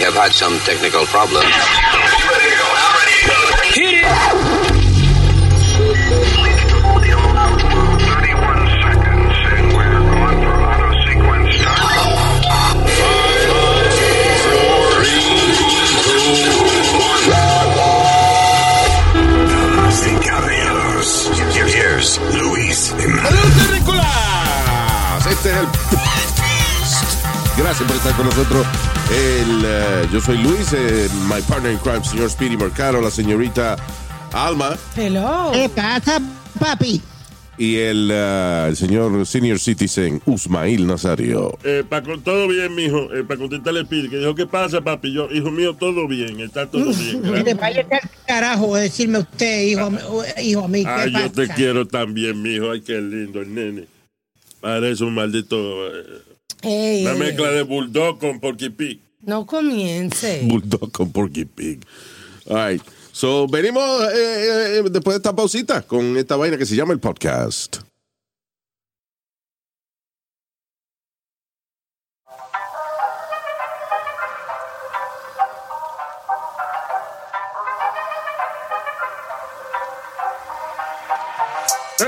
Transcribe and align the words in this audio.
We 0.00 0.04
have 0.06 0.14
had 0.14 0.32
some 0.32 0.58
technical 0.60 1.04
problems. 1.04 1.44
Hit 3.74 4.00
it! 4.00 4.06
Damas 19.50 20.06
y 20.06 20.14
caballeros, 20.26 21.30
Luis 22.32 22.94
Este 25.28 25.50
es 25.50 25.56
el 25.58 25.68
Gracias 27.62 27.86
por 27.86 27.96
estar 27.96 28.14
con 28.14 28.24
nosotros. 28.24 28.66
El, 29.10 29.62
eh, 29.64 30.08
yo 30.12 30.20
soy 30.20 30.38
Luis, 30.38 30.72
eh, 30.72 31.08
my 31.28 31.40
partner 31.42 31.72
in 31.72 31.78
crime, 31.78 32.04
señor 32.04 32.30
Speedy 32.30 32.56
Mercado, 32.56 33.00
la 33.00 33.10
señorita 33.10 33.76
Alma 34.32 34.76
Hello. 34.96 35.50
¿Qué 35.52 35.68
pasa, 35.68 36.20
papi? 36.58 37.00
y 37.58 37.76
el, 37.76 38.08
eh, 38.10 38.66
el 38.68 38.76
señor 38.76 39.26
senior 39.26 39.58
citizen 39.58 40.22
Usmail 40.24 40.86
Nazario. 40.86 41.58
Eh, 41.62 41.84
pa 41.86 42.02
con 42.02 42.22
todo 42.22 42.48
bien, 42.48 42.74
mijo. 42.74 43.12
Eh, 43.12 43.22
para 43.22 43.38
contestarle 43.38 43.84
Pidi, 43.84 44.08
que 44.08 44.16
dijo, 44.16 44.34
¿qué 44.34 44.46
pasa, 44.46 44.80
papi? 44.80 45.12
Yo, 45.12 45.28
hijo 45.30 45.50
mío, 45.50 45.74
todo 45.74 46.08
bien, 46.08 46.40
está 46.40 46.66
todo 46.70 46.90
bien. 46.94 47.20
Gracias. 47.20 47.44
te 47.44 47.54
vaya 47.54 47.80
al 47.90 48.10
carajo 48.26 48.74
a 48.76 48.80
decirme 48.80 49.18
usted, 49.18 49.62
hijo, 49.66 49.90
hijo 50.42 50.68
mío. 50.68 50.86
Ah, 50.88 51.04
¿qué 51.04 51.10
yo 51.12 51.32
te 51.32 51.42
pasa? 51.48 51.54
quiero 51.54 51.86
también, 51.86 52.40
mijo. 52.40 52.70
Ay, 52.70 52.80
qué 52.80 52.98
lindo 52.98 53.42
el 53.42 53.54
nene. 53.54 53.84
Parece 54.62 55.04
un 55.04 55.14
maldito. 55.14 55.88
eh, 55.88 56.29
Ey, 56.62 57.06
una 57.06 57.14
mezcla 57.14 57.50
de 57.50 57.62
bulldog 57.62 58.18
con 58.18 58.40
porky 58.40 58.70
pig. 58.70 59.00
No 59.22 59.44
comience. 59.46 60.42
Bulldog 60.48 60.92
con 60.92 61.12
Porky 61.12 61.44
Pig. 61.44 61.84
All 62.48 62.56
right. 62.56 62.82
So, 63.12 63.46
venimos 63.46 63.82
eh, 64.14 64.78
eh, 64.78 64.82
después 64.90 65.14
de 65.14 65.16
esta 65.16 65.34
pausita 65.34 65.82
con 65.82 66.16
esta 66.16 66.36
vaina 66.36 66.56
que 66.56 66.64
se 66.64 66.74
llama 66.76 66.92
el 66.92 67.00
podcast. 67.00 67.78
¡Ey! 82.00 82.06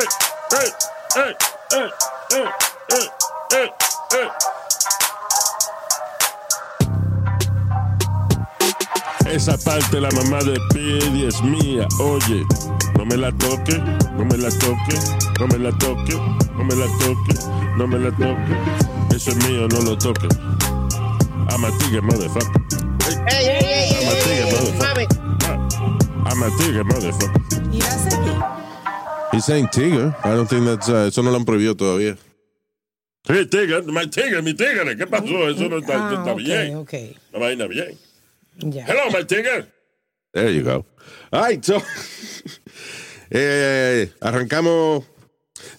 ¡Ey! 0.52 0.72
¡Ey! 1.16 1.36
¡Ey! 1.72 1.90
¡Ey! 2.30 2.48
¡Ey! 2.88 3.08
¡Ey! 3.58 3.91
¡Ey! 4.14 4.28
Esa 9.32 9.56
parte 9.56 9.98
la 10.00 10.10
mamá 10.10 10.38
de 10.40 10.58
Pidi 10.74 11.24
es 11.24 11.42
mía, 11.42 11.86
oye. 11.98 12.44
No 12.98 13.06
me 13.06 13.16
la 13.16 13.32
toque, 13.32 13.78
no 13.78 14.24
me 14.24 14.36
la 14.36 14.50
toque, 14.50 14.98
no 15.40 15.46
me 15.46 15.58
la 15.58 15.72
toque, 15.78 16.14
no 16.56 16.64
me 16.64 16.74
la 16.76 16.86
toque, 16.98 17.34
no 17.78 17.86
me 17.86 17.98
la 17.98 18.10
toque. 18.10 19.16
Eso 19.16 19.30
es 19.30 19.36
mío, 19.48 19.66
no 19.68 19.80
lo 19.80 19.96
toque. 19.96 20.28
I'm 21.48 21.64
a 21.64 21.70
tigre, 21.78 22.02
motherfucker. 22.02 22.60
I'm 23.06 24.08
a 24.08 24.10
tigre, 24.22 24.44
motherfucker. 24.52 25.08
I'm 26.26 26.42
a 26.42 26.50
tigre, 26.58 26.84
motherfucker. 26.84 27.40
He's 29.32 29.44
saying 29.46 29.68
Tiger. 29.72 30.14
I 30.24 30.34
don't 30.34 30.46
think 30.48 30.66
that's, 30.66 30.88
uh, 30.90 31.06
eso 31.08 31.22
no 31.22 31.30
lo 31.30 31.38
han 31.38 31.44
prohibido 31.46 31.74
todavía. 31.74 32.16
Sí, 33.24 33.46
tigre, 33.46 33.82
mi 33.82 34.06
tigre, 34.08 34.42
mi 34.42 34.54
tigre. 34.54 34.96
¿Qué 34.96 35.06
pasó? 35.06 35.48
Eso 35.48 35.68
no 35.68 35.78
está, 35.78 36.08
Ah, 36.08 36.14
está 36.18 36.34
bien. 36.34 36.76
ok. 36.76 36.92
La 37.32 37.38
vaina 37.38 37.66
bien. 37.66 37.96
Hello, 38.60 39.10
my 39.16 39.24
tigre. 39.24 39.66
There 40.32 40.52
you 40.54 40.62
go. 40.64 40.84
All 41.30 41.48
right, 41.48 41.62
so, 41.64 41.80
eh, 43.30 44.10
arrancamos. 44.20 45.04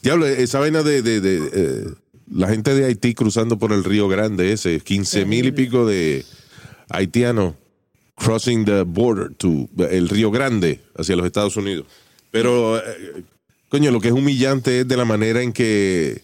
Diablo, 0.02 0.26
esa 0.26 0.60
vaina 0.60 0.84
de, 0.84 1.02
de, 1.02 1.20
de, 1.20 1.50
eh, 1.54 1.86
la 2.32 2.48
gente 2.48 2.74
de 2.74 2.86
Haití 2.86 3.14
cruzando 3.14 3.58
por 3.60 3.74
el 3.74 3.84
Río 3.84 4.08
Grande, 4.08 4.52
ese 4.54 4.80
15 4.80 5.26
mil 5.26 5.46
y 5.48 5.52
pico 5.52 5.86
de 5.86 6.26
haitianos 6.90 7.56
crossing 8.16 8.64
the 8.66 8.84
border 8.84 9.34
to 9.36 9.68
el 9.90 10.08
Río 10.10 10.32
Grande 10.32 10.80
hacia 10.98 11.16
los 11.16 11.26
Estados 11.26 11.58
Unidos. 11.58 11.86
Pero, 12.32 12.78
eh, 12.80 13.24
coño, 13.70 13.92
lo 13.92 14.00
que 14.00 14.08
es 14.10 14.14
humillante 14.14 14.82
es 14.82 14.88
de 14.88 14.98
la 14.98 15.06
manera 15.06 15.42
en 15.42 15.52
que 15.52 16.22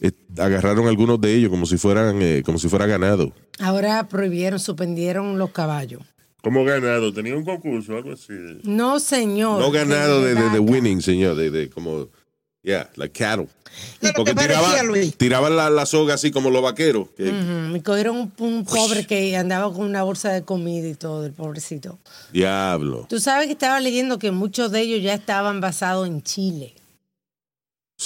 eh, 0.00 0.12
agarraron 0.38 0.88
algunos 0.88 1.20
de 1.20 1.34
ellos 1.34 1.50
como 1.50 1.66
si 1.66 1.76
fueran, 1.76 2.20
eh, 2.22 2.42
como 2.44 2.58
si 2.58 2.68
fuera 2.68 2.86
ganado. 2.86 3.32
Ahora 3.58 4.08
prohibieron, 4.08 4.58
suspendieron 4.58 5.38
los 5.38 5.50
caballos. 5.50 6.02
¿Cómo 6.42 6.64
ganado? 6.64 7.12
¿Tenía 7.12 7.36
un 7.36 7.44
concurso 7.44 7.92
o 7.92 7.96
algo 7.98 8.12
así? 8.12 8.32
No, 8.64 8.98
señor. 8.98 9.60
No 9.60 9.70
ganado 9.70 10.22
de, 10.22 10.34
de, 10.34 10.58
winning, 10.58 11.02
señor, 11.02 11.36
de, 11.36 11.50
de 11.50 11.68
como, 11.68 12.08
yeah, 12.62 12.88
like 12.96 13.12
cattle. 13.12 13.46
¿Qué 14.00 14.06
es 14.08 14.12
lo 14.12 14.16
Porque 14.24 14.30
que 14.32 14.36
parecía, 14.36 14.80
tiraba- 14.82 15.16
tiraban 15.18 15.56
la, 15.56 15.68
la 15.68 15.84
soga 15.84 16.14
así 16.14 16.30
como 16.30 16.48
los 16.48 16.62
vaqueros. 16.62 17.08
que- 17.14 17.30
Me 17.30 17.82
cogieron 17.82 18.16
un, 18.16 18.32
un 18.38 18.64
pobre 18.64 19.06
que 19.06 19.36
andaba 19.36 19.70
con 19.72 19.84
una 19.84 20.02
bolsa 20.02 20.32
de 20.32 20.42
comida 20.42 20.88
y 20.88 20.94
todo, 20.94 21.26
el 21.26 21.34
pobrecito. 21.34 21.98
Diablo. 22.32 23.06
Tú 23.10 23.20
sabes 23.20 23.46
que 23.46 23.52
estaba 23.52 23.78
leyendo 23.78 24.18
que 24.18 24.30
muchos 24.30 24.72
de 24.72 24.80
ellos 24.80 25.02
ya 25.02 25.12
estaban 25.12 25.60
basados 25.60 26.08
en 26.08 26.22
Chile. 26.22 26.74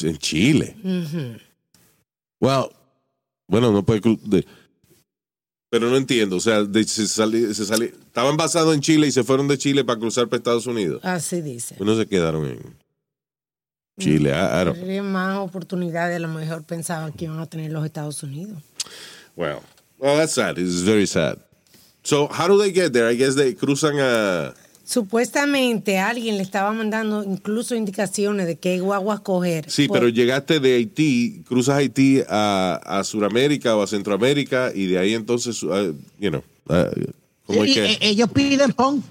En 0.03 0.19
Chile. 0.19 0.77
Ujú. 0.83 1.39
Well, 2.41 2.71
bueno, 3.49 3.73
no 3.73 3.85
puede. 3.85 4.01
de- 4.25 4.47
pero 5.71 5.91
no 5.91 5.97
entiendo. 5.97 6.37
O 6.37 6.41
sea, 6.41 6.63
de- 6.63 6.85
se 6.85 7.07
sali- 7.09 7.53
se 7.55 7.65
sali- 7.65 7.87
estaban 8.07 8.37
basados 8.37 8.75
en 8.75 8.81
Chile 8.81 9.07
y 9.09 9.13
se 9.13 9.25
fueron 9.25 9.49
de 9.49 9.59
Chile 9.59 9.85
para 9.85 9.99
cruzar 9.99 10.29
para 10.29 10.39
Estados 10.39 10.67
Unidos. 10.67 11.05
Así 11.05 11.41
dice. 11.41 11.77
No 11.81 11.97
se 11.97 12.07
quedaron 12.07 12.47
en 12.47 12.77
Chile. 13.99 14.31
I 14.31 14.65
don't- 14.65 14.75
Tendrían 14.75 15.11
más 15.11 15.39
oportunidades, 15.39 16.17
a 16.17 16.21
lo 16.21 16.29
mejor 16.29 16.65
pensaban 16.65 17.13
que 17.13 17.25
iban 17.27 17.39
a 17.41 17.47
tener 17.47 17.71
los 17.73 17.85
Estados 17.85 18.23
Unidos. 18.23 18.63
Well, 19.37 19.59
well, 19.99 20.17
that's 20.17 20.35
sad. 20.35 20.59
It's 20.59 20.83
very 20.85 21.07
sad. 21.07 21.39
So, 22.03 22.29
how 22.31 22.47
do 22.47 22.59
they 22.59 22.73
get 22.73 22.93
there? 22.93 23.11
I 23.13 23.17
guess 23.17 23.35
they 23.35 23.55
cruzan 23.55 23.99
a. 23.99 24.55
Supuestamente 24.85 25.99
alguien 25.99 26.37
le 26.37 26.43
estaba 26.43 26.71
mandando 26.73 27.25
incluso 27.25 27.75
indicaciones 27.75 28.47
de 28.47 28.57
qué 28.57 28.81
guaguas 28.81 29.21
coger. 29.21 29.71
Sí, 29.71 29.89
Por- 29.89 29.99
pero 29.99 30.09
llegaste 30.11 30.61
de 30.61 30.75
Haití, 30.75 31.43
cruzas 31.49 31.77
Haití 31.77 32.21
a, 32.29 32.81
a 32.85 33.03
Sudamérica 33.05 33.75
o 33.77 33.83
a 33.83 33.87
Centroamérica 33.87 34.73
y 34.75 34.87
de 34.87 34.99
ahí 34.99 35.15
entonces, 35.15 35.63
uh, 35.63 35.95
you 36.19 36.31
know, 36.31 36.43
uh, 36.69 36.91
¿cómo 37.47 37.65
es 37.65 37.71
Y- 37.71 37.75
que? 37.75 37.85
e- 37.87 37.99
ellos 38.11 38.29
piden 38.31 38.73
pon. 38.75 39.03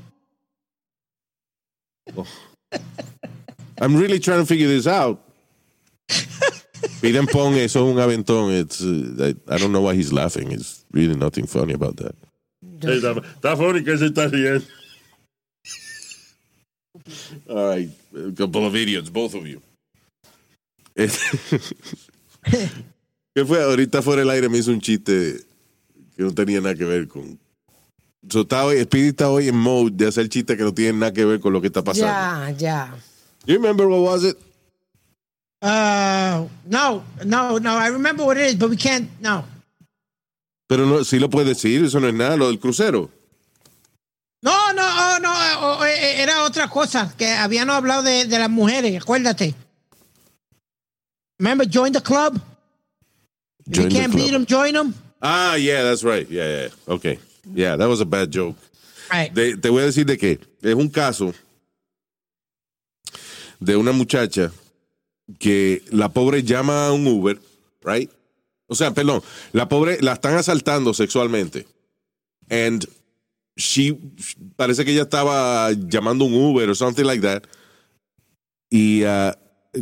I'm 3.82 3.96
really 3.98 4.20
trying 4.20 4.40
to 4.40 4.46
figure 4.46 4.68
this 4.68 4.88
out. 4.88 5.20
Piden 7.02 7.28
pong, 7.28 7.56
eso 7.56 7.86
es 7.88 7.94
un 7.94 8.00
aventón. 8.00 8.52
It's, 8.52 8.82
uh, 8.82 9.16
I, 9.50 9.54
I 9.54 9.58
don't 9.58 9.72
know 9.72 9.82
why 9.82 9.96
he's 9.96 10.12
laughing. 10.14 10.52
It's 10.52 10.86
really 10.92 11.16
nothing 11.16 11.48
funny 11.48 11.74
about 11.74 11.96
that. 11.98 12.14
Está 12.82 13.56
funny 13.58 13.84
que 13.84 13.98
se 13.98 14.08
está 14.08 14.28
riendo. 14.28 14.66
All 17.50 17.70
right, 17.70 17.90
a 18.16 18.32
couple 18.32 18.66
of 18.66 18.76
idiots, 18.76 19.10
both 19.10 19.36
of 19.36 19.46
you. 19.46 19.62
Eh, 20.96 21.10
¿Qué 23.36 23.46
fue? 23.46 23.64
Ahorita 23.64 24.02
fuera 24.02 24.22
del 24.22 24.30
aire 24.30 24.50
me 24.50 24.58
hizo 24.60 24.72
un 24.72 24.80
chiste 24.80 25.44
que 26.16 26.24
no 26.24 26.34
tenía 26.34 26.62
nada 26.62 26.76
que 26.76 26.86
ver 26.86 27.08
con. 27.08 27.40
So, 28.30 28.42
está 28.42 28.66
hoy, 28.66 28.82
Speedy 28.84 29.10
está 29.10 29.30
hoy 29.30 29.50
en 29.50 29.58
mode 29.58 29.92
de 29.96 30.08
hacer 30.08 30.30
chistes 30.30 30.56
que 30.56 30.64
no 30.64 30.74
tienen 30.74 31.00
nada 31.00 31.12
que 31.12 31.26
ver 31.26 31.40
con 31.40 31.52
lo 31.52 31.60
que 31.60 31.68
está 31.68 31.84
pasando. 31.84 32.08
Ya, 32.08 32.52
ya. 32.58 32.96
You 33.46 33.56
remember 33.56 33.88
what 33.88 34.02
was 34.02 34.24
it? 34.24 34.38
Uh, 35.62 36.48
no, 36.66 37.04
no, 37.26 37.58
no. 37.58 37.78
I 37.78 37.88
remember 37.90 38.26
what 38.26 38.38
it 38.38 38.48
is, 38.48 38.56
but 38.56 38.70
we 38.70 38.78
can't. 38.78 39.10
No. 39.20 39.46
Pero 40.68 40.86
no, 40.86 41.04
sí 41.04 41.20
lo 41.20 41.30
puedes 41.30 41.50
decir, 41.50 41.84
eso 41.84 42.00
no 42.00 42.08
es 42.08 42.14
nada, 42.14 42.38
lo 42.38 42.48
del 42.48 42.60
crucero. 42.60 43.10
No, 44.44 44.74
no, 44.74 44.84
oh, 44.84 45.18
no. 45.22 45.32
oh, 45.32 45.78
oh, 45.80 45.86
eh, 45.86 46.22
era 46.22 46.44
otra 46.44 46.68
cosa 46.68 47.14
que 47.18 47.28
habíamos 47.32 47.76
hablado 47.76 48.04
de, 48.04 48.26
de 48.26 48.38
las 48.40 48.50
mujeres. 48.50 49.02
Acuérdate. 49.02 49.56
Remember, 51.40 51.66
join 51.66 51.94
the 51.94 52.02
club. 52.02 52.42
If 53.66 53.74
Join 53.74 53.86
you 53.86 53.90
the 53.90 53.96
can't 54.00 54.12
club. 54.12 54.22
beat 54.26 54.32
them, 54.32 54.46
join 54.46 54.74
them. 54.74 54.94
Ah, 55.22 55.56
yeah, 55.56 55.84
that's 55.84 56.04
right. 56.04 56.30
Yeah, 56.30 56.48
yeah. 56.64 56.70
Okay. 56.94 57.20
Yeah, 57.54 57.78
that 57.78 57.88
was 57.88 58.02
a 58.02 58.06
bad 58.06 58.32
joke. 58.32 58.58
Right. 59.10 59.34
De- 59.34 59.56
te 59.56 59.70
voy 59.70 59.84
a 59.84 59.86
decir 59.86 60.06
de 60.06 60.18
qué. 60.18 60.40
Es 60.62 60.76
un 60.76 60.90
caso 60.90 61.34
de 63.62 63.78
una 63.78 63.94
muchacha 63.94 64.52
que 65.40 65.84
la 65.92 66.10
pobre 66.10 66.44
llama 66.44 66.88
a 66.88 66.92
un 66.92 67.08
Uber, 67.08 67.40
right? 67.82 68.10
O 68.68 68.76
sea, 68.76 68.92
perdón, 68.92 69.22
la 69.54 69.70
pobre 69.70 70.00
la 70.02 70.14
están 70.14 70.36
asaltando 70.36 70.94
sexualmente. 70.94 71.66
And 72.50 72.86
she 73.56 73.98
parece 74.56 74.84
que 74.86 74.92
ella 74.92 75.04
estaba 75.04 75.72
llamando 75.72 76.26
un 76.26 76.34
Uber 76.34 76.70
o 76.70 76.76
something 76.76 77.04
like 77.06 77.22
that. 77.22 77.44
Y 78.70 79.04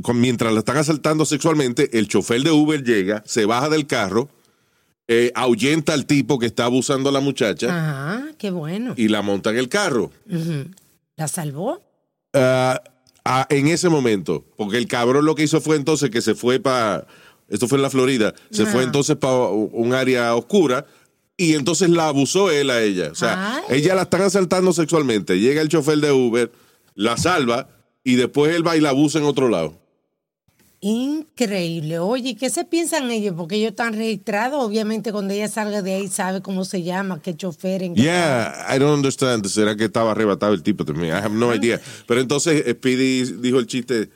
con- 0.01 0.19
mientras 0.19 0.51
la 0.53 0.59
están 0.59 0.77
asaltando 0.77 1.25
sexualmente, 1.25 1.97
el 1.97 2.07
chofer 2.07 2.41
de 2.43 2.51
Uber 2.51 2.83
llega, 2.83 3.23
se 3.25 3.45
baja 3.45 3.69
del 3.69 3.87
carro 3.87 4.29
eh, 5.07 5.31
ahuyenta 5.35 5.93
al 5.93 6.05
tipo 6.05 6.39
que 6.39 6.45
está 6.45 6.65
abusando 6.65 7.09
a 7.09 7.11
la 7.11 7.19
muchacha 7.19 7.67
Ajá, 7.67 8.27
qué 8.37 8.51
bueno. 8.51 8.93
y 8.95 9.07
la 9.09 9.21
monta 9.21 9.49
en 9.49 9.57
el 9.57 9.67
carro. 9.67 10.11
¿La 11.17 11.27
salvó? 11.27 11.81
Ah, 12.33 12.81
ah, 13.25 13.45
en 13.49 13.67
ese 13.67 13.89
momento, 13.89 14.45
porque 14.57 14.77
el 14.77 14.87
cabrón 14.87 15.25
lo 15.25 15.35
que 15.35 15.43
hizo 15.43 15.59
fue 15.59 15.75
entonces 15.75 16.09
que 16.11 16.21
se 16.21 16.33
fue 16.35 16.59
para, 16.61 17.07
esto 17.49 17.67
fue 17.67 17.77
en 17.77 17.81
la 17.81 17.89
Florida, 17.89 18.33
se 18.51 18.65
fue 18.65 18.83
entonces 18.83 19.17
para 19.17 19.47
un 19.49 19.93
área 19.93 20.33
oscura 20.35 20.85
y 21.41 21.55
entonces 21.55 21.89
la 21.89 22.07
abusó 22.07 22.51
él 22.51 22.69
a 22.69 22.83
ella. 22.83 23.09
O 23.11 23.15
sea, 23.15 23.55
Ay. 23.55 23.77
ella 23.77 23.95
la 23.95 24.03
están 24.03 24.21
asaltando 24.21 24.73
sexualmente, 24.73 25.39
llega 25.39 25.61
el 25.61 25.69
chofer 25.69 25.97
de 25.97 26.11
Uber, 26.11 26.51
la 26.93 27.17
salva 27.17 27.67
y 28.03 28.15
después 28.15 28.55
él 28.55 28.65
va 28.65 28.77
y 28.77 28.79
la 28.79 28.89
abusa 28.89 29.17
en 29.17 29.25
otro 29.25 29.49
lado. 29.49 29.81
Increíble. 30.81 31.97
Oye, 31.97 32.35
¿qué 32.35 32.51
se 32.51 32.63
piensan 32.63 33.09
ellos? 33.09 33.33
Porque 33.35 33.55
ellos 33.55 33.71
están 33.71 33.93
registrados. 33.93 34.63
Obviamente, 34.63 35.11
cuando 35.11 35.33
ella 35.33 35.47
salga 35.47 35.81
de 35.81 35.93
ahí, 35.93 36.07
sabe 36.07 36.41
cómo 36.41 36.63
se 36.63 36.83
llama, 36.83 37.21
qué 37.21 37.35
chofer. 37.35 37.83
En 37.83 37.95
qué 37.95 38.03
Yeah, 38.03 38.67
I 38.67 38.77
don't 38.79 38.95
understand. 38.95 39.45
¿Será 39.47 39.75
que 39.75 39.85
estaba 39.85 40.11
arrebatado 40.11 40.53
el 40.53 40.61
tipo 40.61 40.85
también? 40.85 41.13
I 41.15 41.17
have 41.17 41.35
no 41.35 41.53
idea. 41.53 41.79
Pero 42.07 42.21
entonces 42.21 42.63
eh, 42.65 42.71
Speedy 42.73 43.23
dijo 43.41 43.59
el 43.59 43.65
chiste 43.67 44.09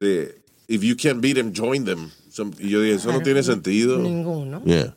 de, 0.00 0.42
if 0.68 0.82
you 0.82 0.96
can't 0.96 1.20
beat 1.20 1.36
them, 1.36 1.52
join 1.52 1.84
them. 1.84 2.10
Y 2.58 2.68
yo 2.68 2.80
dije, 2.82 2.96
eso 2.96 3.12
no 3.12 3.20
tiene 3.20 3.42
sentido. 3.42 3.98
Ninguno. 3.98 4.62
Yeah. 4.64 4.96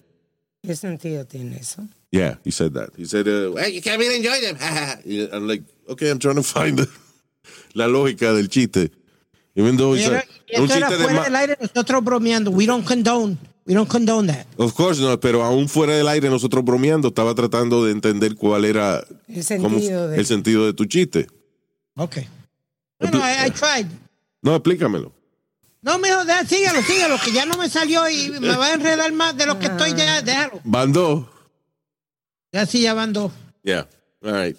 ¿Qué 0.63 0.75
sentido 0.75 1.25
tiene 1.25 1.57
eso? 1.57 1.87
Yeah, 2.11 2.37
he 2.43 2.51
said 2.51 2.73
that. 2.73 2.89
He 2.97 3.05
said, 3.05 3.27
uh, 3.27 3.51
well, 3.53 3.67
you 3.69 3.81
can't 3.81 3.97
really 3.99 4.17
enjoy 4.17 4.39
them. 4.41 4.57
I'm 5.33 5.47
like, 5.47 5.63
okay, 5.89 6.09
I'm 6.11 6.19
trying 6.19 6.35
to 6.35 6.43
find 6.43 6.77
the- 6.77 6.89
la 7.73 7.87
lógica 7.87 8.33
del 8.33 8.47
chiste. 8.47 8.91
Even 9.55 9.75
though 9.77 9.95
it's 9.95 10.07
a- 10.07 10.23
y 10.47 10.59
un 10.59 10.65
esto 10.65 10.77
era 10.77 10.87
chiste 10.89 10.97
de 10.97 11.03
fuera 11.03 11.19
ma- 11.19 11.23
del 11.25 11.35
aire, 11.35 11.57
nosotros 11.59 12.03
bromeando. 12.03 12.51
We 12.51 12.65
don't 12.65 12.85
condone. 12.85 13.37
We 13.65 13.73
don't 13.73 13.89
condone 13.89 14.27
that. 14.27 14.45
Of 14.57 14.73
course 14.75 14.99
no, 15.01 15.19
pero 15.19 15.43
aún 15.43 15.67
fuera 15.69 15.95
del 15.95 16.07
aire 16.07 16.29
nosotros 16.29 16.63
bromeando 16.63 17.07
estaba 17.09 17.33
tratando 17.33 17.85
de 17.85 17.91
entender 17.93 18.35
cuál 18.35 18.65
era 18.65 19.03
El 19.27 19.43
sentido 19.43 20.09
de. 20.09 20.17
el 20.17 20.25
sentido 20.25 20.65
de 20.65 20.73
tu 20.73 20.85
chiste. 20.85 21.27
Okay. 21.95 22.27
Bueno, 22.99 23.17
I, 23.19 23.47
I 23.47 23.51
tried. 23.51 23.87
No, 24.41 24.55
explícamelo. 24.55 25.11
No, 25.81 25.97
mejor, 25.99 26.25
deja- 26.25 26.45
síguelo, 26.45 26.81
síguelo, 26.83 27.17
que 27.23 27.31
ya 27.31 27.45
no 27.45 27.57
me 27.57 27.67
salió 27.69 28.07
y 28.09 28.29
me 28.39 28.55
va 28.55 28.67
a 28.67 28.73
enredar 28.73 29.11
más 29.13 29.35
de 29.35 29.45
lo 29.47 29.57
que 29.57 29.65
estoy 29.65 29.93
ya. 29.95 30.21
Déjalo. 30.21 30.61
Van 30.63 30.91
dos. 30.93 31.25
Ya 32.51 32.65
sí, 32.65 32.81
ya 32.81 32.93
van 32.93 33.13
dos. 33.13 33.31
Yeah, 33.63 33.87
all 34.21 34.33
right. 34.45 34.57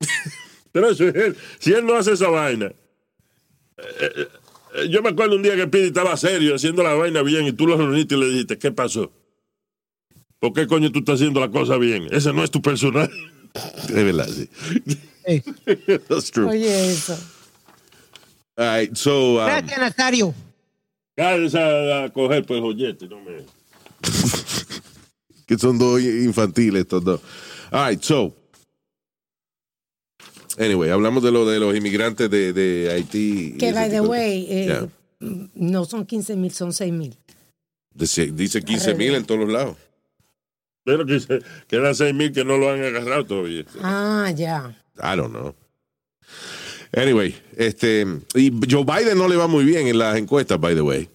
Pero 0.72 0.94
si 0.94 1.04
él, 1.04 1.36
si 1.60 1.72
él 1.72 1.86
no 1.86 1.94
hace 1.96 2.12
esa 2.12 2.28
vaina. 2.28 2.66
eh, 2.66 4.28
eh, 4.76 4.88
yo 4.90 5.02
me 5.02 5.10
acuerdo 5.10 5.36
un 5.36 5.42
día 5.42 5.54
que 5.54 5.68
Pidi 5.68 5.86
estaba 5.88 6.16
serio 6.16 6.54
haciendo 6.56 6.82
la 6.82 6.94
vaina 6.94 7.22
bien 7.22 7.46
y 7.46 7.52
tú 7.52 7.66
lo 7.66 7.76
reuniste 7.76 8.16
y 8.16 8.18
le 8.18 8.26
dijiste, 8.26 8.58
¿qué 8.58 8.72
pasó? 8.72 9.12
¿Por 10.40 10.52
qué 10.52 10.66
coño 10.66 10.90
tú 10.90 10.98
estás 11.00 11.16
haciendo 11.16 11.38
la 11.40 11.50
cosa 11.50 11.76
bien? 11.78 12.08
Ese 12.10 12.32
no 12.32 12.42
es 12.42 12.50
tu 12.50 12.60
personaje. 12.60 13.12
Es 13.84 13.92
verdad, 13.92 14.26
sí. 14.28 14.50
Sí. 15.24 15.42
That's 16.08 16.32
true. 16.32 16.48
Oye, 16.48 16.90
eso. 16.90 17.16
All 18.56 18.66
right, 18.80 18.96
so, 18.96 19.38
um, 19.40 19.46
Gracias, 19.46 19.78
Nazario. 19.78 20.34
Cállese 21.16 21.58
a, 21.58 22.04
a 22.04 22.08
coger 22.12 22.44
pues 22.44 22.60
joyete, 22.60 23.06
no 23.08 23.20
me... 23.20 23.44
que 25.46 25.58
son 25.58 25.78
dos 25.78 26.00
infantiles 26.00 26.82
estos 26.82 27.04
dos. 27.04 27.20
All 27.70 27.90
right, 27.90 28.02
so. 28.02 28.34
Anyway, 30.58 30.90
hablamos 30.90 31.22
de 31.22 31.30
lo 31.32 31.46
de 31.46 31.58
los 31.58 31.74
inmigrantes 31.76 32.30
de, 32.30 32.52
de 32.52 32.90
Haití. 32.92 33.56
Que, 33.58 33.72
by 33.72 33.90
the 33.90 34.00
way, 34.00 34.46
eh, 34.48 34.66
Yeah. 34.66 34.88
no 35.54 35.84
son 35.84 36.04
15 36.04 36.36
mil, 36.36 36.50
son 36.52 36.72
6 36.72 36.92
mil. 36.92 37.16
Dice, 37.94 38.30
dice 38.32 38.62
15 38.62 38.94
mil 38.94 39.14
en 39.14 39.24
todos 39.24 39.40
los 39.40 39.50
lados. 39.52 39.76
Pero 40.84 41.06
que 41.06 41.18
quedan 41.66 41.94
seis 41.94 42.12
mil 42.14 42.30
que 42.30 42.44
no 42.44 42.58
lo 42.58 42.70
han 42.70 42.82
agarrado 42.84 43.24
todavía. 43.24 43.64
Ah, 43.80 44.30
ya. 44.36 44.76
I 44.98 45.16
don't 45.16 45.30
know. 45.32 45.54
Anyway, 46.96 47.34
este, 47.56 48.06
y 48.34 48.52
Joe 48.70 48.84
Biden 48.84 49.18
no 49.18 49.26
le 49.28 49.36
va 49.36 49.46
muy 49.48 49.64
bien 49.64 49.88
en 49.88 49.98
las 49.98 50.16
encuestas, 50.16 50.60
by 50.60 50.74
the 50.74 50.80
way. 50.82 51.08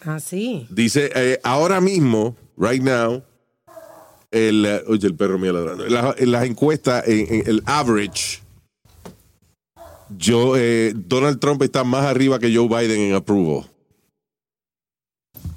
Ah, 0.00 0.20
sí. 0.20 0.66
Dice, 0.70 1.10
eh, 1.14 1.38
ahora 1.42 1.80
mismo, 1.80 2.34
right 2.56 2.82
now, 2.82 3.22
el, 4.30 4.64
eh, 4.64 4.82
oye, 4.86 5.06
el 5.06 5.14
perro 5.16 5.38
mío 5.38 5.52
ladrando, 5.52 5.84
en 5.86 5.92
la- 5.92 6.14
en 6.16 6.30
las 6.30 6.44
encuestas, 6.44 7.06
en, 7.08 7.26
en 7.34 7.46
el 7.46 7.62
average, 7.66 8.40
yo, 10.16 10.56
eh, 10.56 10.92
Donald 10.96 11.38
Trump 11.40 11.62
está 11.62 11.84
más 11.84 12.04
arriba 12.06 12.38
que 12.38 12.54
Joe 12.54 12.66
Biden 12.68 13.00
en 13.00 13.14
approval. 13.14 13.66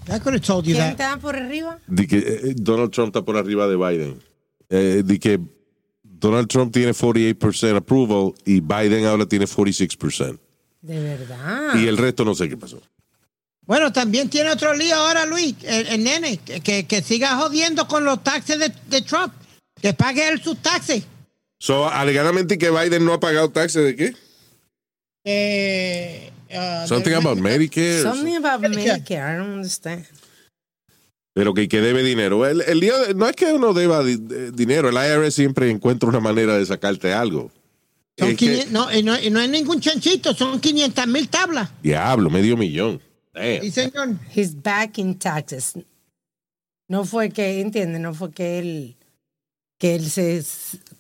I 0.07 0.19
could 0.19 0.33
have 0.33 0.41
told 0.41 0.65
you 0.65 0.74
¿Quién 0.74 0.97
that. 0.97 1.00
está 1.13 1.17
por 1.17 1.35
arriba? 1.38 1.79
Di 1.88 2.07
que 2.07 2.17
eh, 2.17 2.53
Donald 2.57 2.91
Trump 2.91 3.15
está 3.15 3.24
por 3.24 3.38
arriba 3.38 3.67
de 3.67 3.77
Biden. 3.77 4.21
Eh, 4.69 5.03
di 5.06 5.19
que 5.19 5.39
Donald 6.21 6.47
Trump 6.47 6.71
tiene 6.71 6.94
48% 6.94 7.75
approval 7.75 8.33
y 8.45 8.59
Biden 8.62 9.06
ahora 9.06 9.25
tiene 9.25 9.45
46%. 9.45 10.39
De 10.81 11.00
verdad. 11.00 11.75
Y 11.75 11.88
el 11.88 11.97
resto 11.97 12.23
no 12.23 12.33
sé 12.35 12.47
qué 12.47 12.56
pasó. 12.56 12.81
Bueno, 13.65 13.91
también 13.91 14.29
tiene 14.29 14.51
otro 14.51 14.73
lío 14.73 14.95
ahora, 14.95 15.25
Luis, 15.25 15.56
el, 15.63 15.88
el 15.88 16.03
nene, 16.03 16.38
que, 16.38 16.62
que, 16.62 16.85
que 16.85 17.01
siga 17.01 17.35
jodiendo 17.38 17.88
con 17.88 18.03
los 18.06 18.23
taxes 18.23 18.59
de, 18.59 18.71
de 18.88 19.01
Trump. 19.01 19.33
Que 19.81 19.94
pague 19.94 20.27
él 20.29 20.41
sus 20.41 20.57
taxes. 20.57 21.03
So, 21.57 21.89
alegadamente 21.89 22.57
que 22.57 22.69
Biden 22.69 23.03
no 23.06 23.13
ha 23.13 23.19
pagado 23.19 23.50
taxes 23.50 23.83
de 23.83 23.95
qué? 23.95 24.15
Eh, 25.24 26.31
uh, 26.51 26.88
Something 26.88 27.13
about 27.13 27.38
Medicare. 27.39 28.01
Something 28.01 28.44
about. 28.44 28.62
Medicare, 28.62 29.35
I 29.35 29.38
don't 29.38 29.56
understand. 29.56 30.06
Pero 31.33 31.53
que, 31.53 31.67
que 31.69 31.79
debe 31.81 32.03
dinero. 32.03 32.45
El, 32.45 32.61
el 32.61 32.79
lío 32.79 32.97
de- 32.99 33.13
no 33.13 33.27
es 33.27 33.35
que 33.35 33.53
uno 33.53 33.73
deba 33.73 34.03
di- 34.03 34.17
de- 34.17 34.51
dinero. 34.51 34.89
El 34.89 34.95
IRS 34.95 35.33
siempre 35.33 35.69
encuentra 35.69 36.09
una 36.09 36.19
manera 36.19 36.57
de 36.57 36.65
sacarte 36.65 37.13
algo. 37.13 37.51
Son 38.17 38.29
Es 38.29 38.37
que- 38.37 38.45
500 38.47 38.71
no, 38.73 38.91
y 38.93 39.01
no, 39.03 39.17
y 39.19 39.29
no 39.29 39.39
es 39.39 39.49
ningún 39.49 39.79
chanchito, 39.79 40.33
son 40.33 40.59
500 40.59 41.07
mil 41.07 41.29
tablas. 41.29 41.69
diablo, 41.81 42.29
medio 42.29 42.57
millón. 42.57 42.99
Damn. 43.33 43.61
Sí, 43.61 43.71
señor. 43.71 44.09
He's 44.35 44.61
back 44.61 44.97
in 44.97 45.17
taxes. 45.17 45.73
No 46.89 47.05
fue 47.05 47.29
que, 47.29 47.61
entiende, 47.61 47.97
no 47.99 48.13
fue 48.13 48.31
que 48.31 48.59
él 48.59 48.95
que 49.79 49.95
él 49.95 50.09
se 50.11 50.43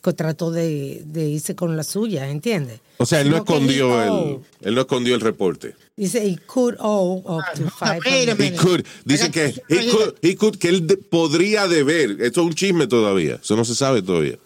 que 0.03 0.13
trató 0.13 0.49
de, 0.51 1.03
de 1.05 1.29
irse 1.29 1.55
con 1.55 1.77
la 1.77 1.83
suya, 1.83 2.29
¿entiende? 2.29 2.79
O 2.97 3.05
sea, 3.05 3.21
él 3.21 3.29
no 3.29 3.37
escondió 3.37 4.01
el, 4.03 4.09
owed. 4.09 4.41
él 4.61 4.75
no 4.75 4.81
escondió 4.81 5.13
el 5.15 5.21
reporte. 5.21 5.75
Dice, 5.95 6.25
he 6.25 6.37
could 6.47 6.75
owe 6.79 7.21
up 7.25 7.43
to 7.55 7.63
Ah, 7.79 7.97
500. 8.03 8.39
He 8.39 8.55
could, 8.55 8.85
dice 9.05 9.29
que 9.31 9.53
he 9.69 9.89
could, 9.91 10.13
he 10.21 10.35
could, 10.35 10.55
que 10.57 10.69
él 10.69 10.87
de- 10.87 10.97
podría 10.97 11.67
deber. 11.67 12.17
Esto 12.21 12.41
es 12.41 12.47
un 12.47 12.53
chisme 12.53 12.87
todavía. 12.87 13.35
Eso 13.43 13.55
no 13.55 13.63
se 13.65 13.75
sabe 13.75 14.01
todavía. 14.01 14.39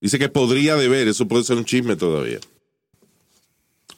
Dice 0.00 0.18
que 0.18 0.28
podría 0.28 0.76
deber. 0.76 1.08
Eso 1.08 1.26
puede 1.26 1.42
ser 1.44 1.56
un 1.56 1.64
chisme 1.64 1.96
todavía. 1.96 2.38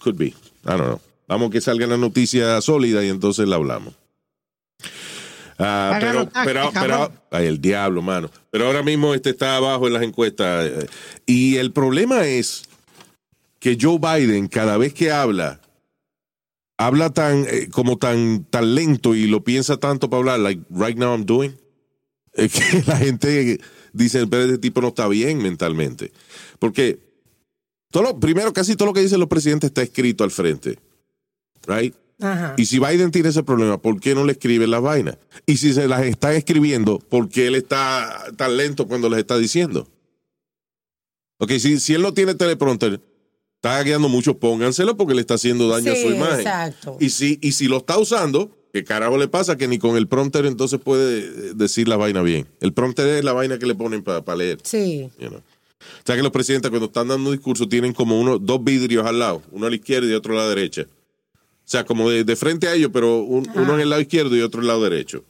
Could 0.03 0.17
be. 0.17 0.27
I 0.29 0.35
don't 0.65 0.81
know. 0.87 1.01
Vamos 1.29 1.51
que 1.51 1.61
salga 1.61 1.87
la 1.87 1.97
noticia 1.99 2.61
sólida 2.63 3.05
y 3.05 3.09
entonces 3.09 3.47
la 3.47 3.57
hablamos. 3.57 3.95
Ah, 5.63 5.99
pero, 6.01 6.29
pero, 6.45 6.71
pero, 6.73 7.13
ay, 7.31 7.47
el 7.47 7.61
diablo, 7.61 8.01
mano. 8.03 8.31
Pero 8.51 8.67
ahora 8.67 8.83
mismo 8.83 9.15
este 9.15 9.31
está 9.31 9.57
abajo 9.57 9.87
en 9.87 9.93
las 9.93 10.03
encuestas. 10.03 10.67
eh, 10.67 10.87
Y 11.27 11.57
el 11.57 11.73
problema 11.73 12.25
es 12.27 12.65
que 13.59 13.77
Joe 13.79 13.99
Biden, 13.99 14.49
cada 14.49 14.79
vez 14.79 14.95
que 14.95 15.11
habla, 15.11 15.61
habla 16.79 17.11
tan 17.11 17.45
eh, 17.49 17.69
como 17.71 17.99
tan, 17.99 18.45
tan 18.45 18.75
lento 18.75 19.15
y 19.15 19.27
lo 19.27 19.45
piensa 19.45 19.77
tanto 19.77 20.09
para 20.09 20.19
hablar, 20.21 20.41
like 20.41 20.63
right 20.71 20.97
now 20.97 21.13
I'm 21.15 21.27
doing, 21.27 21.55
es 22.33 22.53
que 22.53 22.83
la 22.87 22.97
gente 22.97 23.61
dice, 23.93 24.27
pero 24.27 24.45
este 24.45 24.59
tipo 24.59 24.81
no 24.81 24.89
está 24.89 25.09
bien 25.09 25.39
mentalmente. 25.43 26.11
Porque 26.59 26.99
todo 27.91 28.03
lo- 28.05 28.19
primero, 28.21 28.53
casi 28.55 28.77
todo 28.77 28.87
lo 28.89 28.95
que 28.95 29.03
dicen 29.03 29.21
los 29.21 29.29
presidentes 29.29 29.69
está 29.69 29.83
escrito 29.83 30.25
al 30.25 30.31
frente. 30.31 30.79
Right? 31.67 31.95
Ajá. 32.21 32.55
Y 32.57 32.67
si 32.67 32.79
Biden 32.79 33.11
tiene 33.11 33.31
ese 33.31 33.43
problema, 33.43 33.79
¿por 33.79 34.01
qué 34.01 34.15
no 34.15 34.25
le 34.25 34.33
escriben 34.33 34.71
las 34.71 34.83
vainas? 34.83 35.17
Y 35.47 35.57
si 35.57 35.73
se 35.73 35.89
las 35.89 36.03
está 36.03 36.35
escribiendo, 36.35 36.99
¿por 36.99 37.29
qué 37.29 37.47
él 37.47 37.55
está 37.55 38.25
tan 38.37 38.57
lento 38.57 38.87
cuando 38.87 39.09
les 39.09 39.21
está 39.21 39.39
diciendo? 39.39 39.89
Ok, 41.39 41.53
si, 41.53 41.81
si 41.81 41.95
él 41.95 42.03
no 42.03 42.13
tiene 42.13 42.35
teleprompter, 42.35 43.01
está 43.57 43.83
guiando 43.83 44.09
mucho, 44.09 44.39
pónganselo 44.39 44.97
porque 44.97 45.15
le 45.15 45.23
está 45.23 45.35
haciendo 45.35 45.69
daño 45.69 45.93
a 45.93 45.97
su 45.97 46.09
imagen. 46.09 46.41
exacto. 46.41 46.97
Y 47.01 47.11
si, 47.11 47.39
y 47.41 47.53
si 47.53 47.67
lo 47.67 47.79
está 47.79 47.99
usando, 47.99 48.51
¿qué 48.73 48.85
carajo 48.85 49.17
le 49.17 49.29
pasa? 49.29 49.57
Que 49.57 49.67
ni 49.67 49.79
con 49.79 49.97
el 49.97 50.07
prompter 50.07 50.47
entonces 50.47 50.81
puede 50.81 51.21
eh, 51.21 51.53
decir 51.55 51.89
la 51.89 51.97
vaina 51.97 52.23
bien. 52.23 52.47
El 52.61 52.73
prompter 52.73 53.07
es 53.07 53.25
la 53.25 53.33
vaina 53.33 53.59
que 53.59 53.67
le 53.67 53.75
ponen 53.75 54.03
para 54.03 54.37
leer. 54.37 54.59
Sí. 54.63 55.11
you 55.19 55.29
know. 55.29 55.39
O 55.81 56.03
sea 56.05 56.17
que 56.17 56.23
los 56.23 56.31
presidentes 56.31 56.71
cuando 56.71 56.87
están 56.87 57.09
dando 57.09 57.33
discurso 57.33 57.69
tienen 57.69 57.93
como 57.93 58.21
uno, 58.21 58.39
dos 58.39 58.63
vidrios 58.63 59.07
al 59.07 59.19
lado, 59.19 59.43
uno 59.51 59.67
a 59.67 59.71
la 59.71 59.77
izquierda 59.77 60.09
y 60.09 60.13
otro 60.13 60.35
a 60.35 60.43
la 60.43 60.49
derecha. 60.49 60.87
O 61.71 61.73
sea, 61.73 61.85
como 61.85 62.11
de, 62.11 62.25
de 62.25 62.35
frente 62.35 62.67
a 62.67 62.75
ellos, 62.75 62.91
pero 62.93 63.23
un- 63.23 63.49
uno 63.55 63.75
en 63.77 63.81
el 63.83 63.91
lado 63.91 64.03
izquierdo 64.03 64.35
y 64.37 64.41
otro 64.41 64.59
en 64.59 64.63
el 64.65 64.67
lado 64.69 64.83
derecho. 64.83 65.25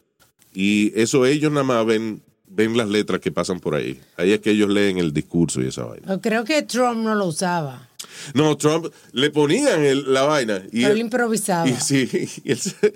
Y 0.54 0.90
eso 0.98 1.26
ellos 1.26 1.52
nada 1.52 1.64
más 1.64 1.84
ven, 1.84 2.22
ven 2.46 2.78
las 2.78 2.88
letras 2.88 3.20
que 3.20 3.30
pasan 3.30 3.60
por 3.60 3.74
ahí. 3.74 4.00
Ahí 4.16 4.32
es 4.32 4.40
que 4.40 4.52
ellos 4.52 4.70
leen 4.70 4.96
el 4.96 5.12
discurso 5.12 5.60
y 5.60 5.66
esa 5.68 5.84
vaina. 5.84 6.18
Creo 6.22 6.44
que 6.44 6.62
Trump 6.62 6.96
no 7.04 7.14
lo 7.14 7.26
usaba. 7.26 7.90
No, 8.32 8.56
Trump 8.56 8.86
le 9.12 9.28
ponían 9.30 9.84
el- 9.84 10.14
la 10.14 10.22
vaina 10.22 10.62
y 10.72 10.84
Él 10.84 10.92
él, 10.92 10.98
improvisaba. 11.00 11.68
y 11.68 11.74
sí, 11.74 12.08
y 12.44 12.52
él 12.52 12.58
se, 12.58 12.94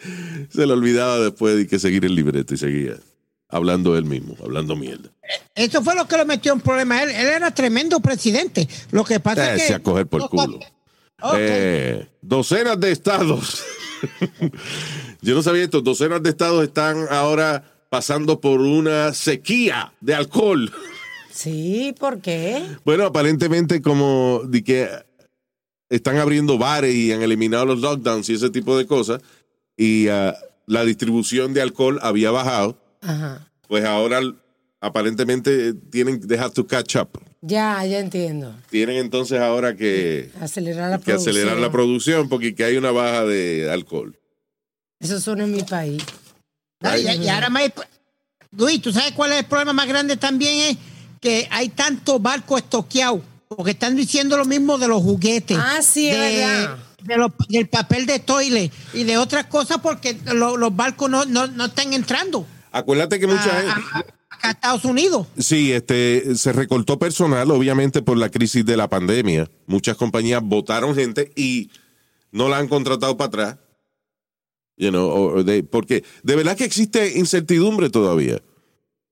se 0.49 0.67
le 0.67 0.73
olvidaba 0.73 1.19
después 1.21 1.55
de 1.55 1.67
que 1.67 1.79
seguir 1.79 2.07
el 2.07 2.15
libreto 2.15 2.55
y 2.55 2.57
seguía. 2.57 2.97
hablando 3.51 3.95
él 3.99 4.07
mismo, 4.07 4.37
hablando 4.43 4.75
mierda. 4.75 5.11
Eso 5.55 5.83
fue 5.83 5.95
lo 5.95 6.09
que 6.09 6.17
lo 6.17 6.25
metió 6.25 6.55
en 6.55 6.61
problema. 6.63 7.03
Él, 7.03 7.11
él 7.11 7.27
era 7.27 7.51
tremendo 7.53 8.01
presidente. 8.01 8.67
Lo 8.91 9.05
que 9.05 9.21
pasa 9.21 9.53
Eh, 9.53 9.57
es 9.57 9.63
que. 9.63 9.69
se 9.69 9.75
a 9.75 9.81
coger 9.81 10.07
por 10.07 10.31
culo. 10.31 10.61
Eh, 11.37 12.07
docenas 12.21 12.79
de 12.81 12.93
estados. 12.93 13.65
Yo 15.23 15.35
no 15.35 15.43
sabía 15.43 15.65
esto. 15.65 15.81
Docenas 15.81 16.23
de 16.23 16.31
estados 16.31 16.63
están 16.65 17.07
ahora 17.11 17.65
pasando 17.89 18.41
por 18.41 18.61
una 18.61 19.13
sequía 19.13 19.93
de 20.01 20.15
alcohol. 20.15 20.73
Sí, 21.31 21.95
¿por 21.99 22.21
qué? 22.21 22.65
Bueno, 22.85 23.05
aparentemente 23.05 23.83
como 23.83 24.43
de 24.47 24.63
que 24.63 24.89
están 25.89 26.17
abriendo 26.19 26.59
bares 26.59 26.95
y 26.95 27.13
han 27.13 27.23
eliminado 27.23 27.67
los 27.67 27.81
lockdowns 27.81 28.29
y 28.29 28.35
ese 28.35 28.51
tipo 28.51 28.77
de 28.77 28.87
cosas 28.87 29.21
y 29.77 30.09
ah, 30.09 30.35
la 30.67 30.85
distribución 30.85 31.55
de 31.55 31.63
alcohol 31.63 31.99
había 32.03 32.31
bajado, 32.31 32.79
Ajá. 33.01 33.51
pues 33.69 33.85
ahora 33.85 34.21
aparentemente 34.81 35.75
tienen 35.75 36.27
they 36.27 36.39
have 36.39 36.53
to 36.55 36.67
catch 36.67 36.97
up. 36.97 37.11
Ya, 37.47 37.85
ya 37.85 37.99
entiendo. 37.99 38.55
Tienen 38.71 38.97
entonces 38.97 39.39
ahora 39.39 39.77
que, 39.77 40.31
Acelerar 40.41 40.91
la 40.91 40.99
que 40.99 41.13
acelerar 41.13 41.59
la 41.59 41.71
producción 41.71 42.31
porque 42.31 42.55
que 42.55 42.65
hay 42.65 42.79
una 42.79 42.91
baja 42.91 43.25
de 43.27 43.71
alcohol. 43.71 44.19
Eso 44.99 45.21
suena 45.21 45.45
en 45.45 45.53
mi 45.53 45.63
país. 45.63 46.03
Ah, 46.81 46.97
y, 46.97 47.07
y 47.07 47.29
ahora 47.29 47.51
más. 47.51 47.65
Luis, 48.57 48.81
¿tú 48.81 48.93
sabes 48.93 49.13
cuál 49.13 49.33
es 49.33 49.41
el 49.41 49.45
problema 49.45 49.75
más 49.75 49.87
grande 49.87 50.17
también? 50.17 50.71
Es 50.71 50.79
que 51.21 51.47
hay 51.51 51.69
tantos 51.69 52.23
barcos 52.23 52.63
estoqueados. 52.63 53.21
Porque 53.49 53.73
están 53.73 53.95
diciendo 53.95 54.39
lo 54.39 54.47
mismo 54.47 54.79
de 54.79 54.89
los 54.89 55.03
juguetes. 55.03 55.59
Ah, 55.61 55.83
sí, 55.83 56.09
es 56.09 56.17
de, 56.19 56.37
verdad. 56.39 56.79
de 57.03 57.33
del 57.59 57.69
papel 57.69 58.07
de 58.07 58.21
toile 58.21 58.71
y 58.95 59.05
de 59.05 59.19
otras 59.19 59.45
cosas 59.47 59.79
porque 59.83 60.17
lo- 60.33 60.57
los 60.57 60.75
barcos 60.75 61.11
no, 61.11 61.27
no, 61.27 61.47
no 61.47 61.67
están 61.67 61.93
entrando 61.93 62.47
Acuérdate 62.73 63.21
que 63.21 63.27
mucha 63.27 63.43
gente... 63.43 63.69
a- 63.71 63.99
a- 63.99 64.05
a 64.45 64.51
Estados 64.53 64.85
Unidos. 64.85 65.27
Sí, 65.39 65.73
este, 65.73 66.35
se 66.37 66.53
recortó 66.53 66.99
personal, 66.99 67.51
obviamente 67.51 68.03
por 68.03 68.17
la 68.17 68.31
crisis 68.31 68.65
de 68.65 68.77
la 68.77 68.89
pandemia. 68.89 69.51
Muchas 69.67 69.97
compañías 69.97 70.43
votaron 70.43 70.95
gente 70.95 71.33
y 71.35 71.71
no 72.31 72.49
la 72.49 72.59
han 72.59 72.69
contratado 72.69 73.17
para 73.17 73.29
atrás. 73.29 73.59
You 74.77 74.91
know, 74.91 75.45
porque 75.71 76.05
de 76.23 76.37
verdad 76.37 76.57
que 76.57 76.65
existe 76.65 77.19
incertidumbre 77.19 77.91
todavía. 77.91 78.43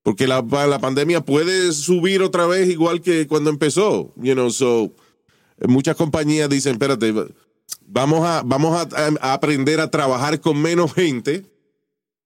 Porque 0.02 0.26
la, 0.26 0.42
la 0.42 0.80
pandemia 0.80 1.20
puede 1.20 1.72
subir 1.72 2.22
otra 2.22 2.46
vez 2.46 2.68
igual 2.68 3.00
que 3.00 3.28
cuando 3.28 3.50
empezó. 3.50 4.12
You 4.16 4.34
know, 4.34 4.50
so, 4.50 4.92
muchas 5.68 5.94
compañías 5.94 6.48
dicen, 6.48 6.72
espérate, 6.72 7.14
vamos 7.86 8.26
a, 8.26 8.42
vamos 8.44 8.86
a 9.20 9.32
aprender 9.32 9.80
a 9.80 9.90
trabajar 9.90 10.40
con 10.40 10.60
menos 10.60 10.92
gente 10.92 11.46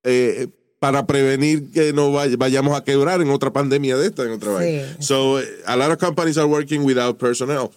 eh, 0.09 0.47
para 0.79 1.07
prevenir 1.07 1.71
que 1.71 1.93
no 1.93 2.13
vay- 2.13 2.37
vayamos 2.37 2.77
a 2.77 2.85
quebrar 2.85 3.21
en 3.23 3.31
otra 3.31 3.53
pandemia 3.53 3.97
de 3.97 4.07
esta, 4.07 4.25
en 4.25 4.33
otra 4.33 4.51
Sí. 4.51 4.55
vaina. 4.55 4.97
So, 5.01 5.41
eh, 5.41 5.45
a 5.67 5.77
lot 5.77 5.91
of 5.91 5.99
companies 5.99 6.37
are 6.39 6.47
working 6.47 6.85
without 6.85 7.17
personnel. 7.19 7.71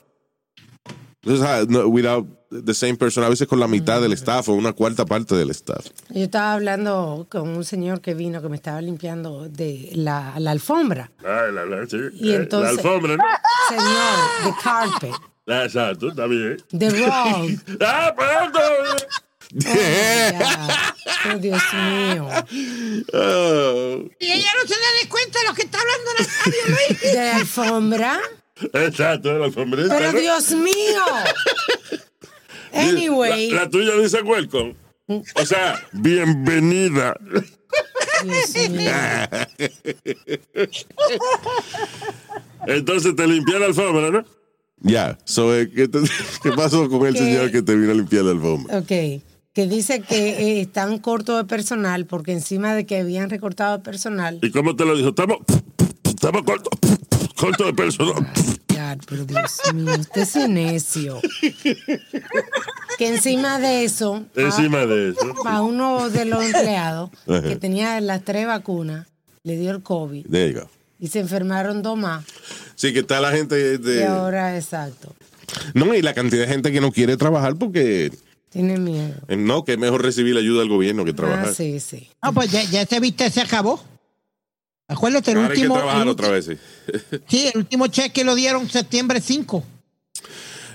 No, 1.24 1.88
without 1.90 2.26
the 2.50 2.74
same 2.74 2.96
person, 2.96 3.24
a 3.24 3.30
veces 3.30 3.48
con 3.48 3.60
la 3.60 3.68
mitad 3.68 4.02
del 4.02 4.14
staff 4.14 4.48
o 4.50 4.54
una 4.54 4.72
cuarta 4.74 5.06
parte 5.06 5.36
del 5.36 5.50
staff. 5.52 5.86
Yo 6.10 6.24
estaba 6.24 6.54
hablando 6.54 7.28
con 7.30 7.50
un 7.50 7.64
señor 7.66 8.00
que 8.02 8.14
vino 8.14 8.42
que 8.42 8.50
me 8.50 8.56
estaba 8.56 8.82
limpiando 8.82 9.48
de 9.50 9.90
la, 9.94 10.34
la 10.40 10.52
alfombra. 10.52 11.12
Ah, 11.24 11.48
la, 11.54 11.66
la, 11.66 11.86
sí. 11.88 11.98
Y 12.14 12.32
Eh, 12.32 12.36
entonces- 12.38 12.74
La 12.76 12.82
alfombra, 12.82 13.18
¿no? 13.18 13.24
Señor, 13.68 14.46
the 14.46 14.54
carpet, 14.64 15.12
Ah, 15.48 15.64
exacto, 15.66 16.10
está 16.10 16.26
bien. 16.26 16.58
the 16.78 16.90
rug. 16.90 17.60
¡Ah, 17.82 18.14
pronto! 18.16 18.60
Ya. 19.52 20.96
Oh, 21.26 21.38
Dios 21.38 21.62
mío. 21.74 22.28
Oh. 23.14 24.10
Y 24.20 24.32
ella 24.32 24.50
no 24.62 24.68
se 24.68 24.74
da 24.76 25.10
cuenta 25.10 25.40
de 25.40 25.46
lo 25.48 25.54
que 25.54 25.62
está 25.64 25.80
hablando 25.80 26.12
Nazario 26.18 26.60
Luis. 26.68 27.02
De 27.02 27.14
la 27.14 27.36
alfombra. 27.38 28.20
Exacto, 28.74 29.38
la 29.38 29.46
alfombra. 29.46 29.84
Pero 29.90 30.12
¿no? 30.14 30.20
Dios 30.20 30.52
mío. 30.52 31.04
Anyway. 32.74 33.52
La, 33.52 33.64
la 33.64 33.70
tuya 33.70 33.96
dice 33.96 34.22
welcome. 34.22 34.76
O 35.08 35.46
sea, 35.46 35.84
bienvenida. 35.92 37.16
Dios 38.24 38.70
mío. 38.70 38.92
Entonces 42.68 43.16
te 43.16 43.28
limpié 43.28 43.60
la 43.60 43.68
alfombra, 43.68 44.12
¿no? 44.12 44.26
Ya, 44.82 45.18
so, 45.26 45.54
eh, 45.56 45.70
¿qué, 45.70 45.88
te- 45.88 46.00
qué 46.44 46.52
pasó 46.54 46.90
con 46.90 47.06
el 47.06 47.18
señor 47.18 47.52
que 47.52 47.62
te 47.62 47.76
vino 47.76 47.92
a 47.92 47.96
limpiar 47.96 48.24
la 48.24 48.32
alfombra? 48.32 48.78
Ok. 48.78 48.92
Que 49.54 49.68
dice 49.68 50.02
que 50.02 50.30
eh, 50.30 50.62
están 50.62 51.00
cortos 51.00 51.38
de 51.38 51.44
personal 51.46 52.06
porque 52.06 52.32
encima 52.34 52.74
de 52.76 52.86
que 52.86 53.00
habían 53.00 53.30
recortado 53.30 53.82
personal. 53.82 54.40
¿Y 54.42 54.52
cómo 54.52 54.76
te 54.76 54.86
lo 54.86 54.96
dijo? 54.96 55.10
Estamos, 55.10 55.38
estamos 56.06 56.44
cortos, 56.44 56.80
cortos 57.36 57.68
de 57.68 57.74
personal. 57.74 58.28
Ya, 58.68 58.96
pero 59.08 59.26
Dios 59.26 59.60
mío, 59.74 59.92
usted 60.00 60.22
es 60.22 60.36
un 60.36 60.54
necio. 60.54 61.20
Que 62.98 63.08
encima 63.08 63.60
de 63.60 63.84
eso, 63.84 64.26
a, 64.36 64.42
Encima 64.42 64.86
de 64.86 65.10
eso. 65.10 65.34
a 65.46 65.62
uno 65.62 66.10
de 66.10 66.26
los 66.26 66.44
empleados 66.44 67.10
que 67.26 67.56
tenía 67.56 68.00
las 68.02 68.24
tres 68.24 68.46
vacunas, 68.46 69.08
le 69.44 69.58
dio 69.58 69.72
el 69.72 69.82
COVID 69.82 70.28
There 70.28 70.54
you 70.54 70.60
go. 70.62 70.70
y 71.00 71.08
se 71.08 71.20
enfermaron 71.20 71.82
dos 71.82 71.98
más. 71.98 72.24
Sí, 72.76 72.94
que 72.94 73.00
está 73.00 73.20
la 73.20 73.32
gente 73.32 73.74
Y 73.76 73.78
de... 73.78 74.06
ahora, 74.06 74.56
exacto, 74.56 75.14
No, 75.74 75.94
y 75.96 76.02
la 76.02 76.14
cantidad 76.14 76.44
de 76.46 76.48
gente 76.54 76.72
que 76.72 76.80
no 76.82 76.92
quiere 76.92 77.18
trabajar 77.18 77.56
porque... 77.56 78.12
tiene 78.50 78.78
miedo. 78.78 79.16
eh, 79.28 79.36
No, 79.38 79.64
que 79.64 79.74
es 79.74 79.78
mejor 79.78 80.04
recibir 80.04 80.34
la 80.34 80.42
ayuda 80.42 80.60
del 80.62 80.70
gobierno 80.70 81.06
que 81.06 81.14
trabajar. 81.14 81.50
Ah, 81.50 81.54
sí, 81.54 81.80
sí. 81.80 82.10
No, 82.24 82.34
pues 82.34 82.52
ya, 82.52 82.64
ya 82.64 82.82
ese 82.82 83.00
viste 83.00 83.30
se 83.30 83.42
acabó. 83.42 83.82
Acuérdate, 84.88 85.32
el 85.32 85.38
Ahora 85.38 85.50
hay 85.50 85.56
que 85.56 85.62
último. 85.62 85.76
trabajar 85.76 86.02
el 86.02 86.08
otra 86.10 86.30
vez, 86.30 86.46
sí. 86.46 86.54
Sí, 87.28 87.48
el 87.54 87.60
último 87.60 87.88
cheque 87.88 88.24
lo 88.24 88.34
dieron 88.36 88.68
septiembre 88.70 89.22
5. 89.22 89.64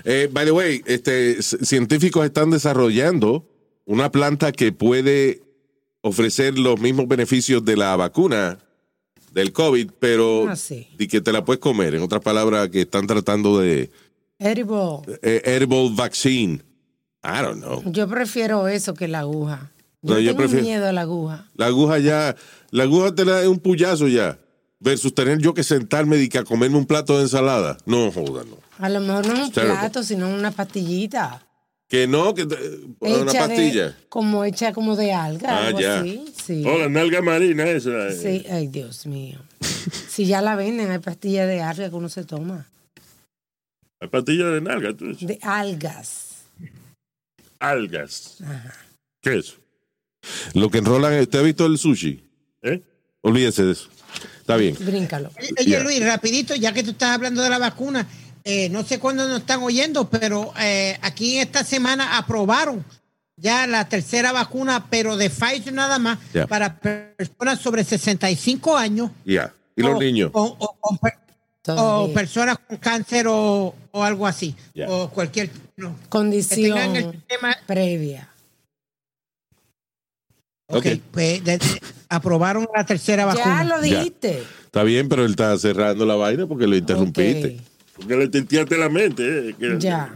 Eh, 0.05 0.29
by 0.31 0.45
the 0.45 0.51
way, 0.51 0.81
este, 0.85 1.41
científicos 1.41 2.25
están 2.25 2.49
desarrollando 2.51 3.45
una 3.85 4.11
planta 4.11 4.51
que 4.51 4.71
puede 4.71 5.41
ofrecer 6.01 6.57
los 6.57 6.79
mismos 6.79 7.07
beneficios 7.07 7.65
de 7.65 7.75
la 7.75 7.95
vacuna 7.95 8.59
del 9.33 9.51
COVID, 9.51 9.89
pero 9.99 10.47
Ah, 10.49 10.55
sí. 10.55 10.87
y 10.97 11.07
que 11.07 11.19
te 11.21 11.33
la 11.33 11.43
puedes 11.43 11.59
comer. 11.59 11.95
En 11.95 12.01
otras 12.03 12.21
palabras, 12.21 12.69
que 12.69 12.81
están 12.81 13.07
tratando 13.07 13.59
de 13.59 13.89
Edible. 14.39 15.01
eh, 15.23 15.41
edible 15.45 15.89
vaccine. 15.93 16.61
I 17.25 17.41
don't 17.41 17.61
know. 17.61 17.81
Yo 17.91 18.07
prefiero 18.07 18.67
eso 18.67 18.93
que 18.93 19.07
la 19.07 19.19
aguja. 19.19 19.71
Yo 20.01 20.13
No, 20.13 20.19
yo 20.19 20.31
tengo 20.31 20.37
prefiero- 20.43 20.63
miedo 20.63 20.87
a 20.87 20.91
la 20.91 21.01
aguja. 21.01 21.45
La 21.55 21.65
aguja 21.67 21.97
ya, 21.99 22.35
la 22.71 22.83
aguja 22.83 23.15
te 23.15 23.25
la 23.25 23.41
da 23.41 23.49
un 23.49 23.59
puyazo 23.59 24.07
ya. 24.07 24.37
Versus 24.79 25.15
tener 25.15 25.39
yo 25.39 25.53
que 25.53 25.63
sentarme 25.63 26.17
y 26.17 26.29
que 26.29 26.37
a 26.37 26.43
comerme 26.43 26.77
un 26.77 26.85
plato 26.85 27.15
de 27.17 27.23
ensalada. 27.23 27.77
No, 27.85 28.11
joda, 28.11 28.43
no. 28.43 28.57
A 28.77 28.89
lo 28.89 28.99
mejor 28.99 29.25
no 29.25 29.33
es 29.33 29.39
un 29.39 29.51
terrible. 29.51 29.77
plato, 29.79 30.03
sino 30.03 30.29
una 30.29 30.51
pastillita. 30.51 31.41
Que 31.87 32.07
no, 32.07 32.33
que 32.35 32.43
una 32.99 33.31
de- 33.31 33.39
pastilla. 33.39 33.97
como 34.09 34.43
hecha 34.43 34.73
como 34.73 34.95
de 34.95 35.13
alga, 35.13 35.49
Ah, 35.49 35.67
algo 35.67 35.79
ya. 35.79 35.99
así. 36.01 36.25
Sí. 36.45 36.63
Oh, 36.67 36.77
la 36.77 36.89
nalga 36.89 37.21
marina 37.21 37.63
esa. 37.67 38.09
eh. 38.09 38.11
Sí, 38.43 38.45
ay 38.51 38.67
Dios 38.67 39.05
mío. 39.07 39.39
si 40.09 40.25
ya 40.25 40.41
la 40.41 40.55
venden, 40.55 40.91
hay 40.91 40.99
pastillas 40.99 41.47
de 41.47 41.61
alga 41.61 41.89
que 41.89 41.95
uno 41.95 42.09
se 42.09 42.23
toma. 42.25 42.67
La 44.01 44.09
patilla 44.09 44.47
de 44.49 44.61
nalga, 44.61 44.93
tú. 44.95 45.15
De 45.19 45.39
algas. 45.41 46.34
Algas. 47.59 48.37
¿Qué 49.21 49.37
es? 49.39 49.55
Lo 50.53 50.69
que 50.69 50.79
enrolan, 50.79 51.19
¿usted 51.19 51.39
ha 51.39 51.43
visto 51.43 51.65
el 51.65 51.77
sushi? 51.77 52.23
¿Eh? 52.63 52.81
Olvídese 53.21 53.63
de 53.63 53.71
eso. 53.73 53.89
Está 54.39 54.57
bien. 54.57 54.75
Bríncalo. 54.79 55.31
Oye, 55.39 55.65
Yeah. 55.65 55.83
Luis, 55.83 56.03
rapidito, 56.05 56.55
ya 56.55 56.73
que 56.73 56.83
tú 56.83 56.91
estás 56.91 57.09
hablando 57.15 57.41
de 57.41 57.49
la 57.49 57.57
vacuna, 57.57 58.07
eh, 58.43 58.69
no 58.69 58.83
sé 58.83 58.99
cuándo 58.99 59.27
nos 59.27 59.39
están 59.39 59.61
oyendo, 59.63 60.09
pero 60.09 60.53
eh, 60.59 60.97
aquí 61.01 61.37
esta 61.39 61.63
semana 61.63 62.17
aprobaron 62.17 62.85
ya 63.37 63.67
la 63.67 63.89
tercera 63.89 64.31
vacuna, 64.31 64.87
pero 64.89 65.17
de 65.17 65.29
Pfizer 65.29 65.73
nada 65.73 65.99
más, 65.99 66.19
Yeah. 66.33 66.47
para 66.47 66.79
personas 66.79 67.59
sobre 67.59 67.83
65 67.83 68.77
años. 68.77 69.11
Ya. 69.25 69.53
¿Y 69.75 69.81
los 69.81 69.95
o- 69.95 69.99
niños? 69.99 70.31
O, 70.33 70.55
o- 70.59 70.99
o 71.67 72.13
personas 72.13 72.57
con 72.67 72.77
cáncer 72.77 73.27
o, 73.27 73.73
o 73.91 74.03
algo 74.03 74.27
así. 74.27 74.55
Yeah. 74.73 74.89
O 74.89 75.09
cualquier... 75.09 75.49
no. 75.77 75.95
Condición 76.09 76.77
tengan 76.77 76.95
el 76.95 77.11
sistema- 77.11 77.57
previa. 77.65 78.29
Ok, 80.67 80.77
Ok. 80.77 80.85
pues 81.11 81.43
de- 81.43 81.57
de- 81.57 81.81
aprobaron 82.09 82.67
la 82.75 82.85
tercera 82.85 83.25
vacuna. 83.25 83.63
Ya 83.63 83.63
lo 83.63 83.81
dijiste. 83.81 84.43
Está 84.65 84.83
bien, 84.83 85.07
pero 85.09 85.23
él 85.25 85.31
está 85.31 85.57
cerrando 85.57 86.05
la 86.05 86.15
vaina 86.15 86.47
porque 86.47 86.67
lo 86.67 86.75
interrumpiste. 86.75 87.59
Porque 87.95 88.15
le 88.15 88.27
tinteaste 88.27 88.77
la 88.77 88.89
mente. 88.89 89.49
eh, 89.49 89.55
que- 89.59 89.79
Ya. 89.79 90.13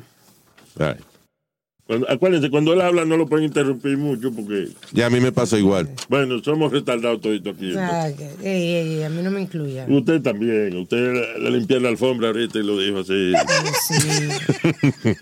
Cuando- 1.89 2.07
acuérdense, 2.07 2.51
cuando 2.51 2.71
él 2.73 2.81
habla 2.81 3.03
no 3.03 3.17
lo 3.17 3.25
pueden 3.25 3.45
interrumpir 3.45 3.97
mucho 3.97 4.31
porque, 4.31 4.67
Ya 4.91 5.07
a 5.07 5.09
mí 5.09 5.19
me 5.19 5.31
pasa 5.31 5.57
igual. 5.57 5.89
bueno, 6.07 6.37
somos 6.43 6.71
retardados 6.71 7.19
toditos 7.19 7.55
aquí. 7.55 7.71
que- 8.15 8.29
ey, 8.47 8.73
ey, 8.75 8.97
ey, 8.97 9.03
a 9.03 9.09
mí 9.09 9.23
no 9.23 9.31
me 9.31 9.41
incluya. 9.41 9.87
Usted 9.89 10.21
también. 10.21 10.77
Usted 10.77 11.13
le, 11.39 11.49
limpió 11.49 11.79
la 11.79 11.89
alfombra 11.89 12.27
ahorita 12.27 12.59
y 12.59 12.63
lo 12.63 12.77
dijo 12.77 12.99
así. 12.99 13.33
Mío. 14.03 15.15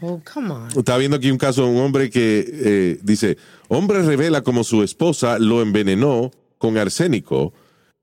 Oh, 0.00 0.22
come 0.24 0.50
on. 0.52 0.68
Estaba 0.74 0.96
viendo 0.96 1.18
aquí 1.18 1.30
un 1.30 1.36
caso 1.36 1.62
de 1.64 1.68
un 1.72 1.76
hombre 1.76 2.08
que 2.08 2.44
eh, 2.50 2.98
dice, 3.02 3.36
Hombre 3.68 4.00
revela 4.02 4.40
como 4.42 4.64
su 4.64 4.82
esposa 4.82 5.38
lo 5.38 5.60
envenenó 5.60 6.30
con 6.56 6.78
arsénico. 6.78 7.52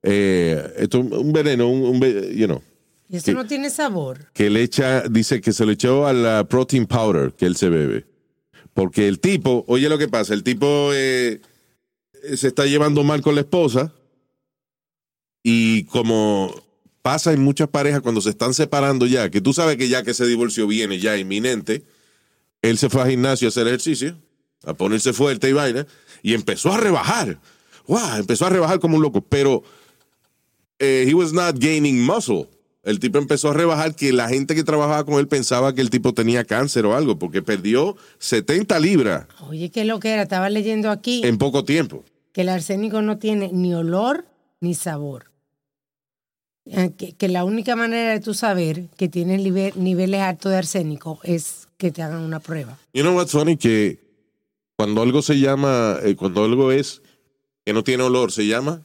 Eh, 0.03 0.63
esto 0.77 0.99
es 0.99 1.11
un 1.11 1.33
veneno, 1.33 1.67
un, 1.67 1.81
un 1.81 1.99
you 2.35 2.45
know, 2.45 2.61
Y 3.09 3.17
eso 3.17 3.33
no 3.33 3.47
tiene 3.47 3.71
sabor. 3.71 4.31
que 4.33 4.51
le 4.51 4.61
echa, 4.61 5.01
dice 5.01 5.41
que 5.41 5.51
se 5.51 5.65
le 5.65 5.73
echó 5.73 6.05
a 6.05 6.13
la 6.13 6.47
protein 6.47 6.85
powder 6.85 7.33
que 7.33 7.47
él 7.47 7.55
se 7.55 7.69
bebe. 7.69 8.05
Porque 8.73 9.07
el 9.07 9.19
tipo, 9.19 9.65
oye 9.67 9.89
lo 9.89 9.97
que 9.97 10.07
pasa, 10.07 10.35
el 10.35 10.43
tipo 10.43 10.91
eh, 10.93 11.41
se 12.35 12.47
está 12.47 12.65
llevando 12.67 13.03
mal 13.03 13.21
con 13.21 13.33
la 13.33 13.41
esposa 13.41 13.93
y 15.41 15.85
como 15.85 16.53
pasa 17.01 17.33
en 17.33 17.41
muchas 17.41 17.67
parejas 17.67 18.01
cuando 18.01 18.21
se 18.21 18.29
están 18.29 18.53
separando 18.53 19.07
ya, 19.07 19.31
que 19.31 19.41
tú 19.41 19.53
sabes 19.53 19.77
que 19.77 19.89
ya 19.89 20.03
que 20.03 20.11
ese 20.11 20.27
divorcio 20.27 20.67
viene 20.67 20.99
ya 20.99 21.17
inminente, 21.17 21.83
él 22.61 22.77
se 22.77 22.89
fue 22.89 23.01
al 23.01 23.09
gimnasio 23.09 23.47
a 23.47 23.49
hacer 23.49 23.65
ejercicio, 23.67 24.17
a 24.63 24.75
ponerse 24.75 25.13
fuerte 25.13 25.49
y 25.49 25.53
vaina, 25.53 25.87
y 26.21 26.35
empezó 26.35 26.71
a 26.71 26.77
rebajar. 26.77 27.39
¡Wow! 27.87 28.17
Empezó 28.17 28.45
a 28.45 28.49
rebajar 28.49 28.79
como 28.79 28.97
un 28.97 29.01
loco, 29.01 29.21
pero 29.21 29.63
eh, 30.77 31.05
he 31.07 31.13
was 31.15 31.33
not 31.33 31.57
gaining 31.57 31.99
muscle. 32.05 32.47
El 32.89 32.99
tipo 32.99 33.17
empezó 33.19 33.49
a 33.51 33.53
rebajar 33.53 33.93
que 33.95 34.11
la 34.11 34.27
gente 34.29 34.55
que 34.55 34.63
trabajaba 34.63 35.03
con 35.05 35.19
él 35.19 35.27
pensaba 35.27 35.75
que 35.75 35.81
el 35.81 35.89
tipo 35.91 36.13
tenía 36.13 36.43
cáncer 36.43 36.85
o 36.87 36.95
algo, 36.95 37.19
porque 37.19 37.41
perdió 37.43 37.95
70 38.17 38.79
libras 38.79 39.27
Oye, 39.47 39.69
¿qué 39.69 39.85
lo 39.85 39.99
que 39.99 40.09
era? 40.09 40.23
Estaba 40.23 40.49
leyendo 40.49 40.89
aquí 40.89 41.21
en 41.23 41.37
poco 41.37 41.63
tiempo. 41.63 42.03
que 42.33 42.41
el 42.41 42.49
arsénico 42.49 43.01
no 43.01 43.17
tiene 43.19 43.51
ni 43.53 43.73
olor 43.75 44.25
ni 44.59 44.73
sabor. 44.73 45.25
Eh, 46.65 46.91
Que, 46.97 47.13
que 47.13 47.27
la 47.27 47.43
única 47.43 47.75
manera 47.75 48.11
de 48.13 48.19
tú 48.19 48.33
saber 48.33 48.87
que 48.97 49.07
tienes 49.07 49.41
nive- 49.41 49.73
niveles 49.75 50.21
altos 50.21 50.51
de 50.51 50.57
arsénico 50.57 51.19
es 51.23 51.67
que 51.77 51.91
te 51.91 52.01
hagan 52.01 52.21
una 52.21 52.39
prueba. 52.39 52.77
You 52.93 53.03
know 53.03 53.15
what's 53.15 53.31
funny? 53.31 53.55
Que 53.57 53.99
cuando 54.77 55.01
algo 55.01 55.21
se 55.21 55.39
llama, 55.39 55.97
eh, 56.03 56.15
cuando 56.15 56.43
algo 56.43 56.71
es 56.71 57.01
que 57.65 57.73
no 57.73 57.83
tiene 57.83 58.03
olor, 58.03 58.31
se 58.31 58.47
llama 58.47 58.81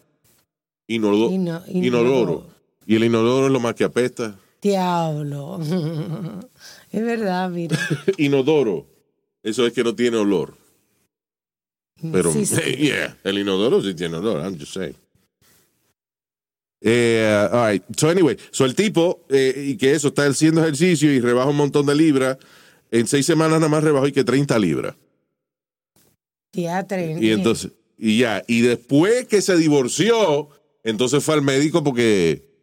inodo- 0.89 1.31
Ino- 1.33 1.63
inoloro. 1.69 2.47
Y 2.87 2.97
el 2.97 3.05
inodoro 3.05 3.47
es 3.47 3.53
lo 3.53 3.61
más 3.61 3.75
que 3.75 3.85
apesta. 3.85 4.39
Diablo. 4.61 5.61
es 6.93 7.05
verdad, 7.05 7.51
mira. 7.51 7.79
Inodoro. 8.19 8.87
Eso 9.43 9.67
es 9.67 9.73
que 9.73 9.85
no 9.85 9.95
tiene 9.95 10.17
olor. 10.17 10.57
Pero, 12.13 12.33
Sí, 12.33 12.47
sí. 12.47 12.61
yeah, 12.79 13.17
el 13.25 13.39
inodoro 13.39 13.83
sí 13.83 13.95
tiene 13.95 14.17
olor, 14.17 14.43
I'm 14.43 14.59
just 14.59 14.73
saying. 14.73 14.97
Eh, 16.81 17.49
all 17.51 17.73
right. 17.73 17.83
So, 17.97 18.11
anyway, 18.11 18.37
so 18.51 18.65
el 18.65 18.75
tipo, 18.75 19.25
eh, 19.31 19.69
y 19.69 19.77
que 19.77 19.93
eso, 19.93 20.09
está 20.09 20.27
haciendo 20.27 20.61
ejercicio 20.61 21.11
y 21.13 21.21
rebaja 21.21 21.49
un 21.49 21.57
montón 21.57 21.87
de 21.87 21.95
libras. 21.95 22.37
En 22.91 23.07
seis 23.07 23.25
semanas 23.25 23.59
nada 23.59 23.69
más 23.69 23.83
rebajó 23.83 24.07
y 24.07 24.13
que 24.13 24.23
30 24.23 24.59
libras. 24.59 24.95
Teatre. 26.51 27.17
Y 27.21 27.31
entonces, 27.31 27.73
y 27.99 28.19
ya, 28.19 28.45
y 28.47 28.61
después 28.61 29.27
que 29.27 29.41
se 29.41 29.57
divorció, 29.57 30.51
entonces 30.83 31.25
fue 31.25 31.35
al 31.35 31.43
médico 31.43 31.83
porque 31.83 32.54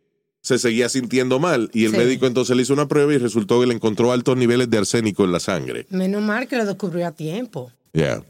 se 0.41 0.57
seguía 0.59 0.89
sintiendo 0.89 1.39
mal. 1.39 1.69
Y 1.73 1.85
el 1.85 1.91
Sí. 1.91 1.97
médico 1.97 2.25
entonces 2.27 2.55
le 2.55 2.63
hizo 2.63 2.73
una 2.73 2.87
prueba 2.87 3.13
y 3.13 3.17
resultó 3.17 3.59
que 3.61 3.67
le 3.67 3.73
encontró 3.73 4.11
altos 4.11 4.35
niveles 4.37 4.69
de 4.69 4.77
arsénico 4.79 5.23
en 5.23 5.31
la 5.31 5.39
sangre. 5.39 5.85
Menos 5.89 6.21
mal 6.21 6.47
que 6.47 6.57
lo 6.57 6.65
descubrió 6.65 7.07
a 7.07 7.11
tiempo. 7.11 7.71
Ya. 7.93 8.23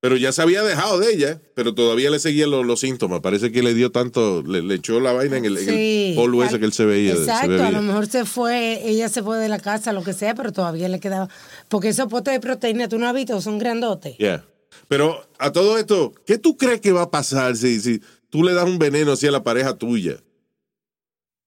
Pero 0.00 0.16
ya 0.16 0.30
se 0.30 0.42
había 0.42 0.62
dejado 0.62 1.00
de 1.00 1.10
ella, 1.12 1.40
pero 1.54 1.74
todavía 1.74 2.10
le 2.10 2.18
seguían 2.20 2.50
los, 2.50 2.64
los 2.64 2.78
síntomas. 2.80 3.20
Parece 3.20 3.50
que 3.50 3.62
le 3.62 3.74
dio 3.74 3.90
tanto, 3.90 4.42
le, 4.46 4.62
le 4.62 4.74
echó 4.76 5.00
la 5.00 5.12
vaina 5.12 5.38
en 5.38 5.46
el, 5.46 5.56
en 5.58 5.68
el 5.68 5.74
Sí. 5.74 6.12
polvo 6.14 6.44
ese 6.44 6.60
que 6.60 6.66
él 6.66 6.72
se 6.72 6.84
veía. 6.84 7.14
Exacto, 7.14 7.64
a 7.64 7.70
lo 7.72 7.82
mejor 7.82 8.06
se 8.06 8.24
fue, 8.24 8.88
ella 8.88 9.08
se 9.08 9.22
fue 9.22 9.38
de 9.38 9.48
la 9.48 9.58
casa, 9.58 9.92
lo 9.92 10.04
que 10.04 10.12
sea, 10.12 10.34
pero 10.36 10.52
todavía 10.52 10.88
le 10.88 11.00
quedaba. 11.00 11.28
Porque 11.68 11.88
esos 11.88 12.06
potes 12.08 12.34
de 12.34 12.40
proteína, 12.40 12.88
tú 12.88 12.98
no 12.98 13.08
has 13.08 13.14
visto, 13.14 13.40
son 13.40 13.58
grandotes. 13.58 14.16
Yeah. 14.18 14.44
Pero 14.86 15.26
a 15.38 15.50
todo 15.50 15.76
esto, 15.78 16.12
¿qué 16.26 16.38
tú 16.38 16.56
crees 16.56 16.80
que 16.80 16.92
va 16.92 17.02
a 17.02 17.10
pasar 17.10 17.56
si, 17.56 17.80
si 17.80 18.00
tú 18.30 18.44
le 18.44 18.52
das 18.52 18.66
un 18.66 18.78
veneno 18.78 19.12
así 19.12 19.26
a 19.26 19.30
la 19.32 19.42
pareja 19.42 19.74
tuya 19.76 20.18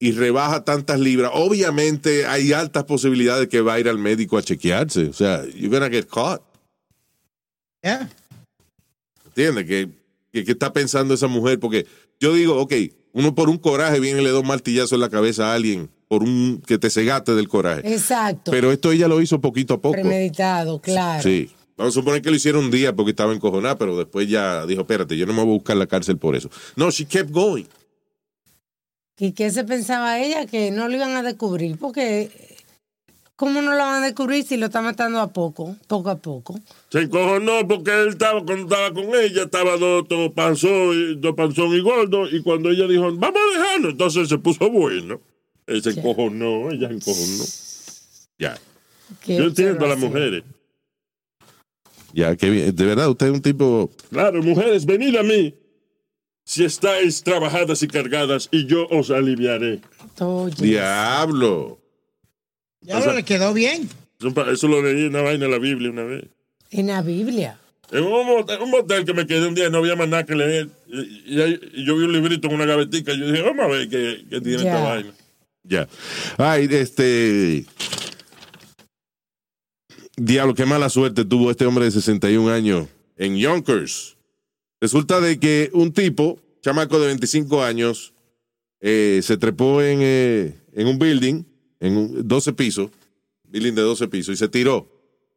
y 0.00 0.10
rebaja 0.12 0.64
tantas 0.64 0.98
libras? 0.98 1.30
Obviamente 1.34 2.26
hay 2.26 2.52
altas 2.52 2.84
posibilidades 2.84 3.46
que 3.46 3.60
va 3.60 3.74
a 3.74 3.80
ir 3.80 3.88
al 3.88 3.98
médico 3.98 4.36
a 4.36 4.42
chequearse. 4.42 5.04
O 5.04 5.12
sea, 5.12 5.44
you're 5.54 5.68
gonna 5.68 5.88
get 5.88 6.06
caught. 6.08 6.42
Yeah. 7.82 8.10
¿Entiendes? 9.26 9.66
¿Qué, 9.66 9.88
qué, 10.32 10.44
qué 10.44 10.52
está 10.52 10.72
pensando 10.72 11.14
esa 11.14 11.28
mujer? 11.28 11.60
Porque 11.60 11.86
yo 12.18 12.32
digo, 12.34 12.60
ok, 12.60 12.72
uno 13.12 13.34
por 13.34 13.48
un 13.48 13.58
coraje 13.58 14.00
viene 14.00 14.20
y 14.20 14.24
le 14.24 14.32
da 14.32 14.40
un 14.40 14.46
martillazo 14.46 14.96
en 14.96 15.02
la 15.02 15.08
cabeza 15.08 15.52
a 15.52 15.54
alguien 15.54 15.90
por 16.08 16.24
un 16.24 16.60
que 16.66 16.78
te 16.78 16.90
cegaste 16.90 17.34
del 17.34 17.48
coraje. 17.48 17.82
Exacto. 17.92 18.50
Pero 18.50 18.72
esto 18.72 18.90
ella 18.90 19.06
lo 19.06 19.20
hizo 19.20 19.40
poquito 19.40 19.74
a 19.74 19.80
poco. 19.80 19.92
Premeditado, 19.92 20.80
claro. 20.80 21.22
Sí. 21.22 21.50
Vamos 21.76 21.94
a 21.94 22.00
suponer 22.00 22.20
que 22.20 22.30
lo 22.30 22.36
hicieron 22.36 22.64
un 22.64 22.70
día 22.70 22.94
porque 22.94 23.10
estaba 23.10 23.32
encojonada, 23.32 23.78
pero 23.78 23.96
después 23.96 24.28
ya 24.28 24.66
dijo, 24.66 24.82
espérate, 24.82 25.16
yo 25.16 25.24
no 25.24 25.32
me 25.32 25.42
voy 25.42 25.52
a 25.52 25.54
buscar 25.54 25.76
la 25.76 25.86
cárcel 25.86 26.18
por 26.18 26.36
eso. 26.36 26.50
No, 26.76 26.90
she 26.90 27.06
kept 27.06 27.30
going. 27.30 27.64
¿Y 29.22 29.32
qué 29.32 29.50
se 29.50 29.64
pensaba 29.64 30.18
ella? 30.18 30.46
Que 30.46 30.70
no 30.70 30.88
lo 30.88 30.94
iban 30.96 31.10
a 31.14 31.22
descubrir, 31.22 31.76
porque 31.78 32.30
¿cómo 33.36 33.60
no 33.60 33.72
lo 33.72 33.76
van 33.78 34.02
a 34.02 34.06
descubrir 34.06 34.44
si 34.44 34.56
lo 34.56 34.66
está 34.66 34.80
matando 34.80 35.20
a 35.20 35.30
poco, 35.30 35.76
poco 35.86 36.08
a 36.08 36.16
poco? 36.16 36.58
Se 36.90 37.02
encojonó 37.02 37.68
porque 37.68 37.90
él 38.02 38.08
estaba, 38.08 38.42
cuando 38.44 38.62
estaba 38.64 38.94
con 38.94 39.14
ella, 39.14 39.42
estaba 39.42 39.76
dos 39.76 40.08
dos 40.08 40.32
panzón, 40.32 40.94
y- 40.96 41.14
dos 41.20 41.34
panzón 41.34 41.74
y 41.76 41.80
gordo, 41.80 42.28
y 42.28 42.42
cuando 42.42 42.70
ella 42.70 42.86
dijo, 42.86 43.14
vamos 43.14 43.40
a 43.54 43.58
dejarlo, 43.58 43.90
entonces 43.90 44.28
se 44.28 44.38
puso 44.38 44.70
bueno. 44.70 45.20
Él 45.66 45.82
se 45.82 45.90
encojonó, 45.90 46.70
ella 46.70 46.88
se 46.88 46.94
encojonó. 46.94 47.44
Ya. 48.38 48.58
Qué 49.22 49.36
Yo 49.36 49.44
entiendo 49.44 49.84
a 49.84 49.88
las 49.88 49.98
mujeres. 49.98 50.42
Ya, 52.12 52.34
qué 52.36 52.48
bien. 52.50 52.74
De 52.74 52.84
verdad, 52.86 53.08
usted 53.08 53.26
es 53.26 53.32
un 53.32 53.42
tipo. 53.42 53.90
Claro, 54.10 54.42
mujeres, 54.42 54.84
venid 54.86 55.14
a 55.16 55.22
mí. 55.22 55.54
Si 56.50 56.64
estáis 56.64 57.22
trabajadas 57.22 57.80
y 57.84 57.86
cargadas, 57.86 58.48
y 58.50 58.66
yo 58.66 58.88
os 58.88 59.12
aliviaré. 59.12 59.78
Oye, 60.18 60.56
Diablo. 60.58 61.78
Ya 62.80 62.98
le 63.12 63.22
quedó 63.22 63.54
bien. 63.54 63.88
Eso 64.52 64.66
lo 64.66 64.82
leí 64.82 65.02
en 65.04 65.10
una 65.10 65.22
vaina 65.22 65.44
de 65.46 65.50
la 65.52 65.58
Biblia 65.58 65.90
una 65.90 66.02
vez. 66.02 66.24
en 66.72 66.88
la 66.88 67.02
Biblia. 67.02 67.56
En 67.92 68.02
un 68.02 68.26
motel, 68.26 68.60
un 68.62 68.70
motel 68.72 69.04
que 69.04 69.14
me 69.14 69.28
quedé 69.28 69.46
un 69.46 69.54
día 69.54 69.68
y 69.68 69.70
no 69.70 69.78
había 69.78 69.94
más 69.94 70.08
nada 70.08 70.26
que 70.26 70.34
leer. 70.34 70.68
Y, 70.88 71.34
y 71.36 71.40
ahí- 71.40 71.60
y 71.72 71.84
yo 71.86 71.96
vi 71.96 72.02
un 72.06 72.12
librito 72.14 72.48
en 72.48 72.54
una 72.54 72.64
gavetica 72.66 73.12
y 73.12 73.20
yo 73.20 73.26
dije, 73.30 73.42
vamos 73.42 73.66
a 73.66 73.68
ver 73.68 73.88
qué, 73.88 74.24
qué 74.28 74.40
tiene 74.40 74.56
esta 74.56 74.80
vaina. 74.82 75.10
Ya. 75.62 75.88
Ay, 76.36 76.66
este. 76.68 77.64
Diablo, 80.16 80.54
qué 80.56 80.66
mala 80.66 80.88
suerte 80.88 81.24
tuvo 81.24 81.48
este 81.52 81.64
hombre 81.64 81.84
de 81.84 81.92
61 81.92 82.50
años 82.52 82.88
en 83.16 83.36
Yonkers. 83.36 84.16
Resulta 84.80 85.20
de 85.20 85.38
que 85.38 85.70
un 85.74 85.92
tipo, 85.92 86.38
chamaco 86.62 86.98
de 86.98 87.08
25 87.08 87.62
años, 87.62 88.14
eh, 88.80 89.20
se 89.22 89.36
trepó 89.36 89.82
en, 89.82 89.98
eh, 90.02 90.54
en 90.72 90.86
un 90.86 90.98
building, 90.98 91.44
en 91.80 91.96
un 91.96 92.26
12 92.28 92.52
pisos, 92.54 92.90
building 93.44 93.74
de 93.74 93.82
12 93.82 94.08
pisos, 94.08 94.34
y 94.34 94.36
se 94.38 94.48
tiró 94.48 94.88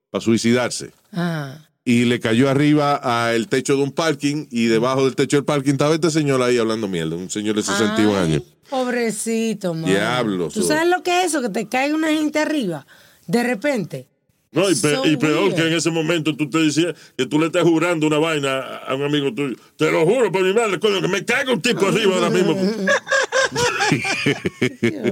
para 0.09 0.21
suicidarse. 0.23 0.91
Ah, 1.11 1.57
Y 1.85 2.05
le 2.05 2.21
cayó 2.21 2.49
arriba 2.49 2.95
al 2.95 3.49
techo 3.49 3.75
de 3.75 3.83
un 3.83 3.91
parking, 3.91 4.47
y 4.49 4.67
debajo 4.67 5.03
del 5.03 5.15
techo 5.15 5.35
del 5.35 5.43
parking 5.45 5.73
estaba 5.73 5.93
este 5.95 6.11
señor 6.11 6.41
ahí 6.41 6.57
hablando 6.57 6.87
mierda, 6.87 7.17
un 7.17 7.29
señor 7.29 7.57
de 7.57 7.63
61 7.63 8.17
Ay, 8.17 8.23
años. 8.23 8.43
Pobrecito, 8.69 9.73
man. 9.73 9.85
Diablo, 9.85 10.47
¿Tú 10.47 10.63
sabes 10.63 10.87
lo 10.87 11.03
que 11.03 11.19
es 11.19 11.25
eso? 11.27 11.41
Que 11.41 11.49
te 11.49 11.67
cae 11.67 11.93
una 11.93 12.07
gente 12.07 12.39
arriba, 12.39 12.87
de 13.27 13.43
repente. 13.43 14.07
No, 14.53 14.69
y, 14.69 14.75
pe- 14.75 14.95
So 14.95 15.05
y 15.07 15.17
peor 15.17 15.43
weird. 15.45 15.55
que 15.55 15.67
en 15.67 15.73
ese 15.73 15.89
momento 15.89 16.35
tú 16.35 16.49
te 16.49 16.59
decías 16.59 16.93
que 17.17 17.25
tú 17.25 17.39
le 17.39 17.47
estás 17.47 17.63
jurando 17.63 18.05
una 18.07 18.19
vaina 18.19 18.59
a- 18.87 18.93
un 18.95 19.03
amigo 19.03 19.33
tuyo. 19.33 19.55
Te 19.77 19.91
lo 19.91 20.05
juro 20.05 20.31
por 20.31 20.43
mi 20.43 20.53
madre, 20.53 20.79
coño, 20.79 21.01
que 21.01 21.07
me 21.07 21.25
caiga 21.25 21.51
un 21.53 21.61
tipo 21.61 21.87
arriba 21.87 22.15
ahora 22.15 22.29
mismo. 22.29 22.55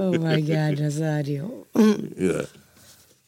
Oh 0.00 0.12
my 0.18 0.42
God, 0.42 0.78
Rosario. 0.78 1.66
Yeah. 2.18 2.44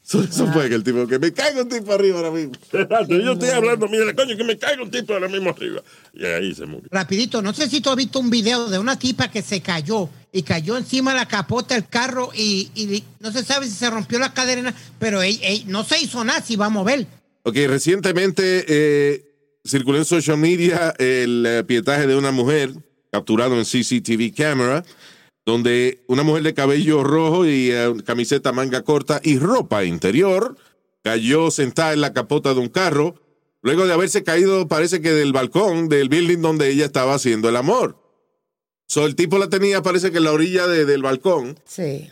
Eso, 0.07 0.22
eso 0.22 0.46
fue 0.53 0.68
que 0.68 0.74
el 0.74 0.85
tipo, 0.85 1.07
que 1.07 1.18
me 1.18 1.33
caiga 1.33 1.62
un 1.62 1.68
tipo 1.68 1.92
arriba 1.92 2.18
ahora 2.18 2.31
mismo. 2.31 2.53
Exacto, 2.72 3.14
yo 3.18 3.33
estoy 3.33 3.48
hablando, 3.48 3.88
mira, 3.88 4.14
coño, 4.14 4.37
que 4.37 4.44
me 4.44 4.59
caiga 4.59 4.83
un 4.83 4.90
tipo 4.90 5.14
ahora 5.14 5.29
mismo 5.29 5.50
arriba. 5.50 5.81
Y 6.12 6.24
ahí 6.27 6.55
se 6.55 6.66
murió. 6.66 6.87
Rapidito, 6.90 7.40
no 7.40 7.55
sé 7.55 7.68
si 7.70 7.81
tú 7.81 7.88
has 7.90 7.96
visto 7.96 8.18
un 8.20 8.29
video 8.29 8.68
de 8.68 8.79
una 8.79 8.98
tipa 8.98 9.29
que 9.31 9.40
se 9.40 9.61
cayó 9.62 10.11
y 10.34 10.42
cayó 10.42 10.76
encima 10.76 11.14
la 11.14 11.28
capota 11.28 11.76
del 11.76 11.86
carro 11.86 12.30
y, 12.34 13.04
no 13.20 13.30
se 13.30 13.44
sabe 13.44 13.66
si 13.66 13.72
se 13.72 13.88
rompió 13.88 14.18
la 14.18 14.34
cadena, 14.34 14.74
pero 14.98 15.20
no 15.66 15.84
se 15.84 16.00
hizo 16.00 16.24
nada, 16.24 16.42
si 16.42 16.56
vamos 16.56 16.82
a 16.82 16.90
ver. 16.90 17.06
Ok, 17.44 17.54
recientemente 17.68 18.64
eh, 18.66 19.24
circuló 19.64 19.98
en 19.98 20.04
social 20.04 20.36
media 20.36 20.92
el 20.98 21.46
eh, 21.46 21.62
pietaje 21.62 22.08
de 22.08 22.16
una 22.16 22.32
mujer 22.32 22.72
capturado 23.12 23.56
en 23.56 23.64
CCTV 23.64 24.34
camera, 24.36 24.84
donde 25.46 26.02
una 26.08 26.24
mujer 26.24 26.42
de 26.42 26.52
cabello 26.52 27.04
rojo 27.04 27.46
y 27.46 27.70
eh, 27.70 27.94
camiseta 28.04 28.50
manga 28.50 28.82
corta 28.82 29.20
y 29.22 29.38
ropa 29.38 29.84
interior 29.84 30.56
cayó 31.04 31.52
sentada 31.52 31.92
en 31.92 32.00
la 32.00 32.12
capota 32.12 32.54
de 32.54 32.60
un 32.60 32.70
carro, 32.70 33.14
luego 33.62 33.86
de 33.86 33.92
haberse 33.92 34.24
caído, 34.24 34.66
parece 34.66 35.00
que 35.00 35.12
del 35.12 35.32
balcón 35.32 35.88
del 35.88 36.08
building 36.08 36.38
donde 36.40 36.70
ella 36.70 36.86
estaba 36.86 37.14
haciendo 37.14 37.48
el 37.48 37.54
amor. 37.54 38.03
So, 38.86 39.06
el 39.06 39.16
tipo 39.16 39.38
la 39.38 39.48
tenía, 39.48 39.82
parece 39.82 40.10
que 40.12 40.18
en 40.18 40.24
la 40.24 40.32
orilla 40.32 40.66
de- 40.66 40.84
del 40.84 41.02
balcón, 41.02 41.58
Sí. 41.66 42.10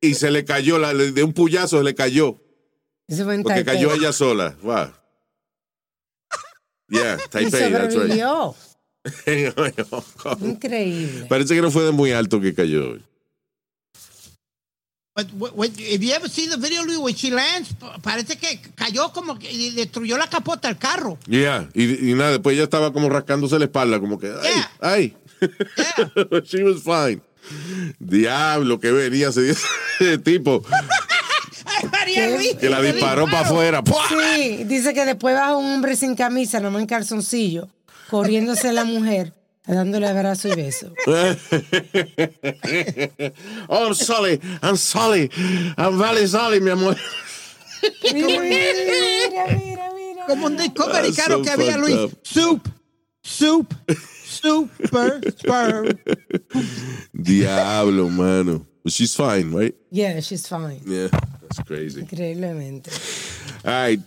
y 0.00 0.14
se 0.14 0.30
le 0.30 0.44
cayó, 0.44 0.78
la- 0.78 0.92
de 0.94 1.22
un 1.22 1.32
puyazo 1.32 1.78
se 1.78 1.84
le 1.84 1.94
cayó. 1.94 2.36
Eso 3.08 3.24
fue 3.24 3.34
en 3.34 3.42
Porque 3.42 3.64
Taipei. 3.64 3.74
cayó 3.86 3.94
ella 3.94 4.12
sola. 4.12 4.56
Wow. 4.62 4.92
Yeah, 6.88 7.16
Taipei, 7.30 7.50
that's 7.72 7.84
right. 7.84 7.92
sobrevivió. 7.92 8.54
Increíble. 10.40 11.26
Parece 11.28 11.54
que 11.54 11.60
no 11.62 11.70
fue 11.70 11.84
de 11.84 11.90
muy 11.92 12.12
alto 12.12 12.40
que 12.40 12.54
cayó. 12.54 12.96
But 15.16 15.28
when- 15.54 15.72
if 15.78 16.00
you 16.02 16.12
ever 16.12 16.28
see 16.28 16.48
the 16.48 16.56
video, 16.56 16.82
Luis, 16.82 16.98
when 16.98 17.14
she 17.14 17.30
lands, 17.30 17.72
pa- 17.78 17.98
parece 18.02 18.36
que 18.36 18.58
cayó 18.74 19.12
como 19.12 19.38
que 19.38 19.48
y 19.50 19.70
destruyó 19.70 20.18
la 20.18 20.26
capota 20.28 20.66
del 20.66 20.76
carro. 20.76 21.18
Yeah, 21.28 21.68
y, 21.72 22.10
y 22.10 22.14
nada, 22.14 22.32
después 22.32 22.54
ella 22.54 22.64
estaba 22.64 22.92
como 22.92 23.08
rascándose 23.08 23.56
la 23.60 23.66
espalda, 23.66 24.00
como 24.00 24.18
que, 24.18 24.26
ay, 24.26 24.42
Yeah. 24.42 24.70
ay. 24.80 25.16
Yeah. 25.40 26.40
She 26.44 26.64
was 26.64 26.82
fine. 26.82 27.20
Diablo, 28.00 28.80
que 28.80 28.90
venía 28.90 29.28
ese 29.28 29.54
tipo 30.24 30.64
Ay, 31.66 31.88
María 31.92 32.30
Luis. 32.30 32.54
que 32.54 32.68
la 32.68 32.82
disparó 32.82 33.26
para 33.26 33.40
afuera. 33.40 33.82
Sí, 34.08 34.64
dice 34.64 34.94
que 34.94 35.04
después 35.04 35.34
baja 35.36 35.56
un 35.56 35.74
hombre 35.74 35.94
sin 35.94 36.16
camisa, 36.16 36.58
nomás 36.58 36.80
en 36.82 36.86
calzoncillo, 36.88 37.68
corriéndose 38.10 38.72
la 38.72 38.84
mujer, 38.84 39.32
dándole 39.66 40.06
abrazo 40.06 40.48
y 40.48 40.54
beso. 40.54 40.92
oh, 43.68 43.86
I'm 43.86 43.94
sorry, 43.94 44.40
I'm 44.62 44.76
sorry, 44.76 45.30
I'm 45.76 45.98
very 45.98 46.26
sorry, 46.26 46.60
mi 46.60 46.70
amor. 46.70 46.96
Mira, 48.12 48.40
mira, 48.40 49.56
mira, 49.58 49.90
mira. 49.94 50.26
Como 50.26 50.46
un 50.46 50.56
disco 50.56 50.86
That's 50.86 50.98
americano 50.98 51.36
so 51.38 51.42
que 51.42 51.50
había, 51.50 51.76
Luis. 51.78 51.94
up. 51.96 52.12
Soup, 52.22 52.68
soup, 53.22 53.74
super, 54.24 55.20
spur. 55.38 55.98
Diablo, 57.12 58.08
mano. 58.08 58.66
But 58.82 58.92
she's 58.92 59.14
fine, 59.14 59.50
right? 59.52 59.74
Yeah, 59.90 60.20
she's 60.20 60.46
fine. 60.46 60.80
Yeah, 60.86 61.08
that's 61.40 61.60
crazy. 61.66 62.00
Increíblemente. 62.02 62.90
All 63.64 63.70
right, 63.72 64.00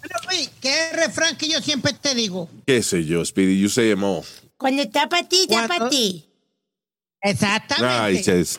Bueno, 0.00 0.16
Luis, 0.30 0.50
¿qué 0.60 0.90
refrán 0.92 1.36
que 1.36 1.48
yo 1.48 1.60
siempre 1.60 1.92
te 1.92 2.14
digo? 2.14 2.48
qué 2.66 2.82
sé 2.82 3.04
yo, 3.04 3.24
Speedy, 3.24 3.58
you 3.58 3.68
say 3.68 3.88
them 3.90 4.02
all. 4.04 4.24
Cuando 4.58 4.82
está 4.82 5.08
para 5.08 5.26
ti, 5.26 5.46
está 5.48 5.66
para 5.68 5.88
ti. 5.88 6.28
Exactamente. 7.20 7.88
Ay, 7.88 8.16
it. 8.16 8.58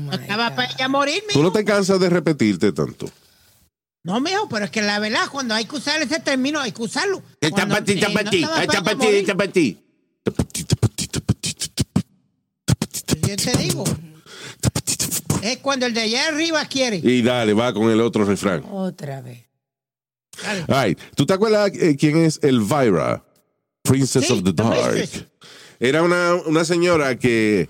No 0.00 0.12
estaba 0.12 0.54
para 0.54 0.70
ella 0.72 0.88
morir, 0.88 1.22
Tú 1.32 1.38
no 1.38 1.44
mijo. 1.50 1.52
te 1.52 1.64
cansas 1.64 2.00
de 2.00 2.10
repetirte 2.10 2.72
tanto. 2.72 3.10
No, 4.02 4.20
mijo, 4.20 4.48
pero 4.48 4.66
es 4.66 4.70
que 4.70 4.82
la 4.82 4.98
verdad, 4.98 5.28
cuando 5.30 5.54
hay 5.54 5.64
que 5.64 5.76
usar 5.76 6.02
ese 6.02 6.20
término, 6.20 6.60
hay 6.60 6.72
que 6.72 6.82
usarlo. 6.82 7.22
Está 7.40 7.66
para 7.66 7.84
ti, 7.84 7.92
está 7.92 8.10
para 8.10 8.30
ti, 8.30 8.42
está 8.42 8.82
para 8.82 8.98
ti, 8.98 9.06
está 9.06 9.34
para 9.36 9.52
ti. 9.52 9.78
Está 10.24 10.42
está 10.42 10.42
está 10.42 11.18
está 11.18 13.14
ti. 13.14 13.28
Yo 13.28 13.36
te 13.36 13.56
digo, 13.58 13.84
es 15.42 15.58
cuando 15.58 15.86
el 15.86 15.94
de 15.94 16.00
allá 16.02 16.28
arriba 16.28 16.64
quiere. 16.66 16.96
Y 17.02 17.22
dale, 17.22 17.52
va 17.54 17.72
con 17.72 17.90
el 17.90 18.00
otro 18.00 18.24
refrán. 18.24 18.64
Otra 18.70 19.20
vez. 19.22 19.46
Dale. 20.42 20.64
Ay, 20.68 20.96
¿tú 21.14 21.24
te 21.26 21.32
acuerdas 21.32 21.70
eh, 21.74 21.96
quién 21.98 22.16
es 22.18 22.40
Elvira? 22.42 23.24
Princess 23.82 24.26
Sí, 24.26 24.32
of 24.32 24.42
the 24.42 24.52
the 24.52 24.62
Dark. 24.62 25.08
Era 25.80 26.02
una, 26.02 26.34
una 26.46 26.64
señora 26.64 27.18
que 27.18 27.66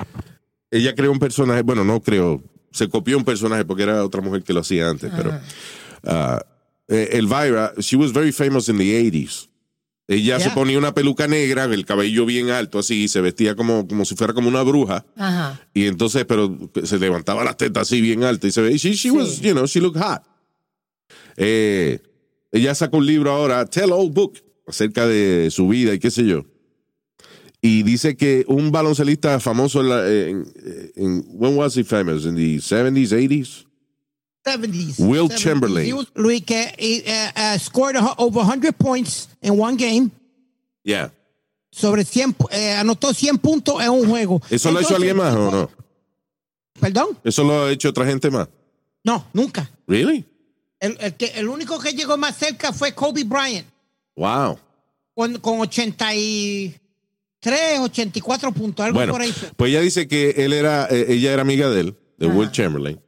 ella 0.71 0.95
creó 0.95 1.13
un 1.13 1.19
personaje, 1.19 1.63
bueno, 1.63 1.85
no 1.85 2.01
creó, 2.01 2.43
se 2.73 2.89
copió 2.89 3.17
un 3.17 3.25
personaje 3.25 3.65
porque 3.65 3.85
era 3.85 4.05
otra 4.05 4.21
mujer 4.21 4.43
que 4.43 4.53
lo 4.53 4.61
hacía 4.61 4.89
antes, 4.89 5.11
pero 5.17 5.41
eh, 6.89 7.09
Elvira, 7.13 7.73
she 7.79 7.97
was 7.97 8.13
very 8.13 8.33
famous 8.33 8.69
in 8.69 8.79
the 8.79 8.85
80s. 8.85 9.49
Ella 10.07 10.39
se 10.39 10.51
ponía 10.51 10.77
una 10.77 10.93
peluca 10.93 11.27
negra, 11.27 11.65
el 11.65 11.87
cabello 11.87 12.27
bien 12.27 12.51
alto 12.51 12.79
así, 12.79 13.05
y 13.05 13.09
se 13.09 13.23
vestía 13.23 13.55
como, 13.57 13.89
como 13.89 14.05
si 14.05 14.15
fuera 14.15 14.35
como 14.35 14.49
una 14.49 14.63
bruja. 14.63 15.07
Ajá. 15.17 15.59
Y 15.73 15.87
entonces, 15.87 16.27
pero 16.27 16.59
se 16.83 16.99
levantaba 16.99 17.43
las 17.43 17.57
tetas 17.57 17.85
así 17.85 18.03
bien 18.03 18.23
altas 18.23 18.49
y 18.49 18.53
se 18.53 18.61
ve. 18.61 18.73
y 18.73 18.77
She, 18.77 18.93
she 18.93 19.11
was, 19.11 19.41
you 19.41 19.53
know, 19.53 19.67
she 19.67 19.81
looked 19.81 19.99
hot. 20.03 20.23
Eh, 21.37 22.01
ella 22.53 22.75
sacó 22.75 22.99
un 22.99 23.07
libro 23.07 23.31
ahora, 23.31 23.65
Tell 23.65 23.93
Old 23.93 24.13
Book, 24.13 24.43
acerca 24.67 25.07
de 25.07 25.51
su 25.51 25.69
vida 25.69 25.95
y 25.95 25.99
qué 25.99 26.11
sé 26.11 26.27
yo. 26.27 26.45
Y 27.67 27.83
dice 27.83 28.15
que 28.15 28.45
un 28.47 28.71
baloncelista 28.71 29.41
famoso 29.41 29.81
en, 29.81 29.89
la, 29.89 30.07
en, 30.07 30.45
en- 30.97 31.25
when 31.31 31.57
was 31.57 31.75
he 31.79 31.83
famous? 31.83 32.27
In 32.27 32.35
the 32.37 32.59
70s, 32.59 33.11
80s? 33.11 33.65
70s. 34.45 34.99
Will 34.99 35.29
70s. 35.31 35.39
Chamberlain. 35.39 35.87
He 35.87 35.95
was- 35.95 36.09
Luis, 36.15 36.43
que 36.45 36.75
eh, 36.77 37.33
uh, 37.35 37.59
scored 37.59 37.97
a- 37.97 38.15
over 38.19 38.41
100 38.45 38.77
points 38.77 39.29
in 39.41 39.59
one 39.59 39.77
game. 39.79 40.11
Yeah. 40.85 41.09
Sobre 41.73 42.05
100, 42.05 42.35
pu- 42.37 42.49
eh, 42.53 42.73
anotó 42.75 43.15
100 43.15 43.39
puntos 43.39 43.83
en 43.83 43.89
un 43.89 44.11
juego. 44.11 44.43
¿Eso 44.51 44.71
lo 44.71 44.81
ha 44.81 44.83
hecho 44.83 44.97
alguien 44.97 45.17
más 45.17 45.35
o 45.35 45.51
no? 45.51 45.71
¿Perdón? 46.79 47.19
¿Eso 47.25 47.45
lo 47.45 47.65
ha 47.65 47.71
hecho 47.73 47.89
otra 47.89 48.05
gente 48.05 48.31
más? 48.31 48.47
No, 49.03 49.25
nunca. 49.33 49.71
Really? 49.89 50.27
El, 50.81 50.99
el 51.01 51.15
que, 51.15 51.29
el 51.37 51.49
único 51.49 51.79
que 51.81 51.93
llegó 51.93 52.19
más 52.19 52.37
cerca 52.37 52.75
fue 52.75 52.93
Kobe 52.93 53.25
Bryant, 53.25 53.67
Wow. 54.17 54.59
con, 55.15 55.39
con 55.39 55.61
83, 55.61 56.79
84 57.81 58.53
puntos, 58.53 58.85
algo 58.87 58.99
Bueno, 58.99 59.13
por 59.13 59.23
ahí. 59.23 59.33
pues 59.57 59.71
ella 59.71 59.81
dice 59.81 60.09
que 60.09 60.31
él 60.39 60.53
era, 60.53 60.87
eh, 60.91 61.07
ella 61.09 61.33
era 61.33 61.43
amiga 61.43 61.69
de 61.71 61.81
él, 61.81 61.95
de 62.19 62.27
Will 62.27 62.51
Chamberlain, 62.51 63.01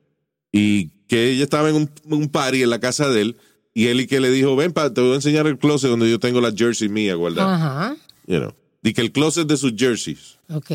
y 0.53 0.89
que 1.09 1.31
ella 1.31 1.45
estaba 1.45 1.69
en 1.71 1.77
un, 1.77 1.91
un 2.11 2.29
party 2.29 2.63
en 2.63 2.71
la 2.71 2.81
casa 2.81 3.09
de 3.09 3.21
él, 3.23 3.37
y 3.75 3.87
él 3.89 4.01
y 4.01 4.07
que 4.07 4.21
le 4.21 4.31
dijo, 4.31 4.57
ven, 4.57 4.73
pa, 4.73 4.93
te 4.93 5.01
voy 5.01 5.13
a 5.13 5.17
enseñar 5.17 5.47
el 5.47 5.59
closet 5.59 5.91
donde 5.91 6.11
yo 6.11 6.19
tengo 6.19 6.41
la 6.41 6.53
jersey 6.53 6.89
mía 6.89 7.15
guardada. 7.15 7.55
Ajá. 7.55 7.97
You 8.27 8.39
know. 8.39 8.53
Y 8.83 8.93
que 8.93 9.01
el 9.03 9.13
closet 9.13 9.47
de 9.47 9.57
sus 9.57 9.75
jerseys. 9.77 10.39
Ok. 10.53 10.71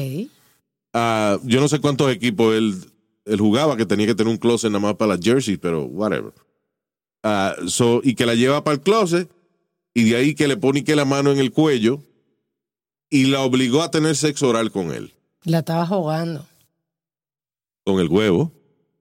ah, 0.93 1.37
yo 1.43 1.59
no 1.61 1.67
sé 1.67 1.79
cuántos 1.79 2.11
equipos 2.11 2.53
él, 2.55 2.75
él 3.25 3.39
jugaba, 3.39 3.75
que 3.77 3.85
tenía 3.85 4.05
que 4.07 4.15
tener 4.15 4.31
un 4.31 4.37
closet 4.37 4.69
nada 4.69 4.79
más 4.81 4.95
para 4.95 5.15
las 5.15 5.25
jerseys, 5.25 5.57
pero 5.59 5.85
whatever. 5.85 6.33
Ah, 7.23 7.55
so, 7.67 8.01
y 8.03 8.15
que 8.15 8.25
la 8.25 8.35
lleva 8.35 8.63
para 8.63 8.75
el 8.75 8.81
closet, 8.81 9.29
y 9.93 10.09
de 10.09 10.15
ahí 10.15 10.35
que 10.35 10.47
le 10.47 10.57
pone 10.57 10.83
que 10.83 10.95
la 10.95 11.05
mano 11.05 11.31
en 11.31 11.39
el 11.39 11.51
cuello, 11.51 12.01
y 13.11 13.25
la 13.25 13.41
obligó 13.41 13.83
a 13.83 13.91
tener 13.91 14.15
sexo 14.15 14.47
oral 14.47 14.71
con 14.71 14.91
él, 14.91 15.13
La 15.43 15.59
estaba 15.59 15.85
jugando. 15.85 16.47
con 17.85 17.99
el 17.99 18.07
huevo. 18.07 18.51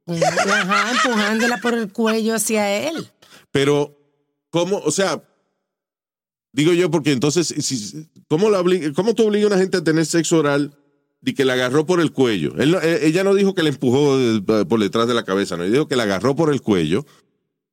Ajá, 0.07 0.91
empujándola 0.91 1.57
por 1.59 1.75
el 1.75 1.93
cuello 1.93 2.35
hacia 2.35 2.89
él. 2.89 3.09
Pero, 3.53 3.97
¿cómo? 4.51 4.79
O 4.79 4.91
sea, 4.91 5.23
digo 6.53 6.73
yo, 6.73 6.91
porque 6.91 7.13
entonces, 7.13 7.47
si- 7.47 8.09
¿cómo, 8.29 8.51
la 8.51 8.61
obli- 8.61 8.93
¿cómo 8.95 9.15
tú 9.15 9.27
obligas 9.27 9.51
a 9.51 9.55
una 9.55 9.63
gente 9.63 9.77
a 9.79 9.85
tener 9.85 10.05
sexo 10.07 10.39
oral 10.39 10.77
y 11.25 11.35
que 11.35 11.45
la 11.45 11.53
agarró 11.53 11.87
por 11.87 12.01
el 12.01 12.13
cuello? 12.13 12.55
Él 12.59 12.75
eh, 12.83 13.01
ella 13.05 13.23
no 13.23 13.35
dijo 13.35 13.55
que 13.55 13.63
la 13.63 13.69
empujó 13.69 14.19
de- 14.19 14.41
por 14.65 14.81
detrás 14.81 15.07
de 15.07 15.15
la 15.15 15.25
cabeza, 15.25 15.57
no, 15.57 15.63
ella 15.63 15.73
dijo 15.75 15.89
que 15.89 15.97
la 15.97 16.03
agarró 16.05 16.35
por 16.35 16.53
el 16.53 16.61
cuello 16.63 17.07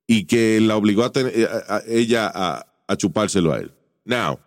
y 0.06 0.24
que 0.26 0.60
la 0.60 0.76
obligó 0.76 1.02
a, 1.04 1.10
tener- 1.12 1.32
eh, 1.36 1.48
a- 1.68 1.76
a 1.78 1.82
ella 1.88 2.30
a, 2.32 2.66
a 2.86 2.96
chupárselo 2.96 3.52
a 3.52 3.58
él. 3.58 3.72
Now, 4.04 4.38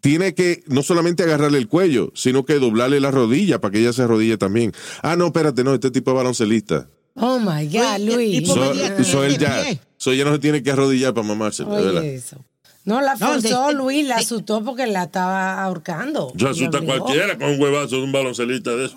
tiene 0.00 0.34
que 0.34 0.62
no 0.66 0.82
solamente 0.82 1.22
agarrarle 1.22 1.58
el 1.58 1.68
cuello, 1.68 2.12
sino 2.14 2.44
que 2.44 2.54
doblarle 2.58 3.00
la 3.00 3.10
rodilla 3.10 3.60
para 3.60 3.72
que 3.72 3.80
ella 3.80 3.92
se 3.92 4.02
arrodille 4.02 4.36
también. 4.36 4.72
Ah, 5.02 5.16
no, 5.16 5.26
espérate, 5.26 5.64
no, 5.64 5.74
este 5.74 5.90
tipo 5.90 6.10
es 6.10 6.16
baloncelista. 6.16 6.88
Oh 7.14 7.38
my 7.38 7.66
God, 7.66 7.98
Luis. 8.00 8.46
So, 8.48 8.74
so 9.04 9.24
él 9.24 9.38
10 9.38 9.40
ya, 9.40 9.80
so 9.96 10.12
ella 10.12 10.24
no 10.24 10.32
se 10.32 10.38
tiene 10.38 10.62
que 10.62 10.70
arrodillar 10.70 11.12
para. 11.14 11.26
Oye, 11.32 12.14
eso. 12.14 12.36
No, 12.84 13.00
la 13.02 13.16
No, 13.16 13.26
forzó 13.34 13.68
de- 13.68 13.74
Luis, 13.74 14.06
la 14.06 14.16
asustó 14.16 14.64
porque 14.64 14.86
la 14.86 15.04
estaba 15.04 15.62
ahorcando. 15.62 16.32
Yo 16.36 16.48
asusta 16.48 16.78
a 16.78 16.80
cualquiera 16.82 17.36
con 17.36 17.50
un 17.50 17.60
huevazo 17.60 17.96
de 17.96 18.02
un 18.02 18.12
baloncelista 18.12 18.70
de 18.76 18.86
eso. 18.86 18.96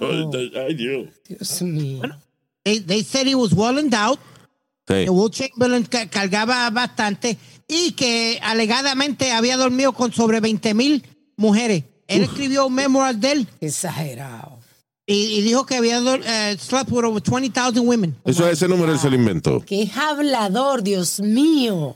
Ay, 0.67 0.75
Dios. 0.75 1.09
Dios 1.27 1.61
mío. 1.63 2.01
They, 2.63 2.79
they 2.79 3.03
said 3.03 3.27
he 3.27 3.35
was 3.35 3.53
well 3.53 3.77
endowed. 3.79 4.19
Sí. 4.87 5.09
Will 5.09 5.29
Chamberlain 5.31 5.83
ca- 5.85 6.07
cargaba 6.07 6.69
bastante 6.69 7.37
y 7.73 7.93
que 7.93 8.37
alegadamente 8.43 9.31
había 9.31 9.55
dormido 9.55 9.93
con 9.93 10.11
sobre 10.11 10.41
20 10.41 10.73
mil 10.73 11.03
mujeres. 11.37 11.85
Él 12.07 12.23
escribió 12.23 12.67
un 12.67 12.73
memoir 12.75 13.15
de 13.15 13.31
él 13.31 13.47
Exagerado. 13.61 14.59
y, 15.07 15.13
y 15.37 15.41
dijo 15.41 15.65
que 15.65 15.75
había 15.75 15.99
eh, 15.99 16.57
slept 16.59 16.91
with 16.91 17.05
over 17.05 17.23
20,000 17.23 17.79
women. 17.79 18.13
Eso 18.25 18.45
ese 18.49 18.67
número 18.67 18.91
él 18.91 18.99
se 18.99 19.09
lo 19.09 19.15
inventó. 19.15 19.61
Qué 19.65 19.89
hablador, 19.95 20.83
Dios 20.83 21.21
mío. 21.21 21.95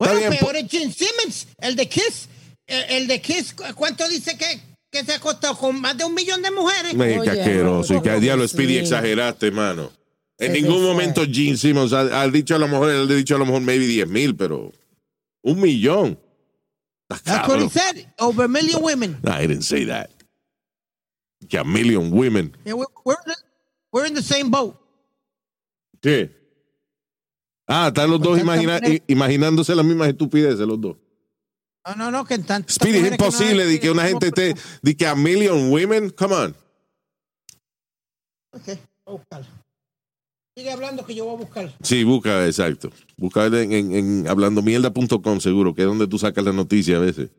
Bueno, 0.00 0.18
bien, 0.18 0.30
peor 0.40 0.56
es 0.56 0.68
Gene 0.68 0.92
Simmons, 0.92 1.46
el 1.58 1.76
de 1.76 1.88
Kiss. 1.88 2.28
El, 2.66 2.82
el 3.02 3.06
de 3.06 3.20
Kiss, 3.20 3.54
¿cu- 3.54 3.62
¿cuánto 3.76 4.08
dice 4.08 4.36
que, 4.36 4.60
que 4.90 5.04
se 5.04 5.12
acostó 5.12 5.56
con 5.56 5.80
más 5.80 5.96
de 5.96 6.04
un 6.04 6.14
millón 6.14 6.42
de 6.42 6.50
mujeres? 6.50 6.94
Me 6.94 7.14
asqueroso. 7.14 7.94
Y 7.94 8.02
que 8.02 8.18
diablo, 8.18 8.48
sí. 8.48 8.54
Speedy, 8.54 8.78
exageraste, 8.78 9.52
mano. 9.52 9.92
En 10.38 10.52
ningún 10.52 10.82
momento. 10.82 11.22
Gene 11.30 11.56
Simmons 11.56 11.92
ha, 11.92 12.20
ha 12.22 12.28
dicho 12.28 12.56
a 12.56 12.58
lo 12.58 12.66
mejor, 12.66 12.90
él 12.90 13.08
ha 13.08 13.14
dicho 13.14 13.36
a 13.36 13.38
lo 13.38 13.46
mejor 13.46 13.60
maybe 13.62 13.86
10 13.86 14.08
mil, 14.08 14.34
pero 14.34 14.72
un 15.44 15.60
millón. 15.60 16.18
That's 17.08 17.46
what 17.48 17.60
he 17.60 17.68
said. 17.68 18.06
Over 18.18 18.44
a 18.44 18.48
million 18.48 18.82
women. 18.82 19.18
No, 19.22 19.30
I 19.32 19.46
didn't 19.46 19.62
say 19.64 19.84
that. 19.84 20.10
Que 21.48 21.58
a 21.58 21.64
million 21.64 22.10
women. 22.10 22.56
Yeah, 22.64 22.74
we're, 22.74 22.86
we're 23.04 23.14
in 23.14 23.26
the, 23.26 23.36
we're 23.92 24.06
in 24.06 24.14
the 24.14 24.22
same 24.22 24.50
boat. 24.50 24.76
¿Qué? 26.00 26.30
Ah, 27.68 27.88
están 27.88 28.10
los 28.10 28.20
dos 28.20 28.32
Pues 28.38 28.42
imagina- 28.42 28.74
tantas 28.80 28.90
mujeres- 28.90 29.02
i- 29.08 29.12
imaginándose 29.12 29.74
las 29.74 29.84
mismas 29.84 30.08
estupideces, 30.08 30.66
los 30.66 30.80
dos. 30.80 30.96
No, 31.86 31.94
no, 31.96 32.10
no, 32.10 32.24
que 32.24 32.34
en 32.34 32.44
tantas 32.44 32.74
Speedy, 32.74 32.96
es 32.98 33.02
mujeres 33.02 33.18
que 33.18 33.22
no 33.24 33.26
imposible 33.26 33.66
de 33.66 33.80
que 33.80 33.90
una 33.90 34.04
gente 34.08 34.26
esté, 34.28 34.54
de 34.82 34.96
que 34.96 35.06
a 35.06 35.14
million 35.14 35.70
women, 35.70 36.10
come 36.10 36.34
on. 36.34 36.56
Ok, 38.52 38.66
voy 38.66 38.76
a 39.06 39.10
buscarlo. 39.10 39.46
Sigue 40.56 40.70
hablando 40.70 41.04
que 41.04 41.16
yo 41.16 41.24
voy 41.24 41.34
a 41.34 41.38
buscar. 41.38 41.72
Sí, 41.82 42.04
busca, 42.04 42.46
exacto. 42.46 42.90
Busca 43.16 43.46
en, 43.46 43.72
en, 43.72 43.92
en 43.92 44.28
hablandomierda.com 44.28 45.40
seguro, 45.40 45.74
que 45.74 45.82
es 45.82 45.88
donde 45.88 46.06
tú 46.06 46.16
sacas 46.16 46.44
la 46.44 46.52
noticia 46.52 46.96
a 46.96 47.00
veces. 47.00 47.30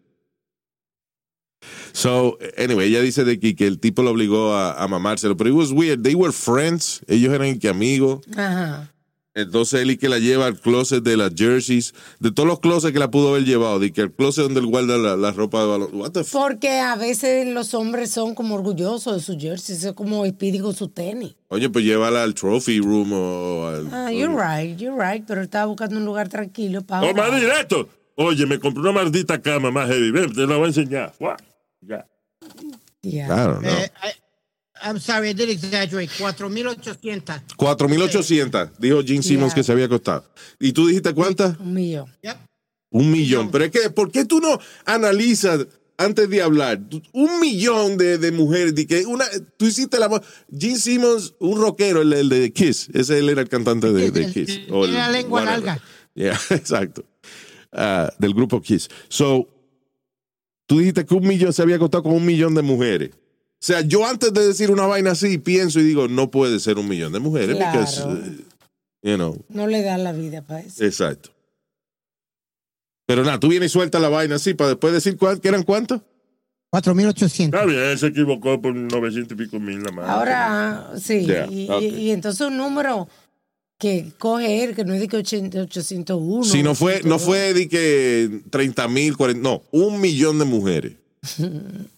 So, 1.93 2.37
anyway, 2.57 2.89
ella 2.89 2.99
dice 2.99 3.23
de 3.23 3.39
que, 3.39 3.55
que 3.55 3.67
el 3.67 3.79
tipo 3.79 4.03
lo 4.03 4.11
obligó 4.11 4.53
a, 4.53 4.73
a 4.83 4.87
mamárselo, 4.89 5.37
pero 5.37 5.49
it 5.49 5.55
was 5.55 5.71
weird. 5.71 6.03
They 6.03 6.13
were 6.13 6.33
friends, 6.33 7.05
ellos 7.07 7.33
eran 7.33 7.57
que 7.57 7.69
amigos. 7.69 8.19
Ajá. 8.35 8.91
Entonces 9.35 9.81
él 9.81 9.91
y 9.91 9.97
que 9.97 10.07
la 10.07 10.17
lleva 10.17 10.45
al 10.45 10.57
closet 10.57 11.03
de 11.03 11.17
las 11.17 11.33
jerseys, 11.35 11.93
de 12.21 12.31
todos 12.31 12.47
los 12.47 12.61
closets 12.61 12.93
que 12.93 12.99
la 12.99 13.11
pudo 13.11 13.29
haber 13.29 13.43
llevado, 13.43 13.79
de 13.79 13.91
que 13.91 13.99
el 13.99 14.13
closet 14.13 14.45
donde 14.45 14.61
él 14.61 14.65
guarda 14.65 14.97
la, 14.97 15.17
la 15.17 15.31
ropa 15.33 15.59
de 15.61 15.67
balón. 15.67 15.89
What 15.93 16.11
the 16.11 16.23
Porque 16.23 16.79
a 16.79 16.95
veces 16.95 17.45
los 17.47 17.73
hombres 17.73 18.11
son 18.11 18.33
como 18.33 18.55
orgullosos 18.55 19.13
de 19.13 19.21
sus 19.21 19.37
jerseys, 19.37 19.83
es 19.83 19.91
como 19.93 20.25
Speedy 20.25 20.59
con 20.59 20.73
su 20.73 20.87
tenis. 20.87 21.35
Oye, 21.49 21.69
pues 21.69 21.83
llévala 21.83 22.23
al 22.23 22.33
trophy 22.33 22.79
room 22.79 23.11
o 23.11 23.67
al. 23.67 23.89
Ah, 23.91 24.09
you're 24.11 24.33
right, 24.33 24.77
you're 24.79 24.95
right, 24.97 25.25
pero 25.27 25.41
estaba 25.41 25.65
buscando 25.65 25.97
un 25.97 26.05
lugar 26.05 26.29
tranquilo 26.29 26.81
para 26.81 27.05
O 27.05 27.13
más 27.13 27.35
directo. 27.37 27.89
Oye, 28.15 28.45
me 28.45 28.57
compré 28.57 28.81
una 28.83 28.93
maldita 28.93 29.41
cama 29.41 29.69
más 29.69 29.89
heavy. 29.89 30.11
Ven, 30.11 30.31
te 30.33 30.47
la 30.47 30.55
voy 30.55 30.63
a 30.63 30.67
enseñar. 30.67 31.13
Guau, 31.19 31.35
Ya. 31.81 32.07
Yeah. 33.01 33.27
Don't 33.27 33.59
know. 33.59 33.69
Eh, 33.69 33.91
I- 34.01 34.24
I'm 34.83 34.99
sorry, 34.99 35.29
I 35.29 35.33
did 35.33 35.49
exaggerate. 35.49 36.09
4,800. 36.19 37.41
4.800, 37.57 38.71
dijo 38.77 39.01
Gene 39.03 39.23
Simmons 39.23 39.53
Yeah. 39.53 39.55
que 39.55 39.63
se 39.63 39.71
había 39.71 39.87
costado. 39.87 40.25
¿Y 40.59 40.73
tú 40.73 40.87
dijiste 40.87 41.13
cuántas? 41.13 41.57
Un 41.59 41.73
millón. 41.73 42.05
Yep. 42.21 42.37
Un 42.91 43.11
millón. 43.11 43.51
Pero 43.51 43.65
es 43.65 43.71
que, 43.71 43.89
¿por 43.89 44.11
qué 44.11 44.25
tú 44.25 44.39
no 44.39 44.59
analizas 44.85 45.65
antes 45.97 46.29
de 46.29 46.41
hablar? 46.41 46.81
Un 47.13 47.39
millón 47.39 47.97
de, 47.97 48.17
de 48.17 48.31
mujeres. 48.31 48.75
De 48.75 48.85
que 48.85 49.05
una, 49.05 49.25
tú 49.57 49.65
hiciste 49.65 49.97
la. 49.99 50.21
Gene 50.57 50.77
Simmons, 50.77 51.33
un 51.39 51.59
rockero, 51.59 52.01
el, 52.01 52.13
el 52.13 52.29
de 52.29 52.51
Kiss. 52.53 52.89
Ese 52.93 53.19
él 53.19 53.29
era 53.29 53.41
el 53.41 53.49
cantante 53.49 53.91
de, 53.91 54.11
Kiss. 54.31 54.65
tiene 54.67 54.91
la 54.93 55.09
lengua 55.09 55.41
whatever. 55.41 55.63
larga. 55.65 55.83
Yeah, 56.13 56.39
exacto. 56.51 57.05
Ah, 57.71 58.11
del 58.19 58.33
grupo 58.33 58.61
Kiss. 58.61 58.89
So, 59.09 59.47
tú 60.65 60.79
dijiste 60.79 61.05
que 61.05 61.13
un 61.13 61.27
millón 61.27 61.51
se 61.53 61.61
había 61.61 61.79
costado 61.79 62.03
con 62.03 62.13
un 62.13 62.25
millón 62.25 62.55
de 62.55 62.61
mujeres. 62.61 63.11
O 63.61 63.65
sea, 63.65 63.81
yo 63.81 64.05
antes 64.05 64.31
de 64.33 64.45
decir 64.47 64.69
una 64.69 64.85
vaina 64.85 65.11
así, 65.11 65.37
pienso 65.37 65.79
y 65.79 65.83
digo, 65.83 66.07
no 66.07 66.29
puede 66.29 66.59
ser 66.59 66.77
un 66.77 66.87
millón 66.87 67.11
de 67.13 67.19
mujeres. 67.19 67.55
Claro. 67.55 68.19
You 69.01 69.15
know, 69.15 69.37
No 69.49 69.67
le 69.67 69.81
da 69.83 69.97
la 69.97 70.13
vida 70.13 70.41
para 70.41 70.61
eso. 70.61 70.83
exacto. 70.83 71.29
Pero 73.07 73.23
nada, 73.23 73.39
tú 73.39 73.47
vienes 73.49 73.71
y 73.71 73.73
sueltas 73.73 74.01
la 74.01 74.09
vaina 74.09 74.35
así 74.35 74.53
para 74.55 74.69
después 74.71 74.93
decir 74.93 75.15
cuál, 75.17 75.39
que 75.39 75.47
eran 75.47 75.63
cuántos. 75.63 76.01
4,800. 76.71 77.59
Está 77.59 77.65
bien, 77.71 77.97
se 77.97 78.07
equivocó 78.07 78.59
por 78.61 78.75
900 78.75 79.31
y 79.37 79.43
pico 79.43 79.59
mil 79.59 79.81
la 79.83 79.91
más. 79.91 80.09
Ahora, 80.09 80.91
sí, 80.99 81.25
Yeah, 81.25 81.47
y, 81.49 81.69
ok. 81.69 81.81
y- 81.81 81.85
y 81.85 82.11
entonces 82.11 82.41
un 82.47 82.57
número 82.57 83.07
que 83.79 84.11
coge 84.17 84.63
él, 84.63 84.75
que 84.75 84.83
no 84.83 84.93
es 84.93 84.99
de 85.01 85.07
que 85.07 85.17
80 85.17 85.61
801. 85.61 86.43
si 86.43 86.63
no 86.63 86.73
fue, 86.75 87.01
no 87.03 87.15
802. 87.15 87.21
fue 87.23 87.53
de 87.53 87.69
que 87.69 88.41
30 88.49 88.87
mil, 88.87 89.15
40, 89.15 89.41
no, 89.41 89.61
un 89.71 90.01
millón 90.01 90.37
de 90.39 90.45
mujeres. 90.45 90.93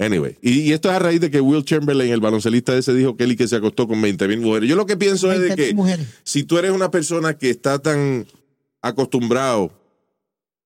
Anyway, 0.00 0.38
y, 0.40 0.60
y 0.62 0.72
esto 0.72 0.88
es 0.88 0.96
a 0.96 0.98
raíz 0.98 1.20
de 1.20 1.30
que 1.30 1.40
Will 1.42 1.62
Chamberlain, 1.64 2.10
el 2.10 2.20
baloncelista 2.20 2.74
ese, 2.74 2.94
dijo 2.94 3.16
que 3.16 3.24
él 3.24 3.32
y 3.32 3.36
que 3.36 3.46
se 3.46 3.56
acostó 3.56 3.86
con 3.86 4.00
20 4.00 4.26
mil 4.28 4.40
mujeres. 4.40 4.68
Yo 4.68 4.74
lo 4.74 4.86
que 4.86 4.96
pienso 4.96 5.30
es 5.30 5.40
de 5.40 5.50
20.000 5.50 5.54
que 5.56 5.74
mujeres. 5.74 6.06
si 6.24 6.42
tú 6.44 6.56
eres 6.56 6.70
una 6.70 6.90
persona 6.90 7.36
que 7.36 7.50
está 7.50 7.78
tan 7.78 8.26
acostumbrado 8.80 9.70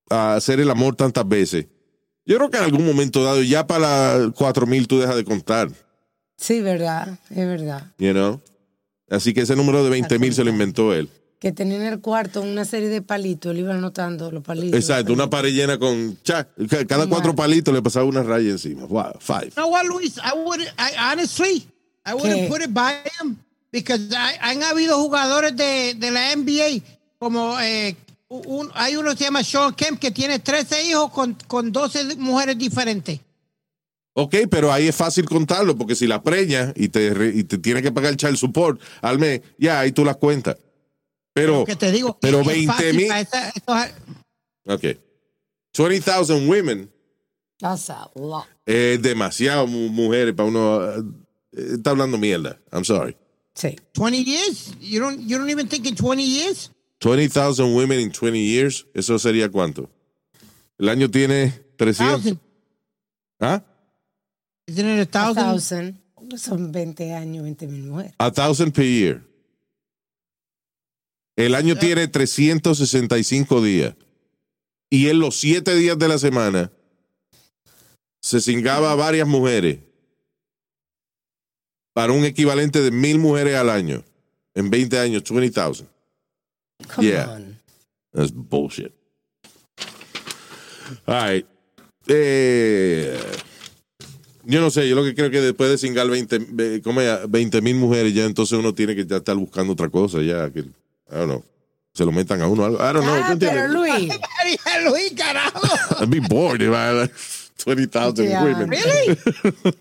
a 0.09 0.35
hacer 0.37 0.61
el 0.61 0.71
amor 0.71 0.95
tantas 0.97 1.27
veces, 1.27 1.67
yo 2.25 2.37
creo 2.37 2.49
que 2.51 2.59
en 2.59 2.65
algún 2.65 2.87
momento 2.87 3.25
dado, 3.25 3.43
ya 3.43 3.67
para 3.67 4.19
las 4.19 4.33
4 4.35 4.67
mil 4.67 4.87
tú 4.87 4.99
dejas 5.01 5.17
de 5.17 5.25
contar, 5.25 5.69
Sí, 6.37 6.61
verdad, 6.61 7.19
es 7.31 7.37
verdad. 7.47 7.93
you 7.99 8.13
know? 8.13 8.41
Así 9.11 9.35
que 9.35 9.43
ese 9.43 9.55
número 9.57 9.85
de 9.85 9.91
20 9.91 10.19
mil 10.19 10.33
se 10.35 10.45
lo 10.45 10.51
inventó 10.51 10.95
él. 10.95 11.09
Que 11.45 11.53
tenía 11.53 11.77
en 11.77 11.83
el 11.83 12.01
cuarto 12.01 12.41
una 12.41 12.65
serie 12.65 12.89
de 12.89 13.03
palitos, 13.03 13.53
él 13.53 13.59
iba 13.59 13.75
anotando 13.75 14.31
los 14.31 14.43
palitos. 14.43 14.81
Exacto, 14.81 15.13
una 15.13 15.29
pared 15.29 15.53
llena 15.53 15.77
con 15.79 16.17
cha, 16.23 16.49
cada 16.89 17.07
cuatro 17.07 17.35
palitos 17.35 17.75
le 17.75 17.83
pasaba 17.83 18.07
una 18.07 18.23
raya 18.23 18.49
encima. 18.51 18.87
Wow, 18.87 19.13
five. 19.21 19.49
You 19.49 19.53
know 19.57 19.69
what, 19.71 19.85
Luis? 19.85 20.17
I 20.17 20.33
would, 20.35 20.61
I, 20.79 21.13
honestly, 21.13 21.67
I 22.07 22.15
wouldn't 22.15 22.45
¿Qué? 22.45 22.49
put 22.49 22.63
it 22.63 22.71
by 22.73 22.95
him 23.21 23.37
because 23.71 24.09
I- 24.11 24.39
han 24.41 24.63
habido 24.63 24.97
jugadores 24.99 25.55
de, 25.55 25.93
de 25.99 26.11
la 26.11 26.33
NBA 26.35 26.81
como 27.19 27.61
eh, 27.61 27.95
un- 28.29 28.71
hay 28.73 28.97
uno 28.97 29.11
que 29.11 29.19
se 29.19 29.25
llama 29.25 29.45
Sean 29.45 29.75
Kemp 29.75 30.01
que 30.01 30.11
tiene 30.13 30.39
13 30.39 30.83
hijos 30.89 31.11
con, 31.11 31.37
con 31.47 31.71
12 31.71 32.17
mujeres 32.17 32.57
diferentes. 32.57 33.21
Ok, 34.15 34.35
pero 34.51 34.73
ahí 34.73 34.89
es 34.89 34.97
fácil 34.97 35.27
contarlo, 35.27 35.77
porque 35.77 35.95
si 35.95 36.07
la 36.07 36.23
preñas 36.23 36.73
y 36.75 36.89
te, 36.89 37.13
y 37.35 37.45
te 37.45 37.59
tiene 37.59 37.83
que 37.83 37.93
pagar 37.93 38.13
el 38.13 38.17
child 38.17 38.37
support 38.37 38.81
al 39.03 39.19
mes, 39.19 39.43
ya 39.59 39.81
ahí 39.81 39.93
tú 39.93 40.07
las 40.07 40.17
cuentas. 40.17 40.57
Pero, 41.35 41.65
que 41.65 41.77
te 41.77 41.91
digo, 41.93 42.17
pero 42.21 42.41
es 42.41 42.47
20 42.47 42.67
fácil 42.73 42.95
mil. 42.97 43.11
estos- 43.13 43.41
Ok. 44.67 44.85
20,000 45.77 46.49
women 46.49 46.91
That's 47.59 47.91
a 47.91 48.09
lot. 48.15 48.45
es 48.65 49.03
demasiado 49.03 49.67
mu- 49.67 49.89
mujeres 49.89 50.35
para 50.35 50.49
uno. 50.49 50.85
eh, 50.93 51.03
está 51.75 51.91
hablando 51.91 52.17
mierda. 52.19 52.59
I'm 52.73 52.85
sorry. 52.85 53.17
Sí. 53.55 53.77
20 53.95 54.25
years? 54.25 54.75
You 54.81 55.01
don't, 55.01 55.21
you 55.29 55.37
don't 55.39 55.51
even 55.51 55.69
think 55.69 55.87
in 55.87 55.95
20 55.97 56.23
years? 56.25 56.71
20,000 57.01 57.75
women 57.75 58.01
in 58.01 58.11
20 58.13 58.39
years, 58.41 58.87
¿eso 58.95 59.19
sería 59.19 59.51
cuánto? 59.51 59.91
El 60.79 60.89
año 60.89 61.11
tiene 61.11 61.53
300. 61.77 62.23
Thousand. 62.23 62.39
¿Ah? 63.41 63.63
Isn't 64.67 64.87
it 64.89 64.99
a 64.99 65.03
A 65.03 65.07
thousand? 65.35 65.45
thousand. 65.45 66.01
Son 66.39 66.73
20 66.73 67.13
años, 67.13 67.43
20 67.45 67.67
mil 67.67 67.83
mujeres. 67.85 68.15
A 68.19 68.31
thousand 68.33 68.73
per 68.73 68.85
year. 68.85 69.23
El 71.37 71.55
año 71.55 71.77
tiene 71.77 72.07
365 72.09 73.63
días. 73.63 73.95
Y 74.91 75.09
en 75.09 75.19
los 75.19 75.37
siete 75.37 75.75
días 75.75 75.99
de 75.99 76.09
la 76.09 76.19
semana 76.19 76.71
se 78.21 78.41
cingaba 78.41 78.93
a 78.93 78.95
varias 78.95 79.27
mujeres 79.27 79.79
para 81.93 82.13
un 82.13 82.25
equivalente 82.25 82.81
de 82.81 82.91
mil 82.91 83.19
mujeres 83.19 83.57
al 83.57 83.71
año. 83.71 84.05
En 84.55 84.71
20 84.71 84.99
años, 84.99 85.23
20,000. 85.29 85.87
Come 86.95 87.07
Yeah. 87.09 87.31
on. 87.31 87.59
That's 88.13 88.31
bullshit. 88.33 88.93
All 91.07 91.29
right. 91.29 91.47
Eh, 92.07 93.19
yo 94.45 94.61
no 94.61 94.71
sé, 94.71 94.89
yo 94.89 94.95
lo 94.95 95.03
que 95.03 95.15
creo 95.15 95.31
que 95.31 95.41
después 95.41 95.71
de 95.71 95.79
cingar 95.79 96.09
20 96.09 97.61
mil 97.63 97.75
mujeres, 97.77 98.15
ya 98.15 98.25
entonces 98.27 98.59
uno 98.59 98.75
tiene 98.75 98.95
que 98.95 99.07
ya 99.07 99.17
estar 99.17 99.37
buscando 99.37 99.73
otra 99.73 99.89
cosa, 99.89 100.23
ya 100.23 100.51
que, 100.53 100.65
I 101.15 101.19
don't 101.19 101.29
know, 101.29 101.45
se 101.95 102.05
lo 102.05 102.11
metan 102.13 102.41
a 102.43 102.49
uno. 102.49 102.65
I 102.67 102.93
don't 102.93 103.05
know. 103.05 103.15
¿tú 103.15 103.23
Ah, 103.25 103.37
pero? 103.39 103.69
Luis. 103.69 104.13
Luis, 104.85 105.13
carajo. 105.17 105.61
I'd 106.03 106.11
be 106.11 106.21
bored 106.21 106.61
if 106.61 106.71
I 106.73 107.03
had 107.03 107.11
20,000 107.59 108.27
Yeah. 108.29 108.43
women. 108.45 108.69
Really? 108.71 109.17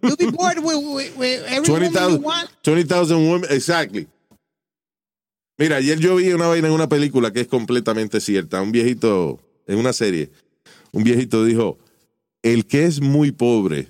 You'll 0.03 0.15
be 0.15 0.29
bored 0.31 0.59
with, 0.59 0.77
with, 0.77 1.17
with 1.17 1.43
every 1.47 1.69
woman 1.71 1.91
you 1.91 1.99
20,000 1.99 2.21
want? 2.23 2.49
20,000 2.61 3.29
women, 3.29 3.49
exactly. 3.51 4.07
Mira, 5.57 5.77
ayer 5.77 5.99
yo 5.99 6.15
vi 6.17 6.31
una 6.33 6.47
vaina 6.47 6.67
en 6.67 6.73
una 6.73 6.87
película 6.87 7.31
que 7.33 7.41
es 7.41 7.47
completamente 7.47 8.19
cierta. 8.21 8.61
Un 8.61 8.71
viejito, 8.71 9.39
en 9.67 9.77
una 9.79 9.91
serie, 9.93 10.31
un 10.91 11.03
viejito 11.03 11.43
dijo, 11.45 11.77
el 12.43 12.65
que 12.65 12.85
es 12.85 13.01
muy 13.01 13.31
pobre 13.31 13.87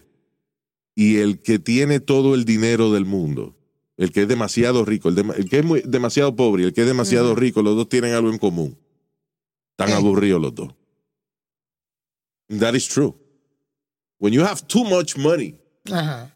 y 0.96 1.18
el 1.18 1.40
que 1.40 1.60
tiene 1.60 2.00
todo 2.00 2.36
el 2.36 2.46
dinero 2.46 2.92
del 2.92 3.06
mundo, 3.06 3.56
el 3.98 4.12
que 4.12 4.24
es 4.24 4.28
demasiado 4.28 4.84
rico, 4.86 5.10
el, 5.10 5.50
que 5.50 5.60
es 5.60 5.66
muy- 5.66 5.82
demasiado 5.86 6.36
pobre 6.36 6.64
y 6.64 6.66
el 6.68 6.74
que 6.74 6.82
es 6.82 6.88
demasiado 6.88 7.36
rico, 7.36 7.62
los 7.62 7.76
dos 7.76 7.90
tienen 7.90 8.14
algo 8.14 8.30
en 8.32 8.38
común. 8.40 8.78
Están 9.72 9.88
¿Qué? 9.90 9.94
aburridos 9.94 10.42
los 10.42 10.54
dos. 10.56 10.74
That 12.60 12.74
is 12.76 12.88
true. 12.88 13.16
When 14.20 14.34
you 14.34 14.44
have 14.44 14.62
too 14.68 14.84
much 14.84 15.18
money, 15.18 15.58
Ajá. 15.92 16.30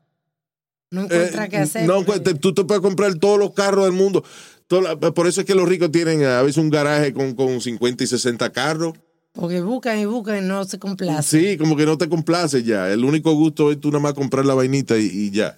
No 0.90 1.02
eh, 1.02 1.06
encuentra 1.06 1.50
qué 1.50 1.58
hacer. 1.58 1.86
no, 1.88 2.04
pues, 2.04 2.24
te- 2.24 2.34
tú 2.36 2.54
te 2.54 2.64
puedes 2.64 2.82
comprar 2.82 3.14
todos 3.16 3.38
los 3.38 3.52
carros 3.54 3.86
del 3.86 3.94
mundo. 3.94 4.24
La- 4.70 4.98
por 4.98 5.28
eso 5.28 5.42
es 5.42 5.48
que 5.48 5.56
los 5.56 5.68
ricos 5.68 5.92
tienen 5.92 6.24
a 6.24 6.42
veces 6.42 6.58
un 6.58 6.70
garaje 6.70 7.14
con, 7.14 7.34
con 7.36 7.60
50 7.62 8.04
y 8.04 8.08
60 8.08 8.52
carros. 8.52 8.94
Porque 9.34 9.62
buscan 9.62 10.00
y 10.00 10.06
buscan 10.06 10.44
y 10.44 10.48
no 10.48 10.64
se 10.66 10.80
complacen. 10.80 11.24
Sí, 11.42 11.58
como 11.58 11.76
que 11.78 11.86
no 11.86 11.98
te 11.98 12.10
complace 12.10 12.64
ya. 12.64 12.90
El 12.92 13.04
único 13.06 13.34
gusto 13.34 13.72
es 13.72 13.80
tú 13.80 13.90
nada 13.90 14.00
más 14.02 14.14
comprar 14.14 14.46
la 14.46 14.54
vainita 14.56 14.98
y, 14.98 15.06
y 15.06 15.32
ya. 15.32 15.58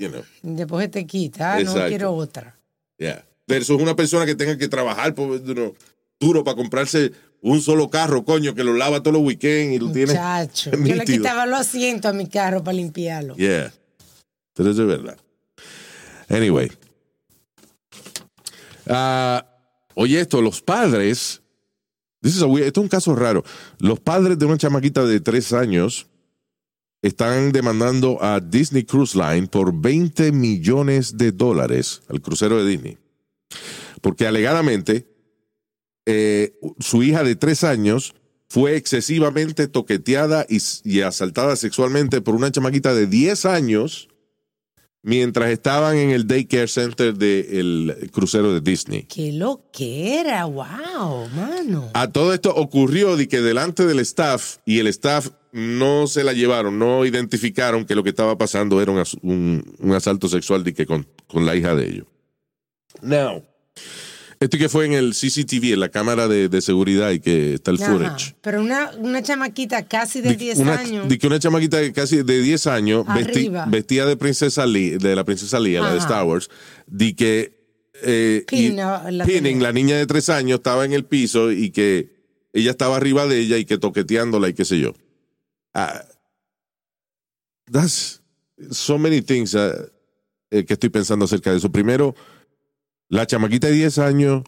You 0.00 0.08
know, 0.08 0.22
Después 0.42 0.90
te 0.90 1.06
quita. 1.06 1.56
Ah, 1.56 1.60
no 1.62 1.74
quiero 1.86 2.14
otra. 2.14 2.56
yeah. 2.98 3.22
Versus 3.46 3.80
una 3.80 3.94
persona 3.94 4.24
que 4.24 4.34
tenga 4.34 4.56
que 4.56 4.66
trabajar 4.68 5.14
por, 5.14 5.44
you 5.44 5.54
know, 5.54 5.74
duro 6.18 6.42
para 6.42 6.56
comprarse 6.56 7.12
un 7.42 7.60
solo 7.60 7.90
carro, 7.90 8.24
coño, 8.24 8.54
que 8.54 8.64
lo 8.64 8.72
lava 8.74 9.02
todos 9.02 9.14
los 9.18 9.22
weekends 9.26 9.74
y 9.74 9.78
lo 9.78 9.92
tiene. 9.92 10.12
Muchacho. 10.14 10.70
Yo 10.84 10.94
le 10.94 11.04
quitaba 11.04 11.44
los 11.46 11.60
asientos 11.60 12.10
a 12.10 12.14
mi 12.14 12.26
carro 12.28 12.64
para 12.64 12.76
limpiarlo. 12.76 13.36
Yeah. 13.36 13.72
Pero 14.54 14.70
eso 14.70 14.82
es 14.82 14.88
verdad. 14.88 15.18
Anyway. 16.28 16.70
Ah, 18.86 19.44
oye, 19.94 20.20
esto, 20.20 20.40
los 20.40 20.62
padres. 20.62 21.42
this 22.22 22.36
is 22.36 22.42
a 22.42 22.46
weird- 22.46 22.66
esto 22.66 22.80
es 22.80 22.84
un 22.84 22.88
caso 22.88 23.14
raro. 23.14 23.44
Los 23.78 24.00
padres 24.00 24.38
de 24.38 24.46
una 24.46 24.56
chamaquita 24.56 25.04
de 25.04 25.20
tres 25.20 25.52
años 25.52 26.06
están 27.02 27.52
demandando 27.52 28.22
a 28.22 28.40
Disney 28.40 28.84
Cruise 28.84 29.14
Line 29.14 29.46
por 29.46 29.72
20 29.74 30.32
millones 30.32 31.16
de 31.16 31.32
dólares 31.32 32.02
al 32.08 32.20
crucero 32.20 32.62
de 32.62 32.70
Disney. 32.70 32.98
Porque 34.00 34.26
alegadamente 34.26 35.06
eh, 36.06 36.58
su 36.78 37.02
hija 37.02 37.24
de 37.24 37.36
tres 37.36 37.64
años 37.64 38.14
fue 38.48 38.76
excesivamente 38.76 39.68
toqueteada 39.68 40.44
y, 40.48 40.58
y 40.84 41.00
asaltada 41.02 41.56
sexualmente 41.56 42.20
por 42.20 42.34
una 42.34 42.50
chamaquita 42.50 42.94
de 42.94 43.06
10 43.06 43.46
años 43.46 44.08
mientras 45.02 45.50
estaban 45.50 45.96
en 45.96 46.10
el 46.10 46.26
daycare 46.26 46.68
center 46.68 47.16
del 47.16 48.10
crucero 48.12 48.52
de 48.52 48.60
Disney. 48.60 49.04
Qué 49.04 49.32
lo 49.32 49.70
que 49.72 50.20
era, 50.20 50.44
wow, 50.44 51.28
mano. 51.28 51.90
A 51.94 52.08
todo 52.08 52.34
esto 52.34 52.54
ocurrió 52.54 53.16
de 53.16 53.28
que 53.28 53.40
delante 53.40 53.86
del 53.86 54.00
staff 54.00 54.56
y 54.66 54.78
el 54.78 54.88
staff 54.88 55.28
no 55.52 56.06
se 56.06 56.24
la 56.24 56.32
llevaron, 56.32 56.78
no 56.78 57.04
identificaron 57.04 57.84
que 57.84 57.94
lo 57.94 58.02
que 58.02 58.10
estaba 58.10 58.36
pasando 58.38 58.80
era 58.80 58.92
un, 58.92 59.02
un- 59.22 59.74
un 59.78 59.92
asalto 59.92 60.28
sexual 60.28 60.62
de 60.64 60.74
que 60.74 60.86
con, 60.86 61.06
con 61.26 61.44
la 61.46 61.56
hija 61.56 61.74
de 61.74 61.88
ellos. 61.88 62.06
Now, 63.02 63.44
esto 64.40 64.56
que 64.58 64.68
fue 64.68 64.86
en 64.86 64.92
el 64.94 65.10
CCTV, 65.12 65.74
en 65.74 65.80
la 65.80 65.90
cámara 65.90 66.26
de, 66.26 66.48
de 66.48 66.60
seguridad 66.62 67.10
y 67.10 67.20
que 67.20 67.54
está 67.54 67.70
el 67.72 67.82
Ajá. 67.82 67.92
footage. 67.92 68.34
Pero 68.40 68.60
una, 68.62 68.90
una 68.98 69.22
chamaquita 69.22 69.86
casi 69.86 70.20
de 70.22 70.30
Di- 70.30 70.36
10 70.46 70.58
una, 70.58 70.74
años. 70.78 71.08
di 71.08 71.18
que 71.18 71.26
una 71.26 71.38
chamaquita 71.38 71.76
de 71.78 71.92
casi 71.92 72.22
de 72.22 72.40
10 72.42 72.66
años 72.66 73.04
vesti- 73.06 73.70
vestida 73.70 74.06
de 74.06 74.16
princesa 74.16 74.64
Lee- 74.66 74.96
de 74.98 75.14
la 75.14 75.24
princesa 75.24 75.60
Leia, 75.60 75.82
la 75.82 75.92
de. 75.92 75.98
Star 75.98 76.24
Wars, 76.24 76.48
di 76.86 77.12
que 77.14 77.60
eh, 78.02 78.44
Pin, 78.48 78.72
y- 78.72 78.76
la- 78.76 79.10
la 79.10 79.26
Pinning, 79.26 79.42
tenía. 79.42 79.62
la 79.62 79.72
niña 79.72 79.96
de 79.98 80.06
3 80.06 80.30
años, 80.30 80.58
estaba 80.60 80.86
en 80.86 80.94
el 80.94 81.04
piso 81.04 81.52
y 81.52 81.70
que 81.70 82.08
ella 82.54 82.70
estaba 82.70 82.96
arriba 82.96 83.26
de 83.26 83.40
ella 83.40 83.58
y 83.58 83.66
que 83.66 83.76
toqueteándola 83.78 84.48
y 84.48 84.54
qué 84.54 84.64
sé 84.64 84.78
yo. 84.80 84.94
Ah, 85.74 86.02
that's 87.70 88.20
so 88.70 88.98
many 88.98 89.22
things 89.22 89.54
eh, 89.54 89.90
que 90.50 90.74
estoy 90.74 90.88
pensando 90.90 91.24
acerca 91.24 91.50
de 91.50 91.58
eso. 91.58 91.70
Primero, 91.70 92.14
la 93.08 93.26
chamaquita 93.26 93.68
de 93.68 93.74
10 93.74 93.98
años, 93.98 94.42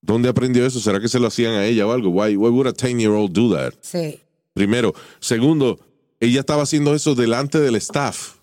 ¿dónde 0.00 0.28
aprendió 0.28 0.66
eso? 0.66 0.80
¿Será 0.80 1.00
que 1.00 1.08
se 1.08 1.18
lo 1.18 1.28
hacían 1.28 1.54
a 1.54 1.66
ella 1.66 1.86
o 1.86 1.92
algo? 1.92 2.10
Why, 2.10 2.36
why 2.36 2.50
would 2.50 2.66
a 2.66 2.72
10-year-old 2.72 3.32
do 3.32 3.54
that? 3.54 3.74
Sí. 3.82 4.20
Primero. 4.54 4.94
Segundo, 5.20 5.78
ella 6.20 6.40
estaba 6.40 6.62
haciendo 6.62 6.94
eso 6.94 7.14
delante 7.14 7.60
del 7.60 7.76
staff. 7.76 8.39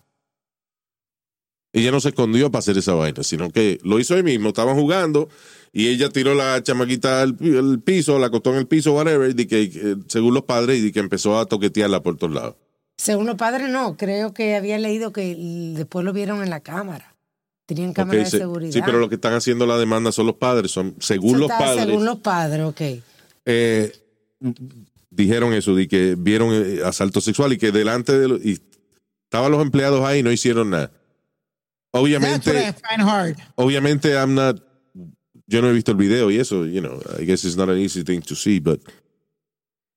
Ella 1.77 1.91
no 1.91 1.99
se 1.99 2.09
escondió 2.09 2.49
para 2.51 2.59
hacer 2.59 2.77
esa 2.77 2.93
vaina, 2.93 3.23
sino 3.23 3.49
que 3.51 3.79
lo 3.83 3.99
hizo 3.99 4.15
ahí 4.15 4.23
mismo. 4.23 4.49
Estaban 4.49 4.75
jugando 4.75 5.29
y 5.73 5.87
ella 5.87 6.09
tiró 6.09 6.33
la 6.33 6.61
chamaquita 6.63 7.21
al, 7.21 7.35
pi- 7.35 7.55
al 7.57 7.79
piso, 7.81 8.17
la 8.19 8.27
acostó 8.27 8.51
en 8.51 8.57
el 8.57 8.67
piso, 8.67 8.93
whatever, 8.93 9.33
y 9.39 9.45
que, 9.45 9.63
eh, 9.63 9.95
según 10.07 10.33
los 10.33 10.43
padres, 10.43 10.83
y 10.83 10.91
que 10.91 10.99
empezó 10.99 11.37
a 11.37 11.45
toquetearla 11.45 12.01
por 12.01 12.17
todos 12.17 12.33
lados. 12.33 12.55
Según 12.97 13.25
los 13.27 13.35
padres, 13.35 13.69
no. 13.69 13.95
Creo 13.95 14.33
que 14.33 14.55
había 14.55 14.79
leído 14.79 15.11
que 15.13 15.35
después 15.75 16.03
lo 16.03 16.13
vieron 16.13 16.41
en 16.41 16.49
la 16.49 16.61
cámara. 16.61 17.13
Tenían 17.67 17.93
cámara 17.93 18.19
de 18.19 18.25
se- 18.25 18.37
seguridad. 18.39 18.71
sí, 18.71 18.81
pero 18.85 18.97
lo 18.97 19.09
que 19.09 19.15
están 19.15 19.33
haciendo 19.33 19.65
la 19.67 19.77
demanda 19.77 20.11
son 20.11 20.25
los 20.25 20.35
padres. 20.35 20.71
Son, 20.71 20.95
según 20.99 21.31
Eso 21.31 21.39
los 21.39 21.47
padres, 21.49 21.85
Según 21.85 22.05
los 22.05 22.19
padres, 22.19 22.65
ok. 22.65 22.81
eh, 23.45 23.91
dijeron 25.09 25.53
eso, 25.53 25.75
de 25.75 25.87
que 25.87 26.15
vieron 26.17 26.49
eh, 26.53 26.79
asalto 26.85 27.21
sexual 27.21 27.53
y 27.53 27.57
que 27.57 27.71
delante 27.71 28.17
de 28.17 28.27
los, 28.27 28.41
estaban 28.41 29.51
los 29.51 29.61
empleados 29.61 30.03
ahí 30.05 30.19
y 30.19 30.23
no 30.23 30.31
hicieron 30.31 30.69
nada. 30.69 30.91
Obviamente, 31.91 32.75
obviamente 33.55 34.13
I'm 34.13 34.35
not 34.35 34.61
yo 35.47 35.61
no 35.61 35.69
he 35.69 35.73
visto 35.73 35.91
el 35.91 35.97
video 35.97 36.29
y 36.29 36.37
eso, 36.37 36.65
you 36.65 36.81
know, 36.81 36.99
I 37.19 37.25
guess 37.25 37.45
it's 37.45 37.55
not 37.55 37.69
an 37.69 37.77
easy 37.77 38.03
thing 38.03 38.21
to 38.21 38.35
see, 38.35 38.59
but 38.59 38.81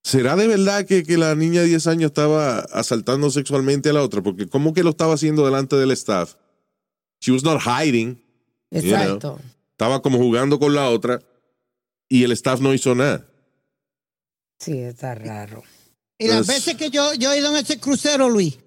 ¿será 0.05 0.37
de 0.37 0.47
verdad 0.47 0.87
que, 0.87 1.03
que 1.03 1.19
la 1.19 1.35
niña 1.35 1.63
de 1.63 1.69
10 1.69 1.87
años 1.89 2.11
estaba 2.11 2.61
asaltando 2.61 3.31
sexualmente 3.31 3.91
a 3.91 3.93
la 3.93 4.03
otra? 4.03 4.23
Porque 4.23 4.49
¿cómo 4.49 4.73
que 4.73 4.85
lo 4.85 4.91
estaba 4.91 5.15
haciendo 5.15 5.45
delante 5.45 5.77
del 5.77 5.91
staff? 5.91 6.37
She 7.21 7.33
was 7.33 7.43
not 7.43 7.61
hiding, 7.61 8.23
Exacto. 8.71 9.41
estaba 9.73 10.01
como 10.01 10.19
jugando 10.19 10.59
con 10.59 10.75
la 10.75 10.89
otra 10.89 11.21
y 12.09 12.23
el 12.23 12.33
staff 12.33 12.61
no 12.61 12.73
hizo 12.73 12.95
nada. 12.95 13.27
Sí, 14.59 14.79
está 14.79 15.15
raro. 15.15 15.63
Y 16.19 16.29
las 16.29 16.47
veces 16.47 16.77
que 16.77 16.91
yo, 16.91 17.15
yo 17.15 17.33
he 17.33 17.39
ido 17.39 17.51
en 17.51 17.57
ese 17.57 17.81
crucero, 17.81 18.29
Luis, 18.29 18.59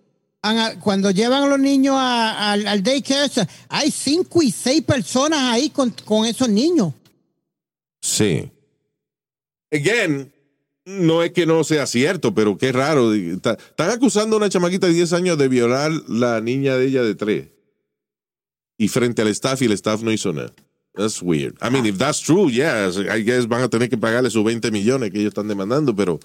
cuando 0.82 1.10
llevan 1.12 1.44
a 1.44 1.48
los 1.48 1.60
niños 1.60 1.96
a- 1.98 2.52
al- 2.52 2.68
al 2.68 2.84
daycare, 2.84 3.30
hay 3.70 3.90
cinco 3.92 4.42
y 4.42 4.52
seis 4.52 4.84
personas 4.84 5.40
ahí 5.40 5.70
con, 5.70 5.94
esos 6.26 6.50
niños. 6.50 6.94
Sí. 8.02 8.50
Again, 9.72 10.32
no 10.86 11.24
es 11.24 11.32
que 11.32 11.46
no 11.46 11.64
sea 11.64 11.88
cierto, 11.88 12.34
pero 12.36 12.58
qué 12.58 12.72
raro. 12.72 13.14
Está- 13.14 13.54
Están 13.54 13.90
acusando 13.92 14.36
a 14.36 14.40
una 14.40 14.50
chamaquita 14.50 14.88
de 14.88 14.94
10 14.94 15.14
años 15.14 15.38
de 15.38 15.48
violar 15.48 15.92
la 16.10 16.42
niña 16.42 16.76
de 16.76 16.88
ella 16.88 17.04
de 17.04 17.16
3. 17.16 17.48
Y 18.78 18.88
frente 18.90 19.22
al 19.22 19.30
staff 19.30 19.62
y 19.62 19.66
el 19.66 19.72
staff 19.72 20.02
no 20.02 20.12
hizo 20.12 20.34
nada. 20.34 20.52
That's 20.96 21.22
weird. 21.24 21.56
I 21.62 21.72
mean, 21.72 21.86
if 21.88 21.98
that's 21.98 22.22
true, 22.22 22.52
yeah, 22.52 22.88
I 22.90 23.24
van 23.48 23.64
a 23.64 23.70
tener 23.70 23.90
que 23.90 23.98
pagarle 23.98 24.30
sus 24.30 24.44
20 24.44 24.70
millones 24.72 25.10
que 25.12 25.20
ellos 25.20 25.30
están 25.30 25.48
demandando, 25.48 25.96
pero 25.96 26.20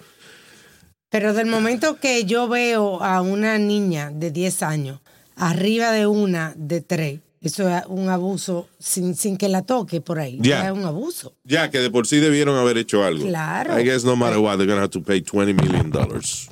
Pero 1.11 1.33
del 1.33 1.47
momento 1.47 1.99
que 1.99 2.25
yo 2.25 2.49
veo 2.49 3.03
a 3.03 3.23
una 3.23 3.59
niña 3.59 4.11
de 4.13 4.31
10 4.31 4.63
años 4.63 5.01
arriba 5.37 5.91
de 5.93 6.07
una 6.07 6.53
de 6.57 6.81
3, 6.81 7.21
eso 7.41 7.69
es 7.69 7.83
un 7.87 8.09
abuso 8.11 8.69
sin, 8.79 9.15
sin 9.15 9.37
que 9.37 9.49
la 9.49 9.63
toque 9.63 10.01
por 10.01 10.19
ahí. 10.19 10.39
Ya. 10.43 10.67
Es 10.67 10.73
un 10.73 10.85
abuso. 10.85 11.35
ya 11.45 11.71
que 11.71 11.79
de 11.79 11.91
por 11.91 12.07
sí 12.07 12.19
debieron 12.19 12.57
haber 12.57 12.77
hecho 12.79 13.05
algo. 13.05 13.25
Claro. 13.25 13.79
I 13.79 13.85
guess 13.85 14.05
no 14.05 14.17
matter 14.17 14.39
what, 14.39 14.57
they're 14.59 14.67
going 14.67 14.79
to 14.79 14.83
have 14.83 14.91
to 14.91 15.03
pay 15.03 15.21
20 15.23 15.55
million 15.55 15.91
dollars. 15.91 16.49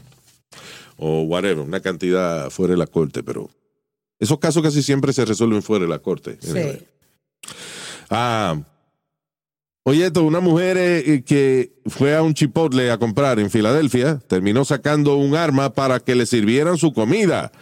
O 0.96 1.22
whatever, 1.22 1.62
una 1.64 1.80
cantidad 1.80 2.48
fuera 2.50 2.72
de 2.72 2.78
la 2.78 2.86
corte, 2.86 3.22
pero 3.22 3.50
esos 4.18 4.38
casos 4.38 4.62
casi 4.62 4.82
siempre 4.82 5.12
se 5.12 5.24
resuelven 5.26 5.62
fuera 5.62 5.84
de 5.84 5.90
la 5.90 5.98
corte. 5.98 6.38
Anyway. 6.44 6.78
Sí. 6.78 6.86
Ah, 8.08 8.56
oye, 9.88 10.06
esto, 10.06 10.24
una 10.24 10.40
mujer 10.40 10.76
eh, 10.78 11.22
que 11.24 11.72
fue 11.86 12.16
a 12.16 12.22
un 12.22 12.34
chipotle 12.34 12.90
a 12.90 12.98
comprar 12.98 13.38
en 13.38 13.50
Filadelfia 13.50 14.18
terminó 14.26 14.64
sacando 14.64 15.16
un 15.16 15.36
arma 15.36 15.72
para 15.72 16.00
que 16.00 16.16
le 16.16 16.26
sirvieran 16.26 16.76
su 16.76 16.92
comida. 16.92 17.52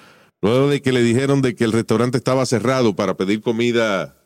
Luego 0.40 0.68
de 0.70 0.80
que 0.82 0.92
le 0.92 1.02
dijeron 1.02 1.42
de 1.42 1.54
que 1.54 1.64
el 1.64 1.72
restaurante 1.72 2.16
estaba 2.18 2.44
cerrado 2.46 2.96
para 2.96 3.14
pedir 3.16 3.40
comida 3.42 4.16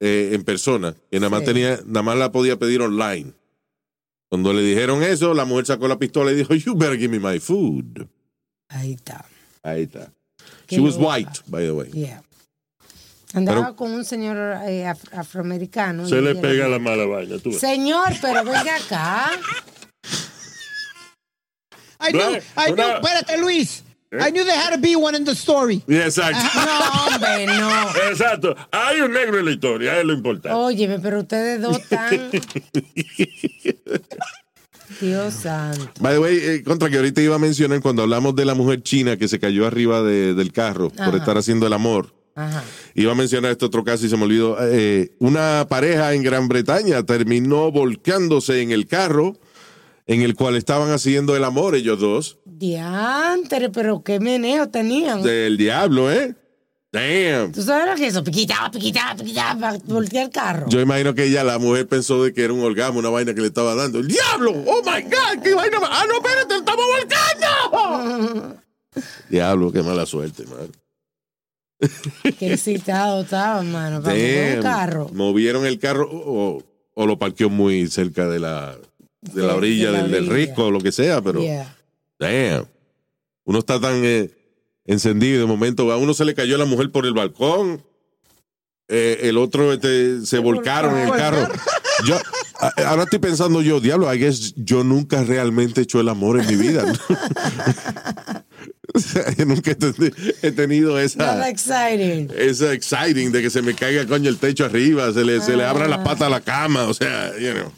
eh, 0.00 0.30
en 0.32 0.44
persona, 0.44 0.94
que 1.10 1.18
nada 1.20 1.30
más 1.30 1.40
Sí. 1.40 1.46
tenía, 1.46 1.78
nada 1.86 2.02
más 2.02 2.16
la 2.16 2.32
podía 2.32 2.58
pedir 2.58 2.80
online. 2.80 3.32
Cuando 4.28 4.52
le 4.54 4.62
dijeron 4.62 5.02
eso, 5.02 5.34
la 5.34 5.44
mujer 5.44 5.66
sacó 5.66 5.88
la 5.88 5.98
pistola 5.98 6.32
y 6.32 6.34
dijo, 6.36 6.54
You 6.54 6.74
better 6.74 6.98
give 6.98 7.08
me 7.08 7.20
my 7.20 7.38
food. 7.38 8.06
Ahí 8.68 8.92
está. 8.94 9.24
Ahí 9.62 9.82
está. 9.82 10.10
Qué 10.66 10.76
She 10.76 10.80
was 10.82 10.96
white, 10.98 11.40
by 11.46 11.64
the 11.66 11.72
way. 11.72 11.90
Yeah. 11.92 12.22
Andaba 13.34 13.60
Pero- 13.62 13.76
con 13.76 13.92
un 13.92 14.04
señor 14.04 14.36
eh, 14.66 14.84
af- 14.86 15.08
afroamericano. 15.16 16.06
Se 16.08 16.18
y 16.18 16.20
le 16.20 16.34
pega 16.34 16.68
la 16.68 16.78
mala 16.78 17.06
vaina. 17.06 17.38
Tú 17.38 17.50
ves. 17.50 17.58
Señor, 17.60 18.12
pero 18.20 18.44
venga 18.44 18.76
acá. 18.76 19.30
I 22.00 22.10
knew, 22.12 22.20
I 22.56 22.72
knew, 22.72 22.84
espérate, 22.84 23.36
Luis. 23.38 23.84
I 24.12 24.30
knew 24.30 24.44
there 24.44 24.58
had 24.58 24.72
to 24.74 24.78
be 24.78 24.94
one 24.94 25.16
in 25.16 25.24
the 25.24 25.34
story. 25.34 25.82
Exacto. 25.88 26.38
No, 26.54 27.14
hombre, 27.14 27.46
no. 27.46 27.90
Exacto. 28.10 28.54
Hay 28.70 29.00
un 29.00 29.12
negro 29.12 29.38
en 29.38 29.46
la 29.46 29.52
historia, 29.52 29.98
es 29.98 30.04
lo 30.04 30.12
importante. 30.12 30.50
Óyeme, 30.52 30.98
pero 30.98 31.20
ustedes 31.20 31.62
dos 31.62 31.78
están. 31.78 32.10
Dios 35.00 35.32
santo. 35.34 35.90
By 36.00 36.14
the 36.14 36.18
way, 36.20 36.36
eh, 36.38 36.62
contra 36.64 36.90
que 36.90 36.96
ahorita 36.96 37.22
iba 37.22 37.36
a 37.36 37.38
mencionar 37.38 37.80
cuando 37.80 38.02
hablamos 38.02 38.34
de 38.36 38.44
la 38.44 38.54
mujer 38.54 38.82
china 38.82 39.16
que 39.16 39.26
se 39.28 39.38
cayó 39.40 39.66
arriba 39.66 40.02
de- 40.02 40.34
del 40.34 40.52
carro 40.52 40.90
por 40.90 41.14
estar 41.16 41.38
haciendo 41.38 41.66
el 41.66 41.72
amor. 41.72 42.12
Ajá. 42.34 42.64
Iba 42.94 43.12
a 43.12 43.14
mencionar 43.14 43.52
este 43.52 43.64
otro 43.64 43.84
caso 43.84 44.06
y 44.06 44.08
se 44.08 44.16
me 44.16 44.24
olvidó. 44.24 44.56
Eh, 44.60 45.14
una 45.18 45.66
pareja 45.68 46.14
en 46.14 46.22
Gran 46.22 46.48
Bretaña 46.48 47.02
terminó 47.04 47.70
volcándose 47.70 48.62
en 48.62 48.70
el 48.70 48.86
carro 48.86 49.34
en 50.06 50.22
el 50.22 50.34
cual 50.34 50.56
estaban 50.56 50.90
haciendo 50.90 51.36
el 51.36 51.44
amor 51.44 51.74
ellos 51.74 52.00
dos. 52.00 52.38
Diantre, 52.44 53.70
pero 53.70 54.02
qué 54.02 54.20
meneo 54.20 54.68
tenían. 54.68 55.22
Del 55.22 55.56
diablo, 55.56 56.10
¿eh? 56.10 56.34
Damn. 56.92 57.52
¿Tú 57.52 57.62
sabes 57.62 57.86
lo 57.88 57.94
que 57.96 58.06
es 58.06 58.12
eso? 58.12 58.22
Piquita, 58.22 58.70
piquita, 58.70 59.14
piquita, 59.16 59.56
para 59.58 59.78
voltear 59.86 60.26
el 60.26 60.30
carro. 60.30 60.66
Yo 60.68 60.78
imagino 60.78 61.14
que 61.14 61.24
ella, 61.24 61.42
la 61.42 61.58
mujer, 61.58 61.88
pensó 61.88 62.22
de 62.22 62.34
que 62.34 62.44
era 62.44 62.52
un 62.52 62.60
orgasmo, 62.60 62.98
una 62.98 63.08
vaina 63.08 63.32
que 63.32 63.40
le 63.40 63.46
estaba 63.46 63.74
dando. 63.74 63.98
¡El 63.98 64.08
diablo! 64.08 64.50
¡Oh, 64.66 64.82
my 64.84 65.02
God! 65.02 65.42
¿Qué 65.42 65.54
vaina? 65.54 65.78
¡Ah, 65.90 66.04
no, 66.06 66.16
espérate! 66.16 66.56
¡Estamos 66.56 66.84
volcando! 67.70 68.56
diablo, 69.30 69.72
qué 69.72 69.82
mala 69.82 70.04
suerte, 70.04 70.44
man. 70.44 70.70
Qué 72.38 72.52
excitado 72.52 73.22
estaba, 73.22 73.62
mano. 73.62 74.02
Para 74.02 74.14
mover 74.14 74.56
un 74.58 74.62
Damn. 74.62 74.72
carro. 74.72 75.10
Movieron 75.12 75.66
el 75.66 75.78
carro 75.78 76.08
o, 76.10 76.62
o 76.94 77.06
lo 77.06 77.18
parqueó 77.18 77.50
muy 77.50 77.88
cerca 77.88 78.28
de 78.28 78.38
la, 78.40 78.76
de 79.20 79.42
la 79.42 79.54
orilla 79.56 79.86
de 79.90 79.92
la 79.98 80.02
del, 80.04 80.10
del 80.12 80.26
risco 80.28 80.66
o 80.66 80.70
lo 80.70 80.80
que 80.80 80.92
sea, 80.92 81.20
pero 81.20 81.40
Yeah. 81.40 81.74
damn. 82.18 82.66
Uno 83.44 83.58
está 83.58 83.80
tan 83.80 84.02
eh, 84.04 84.30
encendido 84.86 85.36
y 85.36 85.40
de 85.40 85.46
momento 85.46 85.90
a 85.90 85.96
uno 85.96 86.14
se 86.14 86.24
le 86.24 86.34
cayó 86.34 86.56
la 86.58 86.64
mujer 86.64 86.90
por 86.90 87.06
el 87.06 87.12
balcón. 87.14 87.82
eh, 88.88 89.18
el 89.22 89.38
otro 89.38 89.72
este, 89.72 90.24
se 90.26 90.38
volcaron 90.38 90.96
en 90.98 91.08
el 91.08 91.12
carro. 91.12 91.48
Yo, 92.06 92.16
a- 92.60 92.72
ahora 92.88 93.04
estoy 93.04 93.18
pensando 93.18 93.62
yo, 93.62 93.80
diablo, 93.80 94.12
I 94.12 94.18
guess 94.18 94.54
yo 94.56 94.84
nunca 94.84 95.24
realmente 95.24 95.80
he 95.80 95.84
hecho 95.84 95.98
el 96.00 96.08
amor 96.08 96.38
en 96.40 96.46
mi 96.46 96.54
vida. 96.56 96.84
O 98.94 99.00
sea, 99.00 99.32
yo 99.34 99.46
nunca 99.46 99.70
he, 99.70 99.74
ten- 99.74 100.14
he 100.42 100.52
tenido 100.52 100.98
esa, 100.98 101.48
exciting. 101.48 102.30
esa 102.36 102.72
exciting 102.72 103.32
de 103.32 103.40
que 103.42 103.48
se 103.50 103.62
me 103.62 103.74
caiga 103.74 104.06
coño 104.06 104.28
el 104.28 104.36
techo 104.38 104.64
arriba, 104.66 105.12
se 105.12 105.24
le, 105.24 105.40
se 105.40 105.56
le 105.56 105.64
abra 105.64 105.88
la 105.88 106.04
pata 106.04 106.26
a 106.26 106.30
la 106.30 106.40
cama, 106.40 106.84
o 106.84 106.94
sea, 106.94 107.32
you 107.38 107.52
know. 107.54 107.72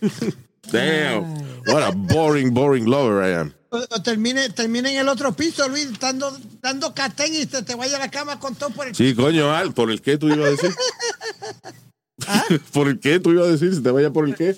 Damn. 0.72 1.24
What 1.66 1.82
a 1.82 1.90
boring, 1.92 2.52
boring 2.54 2.86
lover 2.86 3.22
I 3.22 3.34
am. 3.40 3.54
O, 3.70 3.78
o 3.78 4.02
termine, 4.02 4.48
termine 4.50 4.90
en 4.92 4.98
el 4.98 5.08
otro 5.08 5.32
piso, 5.32 5.68
Luis, 5.68 5.88
dando, 6.00 6.36
dando 6.60 6.92
catén 6.94 7.32
y 7.34 7.46
te 7.46 7.74
vaya 7.76 7.96
a 7.96 8.00
la 8.00 8.10
cama 8.10 8.38
con 8.40 8.54
todo 8.56 8.70
por 8.70 8.88
el 8.88 8.94
Sí, 8.94 9.14
coño, 9.14 9.54
Al, 9.54 9.72
¿por 9.72 9.90
el 9.90 10.00
qué 10.02 10.18
tú 10.18 10.28
ibas 10.28 10.46
a 10.46 10.50
decir? 10.50 10.70
¿Por 12.72 12.88
el 12.88 12.98
qué 12.98 13.20
tú 13.20 13.30
ibas 13.30 13.46
a 13.46 13.50
decir? 13.52 13.74
¿Si 13.74 13.80
te 13.82 13.90
vaya 13.90 14.10
por 14.10 14.28
el 14.28 14.34
qué? 14.34 14.56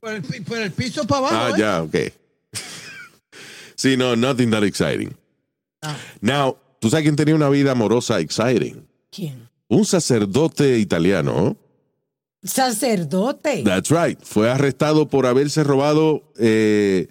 por 0.00 0.12
el, 0.12 0.22
por 0.22 0.58
el 0.58 0.72
piso 0.72 1.06
para 1.06 1.28
abajo. 1.28 1.36
Ah, 1.36 1.50
¿eh? 1.50 1.60
ya, 1.60 1.82
ok. 1.82 1.96
sí, 3.76 3.96
no, 3.96 4.16
nothing 4.16 4.50
that 4.50 4.62
exciting. 4.64 5.14
Now, 6.20 6.56
¿tú 6.78 6.90
sabes 6.90 7.04
quién 7.04 7.16
tenía 7.16 7.34
una 7.34 7.48
vida 7.48 7.72
amorosa 7.72 8.20
exciting? 8.20 8.86
¿Quién? 9.10 9.48
Un 9.68 9.84
sacerdote 9.84 10.78
italiano. 10.78 11.56
Sacerdote. 12.42 13.62
That's 13.64 13.90
right. 13.90 14.18
Fue 14.22 14.50
arrestado 14.50 15.08
por 15.08 15.26
haberse 15.26 15.62
robado 15.62 16.32
eh, 16.38 17.08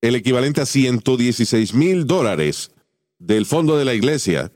el 0.00 0.14
equivalente 0.14 0.60
a 0.60 0.66
116 0.66 1.74
mil 1.74 2.06
dólares 2.06 2.70
del 3.18 3.46
fondo 3.46 3.76
de 3.78 3.84
la 3.84 3.94
iglesia 3.94 4.52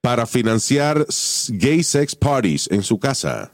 para 0.00 0.26
financiar 0.26 1.06
gay 1.48 1.82
sex 1.82 2.14
parties 2.14 2.68
en 2.70 2.82
su 2.82 2.98
casa. 2.98 3.52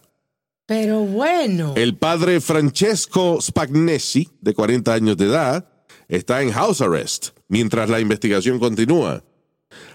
Pero 0.66 1.01
bueno. 1.01 1.74
El 1.77 1.97
padre 1.97 2.41
Francesco 2.41 3.41
Spagnesi, 3.41 4.29
de 4.41 4.55
40 4.55 4.93
años 4.93 5.16
de 5.16 5.27
edad, 5.27 5.68
está 6.09 6.43
en 6.43 6.51
house 6.53 6.81
arrest 6.81 7.36
mientras 7.49 7.88
la 7.90 8.01
investigación 8.01 8.59
continúa. 8.59 9.24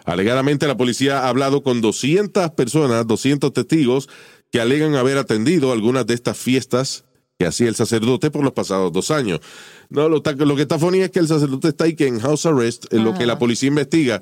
Alegadamente 0.05 0.67
la 0.67 0.77
policía 0.77 1.19
ha 1.19 1.29
hablado 1.29 1.63
con 1.63 1.81
200 1.81 2.51
personas, 2.51 3.07
200 3.07 3.53
testigos 3.53 4.09
que 4.51 4.59
alegan 4.59 4.95
haber 4.95 5.17
atendido 5.17 5.71
algunas 5.71 6.05
de 6.05 6.13
estas 6.13 6.37
fiestas 6.37 7.05
que 7.39 7.45
hacía 7.45 7.69
el 7.69 7.75
sacerdote 7.75 8.29
por 8.29 8.43
los 8.43 8.53
pasados 8.53 8.91
dos 8.91 9.09
años. 9.09 9.39
No, 9.89 10.09
lo, 10.09 10.21
lo 10.23 10.55
que 10.55 10.61
está 10.61 10.77
funny 10.77 10.99
es 10.99 11.11
que 11.11 11.19
el 11.19 11.27
sacerdote 11.27 11.69
está 11.69 11.85
ahí 11.85 11.95
que 11.95 12.07
en 12.07 12.19
house 12.19 12.45
arrest, 12.45 12.93
en 12.93 13.03
lo 13.03 13.13
que 13.13 13.25
la 13.25 13.39
policía 13.39 13.69
investiga, 13.69 14.21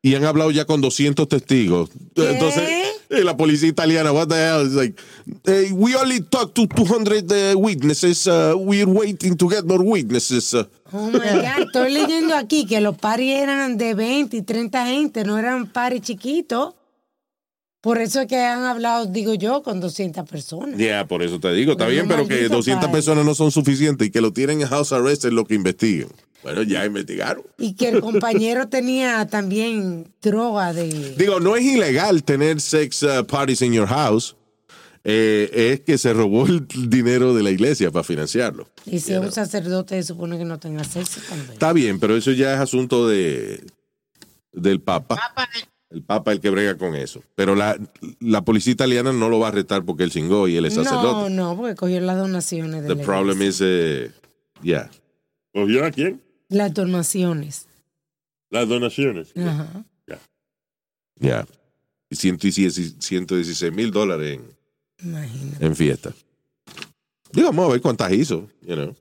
y 0.00 0.14
han 0.14 0.24
hablado 0.24 0.50
ya 0.50 0.64
con 0.64 0.80
200 0.80 1.28
testigos. 1.28 1.90
¿Qué? 2.14 2.30
Entonces, 2.30 2.68
la 3.08 3.36
policía 3.36 3.68
italiana, 3.68 4.12
what 4.12 4.28
the 4.28 4.34
hell? 4.36 4.66
It's 4.66 4.74
like, 4.74 5.00
hey, 5.44 5.72
we 5.72 5.94
only 5.96 6.20
talked 6.20 6.54
to 6.56 6.66
200 6.66 7.30
uh, 7.30 7.58
witnesses. 7.58 8.26
Uh, 8.26 8.54
we're 8.56 8.88
waiting 8.88 9.36
to 9.36 9.48
get 9.48 9.64
more 9.66 9.82
witnesses. 9.82 10.54
Uh, 10.54 10.64
Oh 10.92 11.10
my 11.10 11.18
God. 11.18 11.66
Estoy 11.66 11.92
leyendo 11.92 12.36
aquí 12.36 12.66
que 12.66 12.80
los 12.80 12.96
paris 12.96 13.34
eran 13.34 13.76
de 13.76 13.94
20 13.94 14.36
y 14.36 14.42
30 14.42 14.86
gente, 14.86 15.24
no 15.24 15.38
eran 15.38 15.66
paris 15.66 16.02
chiquitos. 16.02 16.74
Por 17.80 17.98
eso 17.98 18.20
es 18.20 18.28
que 18.28 18.38
han 18.40 18.62
hablado, 18.64 19.04
digo 19.06 19.34
yo, 19.34 19.62
con 19.62 19.80
200 19.80 20.26
personas. 20.28 20.78
Ya, 20.78 21.06
por 21.06 21.22
eso 21.22 21.38
te 21.40 21.52
digo, 21.52 21.72
está 21.72 21.86
bien, 21.86 22.08
pero 22.08 22.26
que 22.26 22.34
maldito 22.34 22.54
200 22.54 22.80
padre. 22.86 22.92
personas 22.96 23.24
no 23.26 23.34
son 23.34 23.50
suficientes 23.50 24.06
y 24.06 24.10
que 24.10 24.20
lo 24.22 24.32
tienen 24.32 24.62
en 24.62 24.68
house 24.68 24.92
arrest 24.92 25.24
es 25.24 25.32
lo 25.32 25.44
que 25.44 25.54
investigan. 25.54 26.08
Bueno, 26.44 26.62
ya 26.62 26.84
investigaron. 26.86 27.42
Y 27.58 27.74
que 27.74 27.88
el 27.88 28.00
compañero 28.00 28.68
tenía 28.68 29.26
también 29.26 30.12
droga 30.22 30.72
de... 30.72 31.14
Digo, 31.16 31.40
no 31.40 31.56
es 31.56 31.64
ilegal 31.64 32.22
tener 32.22 32.60
sex 32.60 33.02
uh, 33.02 33.24
parties 33.26 33.62
in 33.62 33.72
your 33.72 33.88
house. 33.88 34.36
Eh, 35.06 35.50
es 35.72 35.80
que 35.80 35.98
se 35.98 36.12
robó 36.14 36.46
el 36.46 36.66
dinero 36.88 37.34
de 37.34 37.42
la 37.42 37.50
iglesia 37.50 37.90
para 37.90 38.04
financiarlo. 38.04 38.68
Y 38.86 39.00
si 39.00 39.12
es 39.12 39.18
un 39.20 39.32
sacerdote, 39.32 39.96
se 40.00 40.08
supone 40.08 40.38
que 40.38 40.44
no 40.46 40.58
tenga 40.58 40.82
sexo 40.84 41.20
también. 41.28 41.52
Está 41.52 41.72
bien, 41.74 41.98
pero 42.00 42.16
eso 42.16 42.30
ya 42.32 42.54
es 42.54 42.60
asunto 42.60 43.06
de 43.08 43.62
del 44.52 44.80
Papa. 44.80 45.16
Papa, 45.16 45.48
El 45.90 46.02
Papa 46.02 46.30
es 46.30 46.36
el 46.36 46.40
que 46.40 46.48
brega 46.50 46.78
con 46.78 46.94
eso. 46.94 47.22
Pero 47.34 47.54
la, 47.54 47.76
la 48.20 48.42
policía 48.46 48.72
italiana 48.72 49.12
no 49.12 49.28
lo 49.28 49.38
va 49.40 49.48
a 49.48 49.50
arrestar 49.50 49.84
porque 49.84 50.04
él 50.04 50.10
cingó 50.12 50.48
y 50.48 50.56
él 50.56 50.64
es 50.64 50.76
No, 50.76 50.84
sacerdote. 50.84 51.30
no, 51.30 51.54
porque 51.56 51.74
cogió 51.74 52.00
las 52.00 52.16
donaciones 52.16 52.82
de 52.82 52.88
The 52.88 52.94
la 52.94 53.02
problem 53.04 53.42
is, 53.42 53.60
eh, 53.62 54.10
yeah. 54.62 54.90
¿Cogió 55.52 55.84
a 55.84 55.90
quién? 55.90 56.22
Las 56.48 56.72
donaciones. 56.74 57.66
Las 58.50 58.68
donaciones. 58.68 59.32
Ajá. 59.36 59.84
Yeah. 61.20 61.46
Y 62.10 62.16
116 62.16 63.72
mil 63.72 63.90
dólares 63.92 64.38
en, 64.38 65.08
Imagínate. 65.08 65.64
en 65.64 65.76
fiesta. 65.76 66.12
Digo, 67.32 67.48
vamos 67.48 67.68
a 67.68 67.72
ver 67.72 67.80
cuántas 67.80 68.12
hizo, 68.12 68.48
you 68.62 68.74
know. 68.74 68.94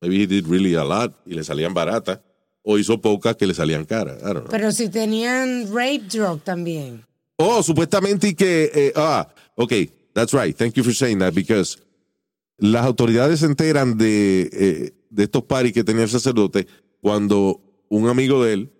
Maybe 0.00 0.22
he 0.22 0.26
did 0.26 0.46
really 0.48 0.74
a 0.74 0.82
lot 0.84 1.14
y 1.24 1.34
le 1.34 1.44
salían 1.44 1.72
baratas. 1.72 2.20
O 2.64 2.78
hizo 2.78 3.00
pocas 3.00 3.36
que 3.36 3.46
le 3.46 3.54
salían 3.54 3.84
caras. 3.84 4.18
I 4.22 4.26
don't 4.26 4.40
know. 4.40 4.50
Pero 4.50 4.70
si 4.72 4.88
tenían 4.88 5.66
rape 5.72 6.02
drug 6.10 6.42
también. 6.42 7.04
Oh, 7.36 7.62
supuestamente 7.62 8.28
y 8.28 8.34
que, 8.34 8.70
eh, 8.74 8.92
ah, 8.94 9.28
ok, 9.56 9.72
that's 10.12 10.32
right. 10.32 10.56
Thank 10.56 10.74
you 10.74 10.84
for 10.84 10.94
saying 10.94 11.18
that 11.20 11.32
because 11.34 11.78
las 12.58 12.84
autoridades 12.84 13.40
se 13.40 13.46
enteran 13.46 13.96
de, 13.98 14.48
eh, 14.52 14.92
de 15.12 15.24
estos 15.24 15.44
paris 15.44 15.72
que 15.72 15.84
tenía 15.84 16.02
el 16.04 16.08
sacerdote 16.10 16.66
cuando 17.00 17.60
un 17.88 18.08
amigo 18.08 18.42
de 18.44 18.52
él 18.54 18.72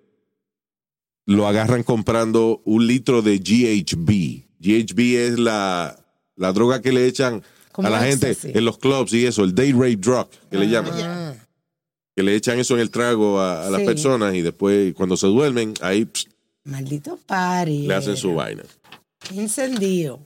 lo 1.26 1.46
agarran 1.46 1.82
comprando 1.82 2.62
un 2.64 2.86
litro 2.86 3.22
de 3.22 3.38
GHB. 3.38 4.44
GHB 4.58 5.00
es 5.16 5.38
la, 5.38 5.96
la 6.36 6.52
droga 6.52 6.80
que 6.80 6.92
le 6.92 7.06
echan 7.06 7.42
a 7.74 7.90
la 7.90 8.00
gente 8.00 8.36
en 8.42 8.64
los 8.64 8.78
clubs 8.78 9.12
y 9.12 9.26
eso, 9.26 9.44
el 9.44 9.54
day 9.54 9.72
rape 9.72 9.96
drug, 9.96 10.28
que 10.50 10.58
le 10.58 10.68
llaman. 10.68 10.92
Ah, 11.00 11.34
Que 12.16 12.22
le 12.22 12.34
echan 12.34 12.58
eso 12.58 12.74
en 12.74 12.80
el 12.80 12.90
trago 12.90 13.40
a, 13.40 13.66
a 13.66 13.70
las 13.70 13.82
personas 13.82 14.34
y 14.34 14.40
después 14.42 14.94
cuando 14.94 15.16
se 15.16 15.26
duermen, 15.26 15.74
ahí 15.80 16.04
pst, 16.04 16.28
maldito 16.64 17.18
party. 17.26 17.86
le 17.86 17.94
hacen 17.94 18.16
su 18.16 18.34
vaina. 18.34 18.62
Encendido. 19.34 20.20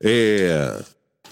Eh, 0.00 0.72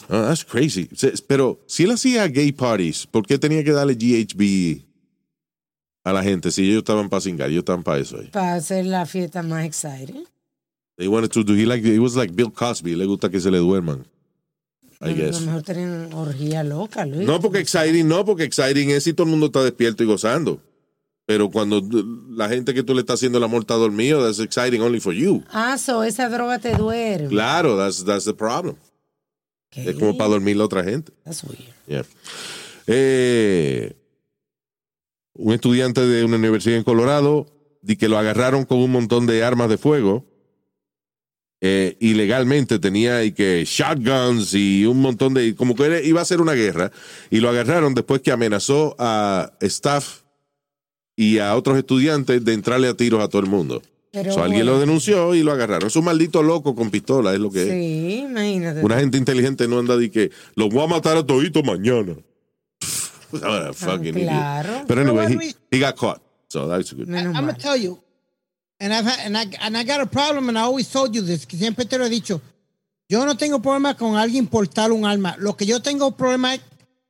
oh, 0.09 0.22
that's 0.22 0.44
crazy. 0.44 0.88
Pero 1.26 1.59
si 1.66 1.84
él 1.84 1.90
hacía 1.92 2.26
gay 2.28 2.52
parties, 2.52 3.07
¿por 3.07 3.26
qué 3.26 3.38
tenía 3.38 3.62
que 3.64 3.72
darle 3.72 3.94
GHB 3.94 4.82
a 6.04 6.12
la 6.12 6.22
gente 6.22 6.50
si 6.50 6.62
ellos 6.68 6.78
estaban 6.78 7.09
para 7.09 7.20
cingar? 7.20 7.50
Ellos 7.50 7.61
estaban 7.61 7.82
para 7.82 7.98
eso. 8.00 8.18
Para 8.32 8.54
hacer 8.54 8.86
la 8.86 9.07
fiesta 9.07 9.42
más 9.42 9.64
exciting. 9.64 10.24
They 10.96 11.09
wanted 11.09 11.30
to 11.32 11.42
do, 11.44 11.52
he 11.54 11.66
like, 11.66 11.84
it 11.86 11.98
was 12.00 12.16
like 12.16 12.32
Bill 12.34 12.50
Cosby, 12.50 12.94
le 12.96 13.04
gusta 13.04 13.28
que 13.30 13.38
se 13.40 13.50
le 13.50 13.59
duerman. 13.59 14.07
I 15.02 15.11
A 15.11 15.12
guess. 15.12 15.40
lo 15.40 15.46
mejor 15.48 15.62
tenían 15.62 16.11
orgía 16.14 16.64
loca, 16.64 17.04
Luis. 17.04 17.26
No 17.26 17.38
porque 17.38 17.59
exciting, 17.59 18.09
no 18.09 18.24
porque 18.24 18.44
exciting 18.44 18.90
es 18.90 19.04
si 19.04 19.12
todo 19.12 19.24
el 19.26 19.30
mundo 19.32 19.46
está 19.46 19.62
despierto 19.62 20.02
y 20.02 20.07
gozando. 20.07 20.59
Pero 21.26 21.50
cuando 21.50 21.82
la 22.30 22.48
gente 22.48 22.72
que 22.72 22.82
tú 22.82 22.94
le 22.94 23.00
estás 23.00 23.14
haciendo 23.18 23.36
el 23.36 23.44
amor 23.44 23.61
está 23.62 23.74
dormido, 23.74 24.24
that's 24.24 24.38
exciting 24.38 24.80
only 24.80 25.00
for 25.00 25.12
you. 25.12 25.42
Ah, 25.50 25.76
so 25.76 26.02
esa 26.02 26.30
droga 26.30 26.59
te 26.61 26.72
duerme. 26.74 27.28
Claro, 27.28 27.76
that's, 27.76 28.02
that's 28.04 28.24
the 28.24 28.32
problem. 28.32 28.76
Es 29.76 29.94
como 29.96 30.16
para 30.16 30.30
dormir 30.30 30.56
la 30.56 30.64
otra 30.64 30.82
gente. 30.82 31.12
That's 31.24 31.44
weird. 31.44 31.60
Yeah. 31.86 32.04
Eh, 32.86 33.94
un 35.34 35.52
estudiante 35.52 36.00
de 36.00 36.24
una 36.24 36.36
universidad 36.36 36.76
en 36.76 36.84
Colorado 36.84 37.46
di 37.82 37.96
que 37.96 38.08
lo 38.08 38.18
agarraron 38.18 38.64
con 38.64 38.78
un 38.78 38.90
montón 38.90 39.26
de 39.26 39.44
armas 39.44 39.68
de 39.68 39.78
fuego. 39.78 40.24
Eh, 41.60 41.96
ilegalmente 42.00 42.78
tenía 42.78 43.24
y 43.24 43.32
que 43.32 43.64
shotguns 43.64 44.52
y 44.54 44.84
un 44.84 45.00
montón 45.00 45.34
de 45.34 45.54
como 45.54 45.74
que 45.74 46.02
iba 46.04 46.20
a 46.20 46.24
ser 46.24 46.40
una 46.40 46.52
guerra 46.52 46.92
y 47.30 47.40
lo 47.40 47.48
agarraron 47.48 47.94
después 47.94 48.20
que 48.20 48.30
amenazó 48.30 48.94
a 48.98 49.52
staff 49.60 50.20
y 51.16 51.38
a 51.38 51.56
otros 51.56 51.78
estudiantes 51.78 52.44
de 52.44 52.52
entrarle 52.52 52.88
a 52.88 52.94
tiros 52.94 53.22
a 53.22 53.28
todo 53.28 53.40
el 53.40 53.48
mundo. 53.48 53.82
Pero 54.16 54.32
So, 54.32 54.42
alguien 54.42 54.64
lo 54.64 54.80
denunció 54.80 55.34
y 55.34 55.42
lo 55.42 55.52
agarraron. 55.52 55.88
Es 55.88 55.96
un 55.96 56.06
maldito 56.06 56.42
loco 56.42 56.74
con 56.74 56.90
pistola, 56.90 57.34
es 57.34 57.38
lo 57.38 57.50
que 57.50 57.64
es. 57.64 57.68
Sí, 57.68 58.24
imagínate. 58.26 58.82
Una 58.82 58.98
gente 58.98 59.18
inteligente 59.18 59.68
no 59.68 59.78
anda 59.78 59.94
de 59.94 60.10
que 60.10 60.30
los 60.54 60.70
voy 60.70 60.84
a 60.84 60.86
matar 60.86 61.18
a 61.18 61.26
toditos 61.26 61.62
mañana. 61.62 62.16
What 63.32 63.66
a 63.68 63.72
fucking 63.74 64.16
idiot. 64.16 64.28
claro. 64.28 64.84
But 64.88 64.98
anyway, 64.98 65.26
Pero, 65.26 65.40
he, 65.40 65.54
he 65.70 65.80
got 65.80 65.96
caught. 65.96 66.22
So 66.48 66.66
that's 66.66 66.94
good. 66.94 67.08
Menos 67.08 67.36
I'm 67.36 67.44
gonna 67.44 67.52
tell 67.58 67.76
you, 67.76 67.98
and 68.80 68.94
I've 68.94 69.04
had, 69.04 69.26
and 69.26 69.36
I 69.36 69.44
and 69.60 69.76
I 69.76 69.84
got 69.84 70.00
a 70.00 70.06
problem, 70.06 70.48
and 70.48 70.56
I 70.56 70.62
always 70.62 70.90
told 70.90 71.14
you 71.14 71.20
this, 71.20 71.44
que 71.44 71.58
siempre 71.58 71.84
te 71.84 71.98
lo 71.98 72.06
he 72.06 72.08
dicho. 72.08 72.40
Yo 73.10 73.26
no 73.26 73.36
tengo 73.36 73.60
problema 73.60 73.98
con 73.98 74.16
alguien 74.16 74.46
portar 74.46 74.92
un 74.92 75.04
arma. 75.04 75.36
Lo 75.38 75.58
que 75.58 75.66
yo 75.66 75.80
tengo 75.82 76.12
problema 76.12 76.54
es 76.54 76.62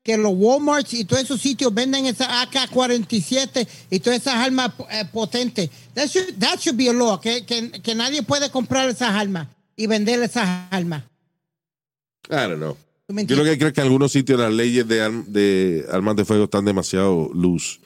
que 0.07 0.17
los 0.17 0.33
Walmarts 0.37 0.95
y 0.95 1.05
todos 1.05 1.25
esos 1.25 1.41
sitios 1.41 1.75
venden 1.75 2.07
esas 2.07 2.29
AK-47 2.47 3.67
y 3.91 3.99
todas 3.99 4.21
esas 4.21 4.35
armas 4.37 4.71
eh, 4.89 5.05
potentes. 5.13 5.69
That 5.95 6.07
should, 6.07 6.39
that 6.39 6.59
should 6.61 6.77
be 6.79 6.89
a 6.89 6.93
law, 6.93 7.21
que, 7.21 7.45
que, 7.45 7.73
que 7.83 7.95
nadie 7.97 8.23
puede 8.23 8.49
comprar 8.51 8.89
esas 8.89 9.11
armas 9.11 9.49
y 9.77 9.89
vender 9.89 10.23
esas 10.23 10.49
armas. 10.71 11.03
I 12.31 12.35
don't 12.49 12.57
know. 12.59 12.77
¿Tú 13.09 13.15
me 13.15 13.27
Yo 13.27 13.35
lo 13.37 13.43
que 13.45 13.57
creo 13.59 13.69
es 13.69 13.75
que 13.75 13.81
en 13.81 13.87
algunos 13.87 14.13
sitios 14.13 14.39
las 14.39 14.53
leyes 14.53 14.87
de, 14.87 15.03
arm- 15.03 15.25
de 15.27 15.85
armas 15.91 16.15
de 16.17 16.25
fuego 16.25 16.45
están 16.45 16.65
demasiado 16.65 17.29
loose. 17.35 17.79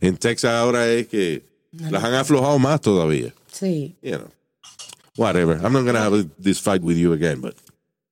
En 0.00 0.16
Texas 0.16 0.52
ahora 0.52 0.88
es 0.88 1.06
que 1.08 1.42
las 1.72 2.02
han 2.02 2.14
aflojado 2.14 2.58
más 2.58 2.80
todavía. 2.80 3.34
Sí. 3.52 3.94
You 4.02 4.16
know. 4.18 4.28
Whatever. 5.16 5.56
I'm 5.62 5.72
not 5.72 5.82
going 5.82 5.94
to 5.94 6.00
have 6.00 6.28
this 6.42 6.60
fight 6.60 6.80
with 6.82 6.96
you 6.96 7.12
again, 7.12 7.40
but 7.40 7.54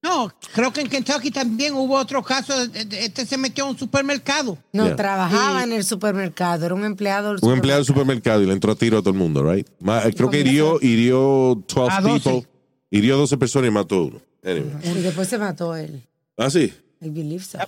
No, 0.06 0.32
creo 0.54 0.72
que 0.72 0.82
en 0.82 0.88
Kentucky 0.88 1.30
también 1.32 1.74
hubo 1.74 1.96
otro 1.96 2.22
caso. 2.22 2.54
Este 2.92 3.26
se 3.26 3.36
metió 3.36 3.64
a 3.64 3.70
un 3.70 3.76
supermercado. 3.76 4.56
No, 4.72 4.84
Yeah. 4.86 4.94
trabajaba 4.96 5.60
Y- 5.60 5.64
en 5.64 5.72
el 5.72 5.82
supermercado, 5.84 6.64
era 6.64 6.74
un 6.74 6.84
empleado 6.84 7.30
del 7.34 7.38
Un 7.42 7.54
empleado 7.54 7.80
del 7.80 7.86
supermercado. 7.86 8.40
y 8.42 8.46
le 8.46 8.52
entró 8.52 8.70
a 8.72 8.76
tiro 8.76 8.98
a 8.98 9.00
todo 9.00 9.10
el 9.10 9.16
mundo, 9.18 9.42
right? 9.52 9.66
Ma- 9.80 10.02
eh, 10.04 10.12
creo 10.14 10.30
que 10.30 10.40
hirió, 10.40 10.78
hirió 10.80 11.60
12 11.66 11.92
A 11.92 12.00
12. 12.00 12.30
people. 12.30 12.48
Hirió 12.90 13.16
12 13.16 13.36
personas 13.36 13.68
y 13.68 13.72
mató 13.72 13.96
a 13.96 14.02
uno. 14.04 14.22
Anyway. 14.44 14.70
Y 14.84 15.02
después 15.02 15.26
se 15.28 15.38
mató 15.38 15.74
él. 15.74 16.02
Ah, 16.36 16.50
sí. 16.50 16.72
I 17.00 17.08
believe 17.10 17.42
so. 17.44 17.58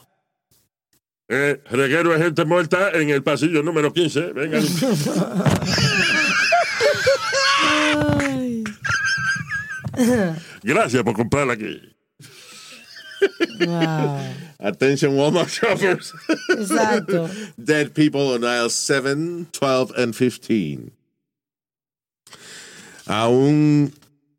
Eh, 1.30 1.60
reguero 1.70 2.12
de 2.16 2.24
gente 2.24 2.44
muerta 2.44 2.90
en 2.92 3.10
el 3.10 3.22
pasillo 3.24 3.62
número 3.64 3.92
15. 3.92 4.32
Vengan. 4.32 4.62
Gracias 10.62 11.02
por 11.02 11.14
comprarla 11.14 11.54
aquí. 11.54 11.80
Wow. 13.60 14.20
Attention 14.60 15.12
Walmart 15.16 15.48
shoppers. 15.48 16.12
Exacto. 16.50 17.28
Dead 17.56 17.92
people 17.92 18.20
on 18.34 18.44
aisle 18.44 18.70
7, 18.70 19.46
12 19.52 19.92
and 19.96 20.14
15. 20.14 20.92
A 23.06 23.28
un 23.28 23.92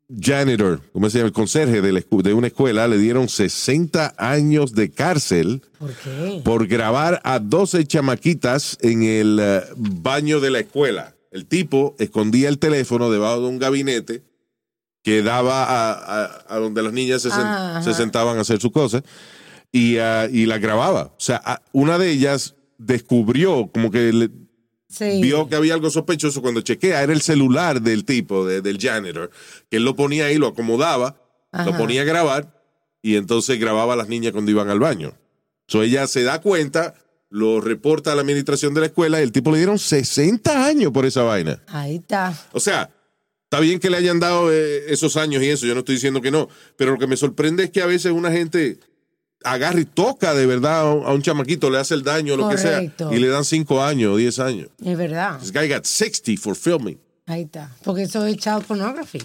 janitor, 0.08 0.80
¿cómo 0.92 1.10
se 1.10 1.18
llama? 1.18 1.28
El 1.28 1.32
conserje 1.32 1.80
de, 1.82 1.92
la 1.92 2.00
escu- 2.00 2.22
de 2.22 2.34
una 2.34 2.46
escuela 2.48 2.86
le 2.88 2.98
dieron 2.98 3.28
60 3.28 4.14
años 4.16 4.74
de 4.74 4.90
cárcel 4.90 5.62
¿Por 5.78 5.92
qué? 5.94 6.40
por 6.44 6.66
grabar 6.66 7.20
a 7.24 7.38
12 7.38 7.84
chamaquitas 7.86 8.78
en 8.80 9.02
el 9.02 9.38
eh, 9.40 9.62
baño 9.76 10.40
de 10.40 10.50
la 10.50 10.60
escuela. 10.60 11.14
El 11.30 11.46
tipo 11.46 11.94
escondía 11.98 12.48
el 12.48 12.58
teléfono 12.58 13.10
debajo 13.10 13.40
de 13.42 13.48
un 13.48 13.58
gabinete 13.58 14.22
que 15.02 15.22
daba 15.22 15.64
a, 15.64 15.92
a- 15.92 16.44
a 16.48 16.58
donde 16.58 16.82
las 16.82 16.92
niñas 16.92 17.22
se, 17.22 17.28
sen- 17.30 17.36
Ah, 17.42 17.80
se 17.82 17.94
sentaban 17.94 18.36
a 18.38 18.42
hacer 18.42 18.60
sus 18.60 18.70
cosas 18.72 19.02
y, 19.72 19.96
ah, 19.98 20.28
y 20.30 20.46
la 20.46 20.58
grababa. 20.58 21.04
O 21.04 21.14
sea, 21.20 21.40
a- 21.44 21.62
una 21.72 21.98
de 21.98 22.10
ellas 22.10 22.54
descubrió 22.78 23.70
como 23.72 23.90
que 23.90 24.12
le- 24.12 24.30
Sí. 24.88 25.20
vio 25.22 25.48
que 25.48 25.54
había 25.54 25.74
algo 25.74 25.88
sospechoso 25.88 26.42
cuando 26.42 26.62
chequea, 26.62 27.02
era 27.02 27.12
el 27.12 27.20
celular 27.22 27.80
del 27.80 28.04
tipo, 28.04 28.44
de- 28.44 28.60
del 28.60 28.78
janitor, 28.78 29.30
que 29.70 29.76
él 29.76 29.84
lo 29.84 29.94
ponía 29.94 30.26
ahí, 30.26 30.36
lo 30.36 30.48
acomodaba, 30.48 31.16
lo 31.64 31.76
ponía 31.76 32.02
a 32.02 32.04
grabar 32.04 32.60
y 33.00 33.14
entonces 33.16 33.58
grababa 33.60 33.92
a 33.94 33.96
las 33.96 34.08
niñas 34.08 34.32
cuando 34.32 34.50
iban 34.50 34.68
al 34.68 34.80
baño. 34.80 35.14
So 35.68 35.82
ella 35.82 36.06
se 36.08 36.24
da 36.24 36.40
cuenta, 36.40 36.94
lo 37.28 37.60
reporta 37.60 38.10
a 38.12 38.14
la 38.16 38.22
administración 38.22 38.74
de 38.74 38.80
la 38.80 38.86
escuela 38.86 39.20
y 39.20 39.22
el 39.22 39.30
tipo 39.32 39.52
le 39.52 39.58
dieron 39.58 39.78
60 39.78 40.66
años 40.66 40.90
por 40.92 41.06
esa 41.06 41.22
vaina. 41.22 41.62
Ahí 41.68 41.96
está. 41.96 42.36
O 42.52 42.58
sea, 42.58 42.90
está 43.50 43.58
bien 43.58 43.80
que 43.80 43.90
le 43.90 43.96
hayan 43.96 44.20
dado 44.20 44.52
eh, 44.52 44.92
esos 44.92 45.16
años 45.16 45.42
y 45.42 45.48
eso, 45.48 45.66
yo 45.66 45.74
no 45.74 45.80
estoy 45.80 45.96
diciendo 45.96 46.20
que 46.22 46.30
no, 46.30 46.48
pero 46.76 46.92
lo 46.92 46.98
que 46.98 47.08
me 47.08 47.16
sorprende 47.16 47.64
es 47.64 47.70
que 47.70 47.82
a 47.82 47.86
veces 47.86 48.12
una 48.12 48.30
gente 48.30 48.78
agarra 49.42 49.80
y 49.80 49.84
toca 49.86 50.34
de 50.34 50.46
verdad 50.46 50.82
a 50.82 51.12
un, 51.12 51.20
chamaquito, 51.20 51.68
le 51.68 51.78
hace 51.78 51.94
el 51.94 52.04
daño, 52.04 52.36
lo 52.36 52.48
que 52.48 52.58
sea, 52.58 52.80
y 52.80 53.18
le 53.18 53.26
dan 53.26 53.44
5 53.44 53.82
años 53.82 54.12
o 54.14 54.16
10 54.16 54.38
años. 54.38 54.68
Es 54.84 54.96
verdad. 54.96 55.40
This 55.40 55.52
guy 55.52 55.68
got 55.68 55.84
60 55.84 56.36
for 56.40 56.54
filming. 56.54 56.96
Ahí 57.26 57.42
está. 57.42 57.74
Porque 57.82 58.02
eso 58.02 58.24
es 58.24 58.36
child 58.36 58.64
pornography. 58.66 59.18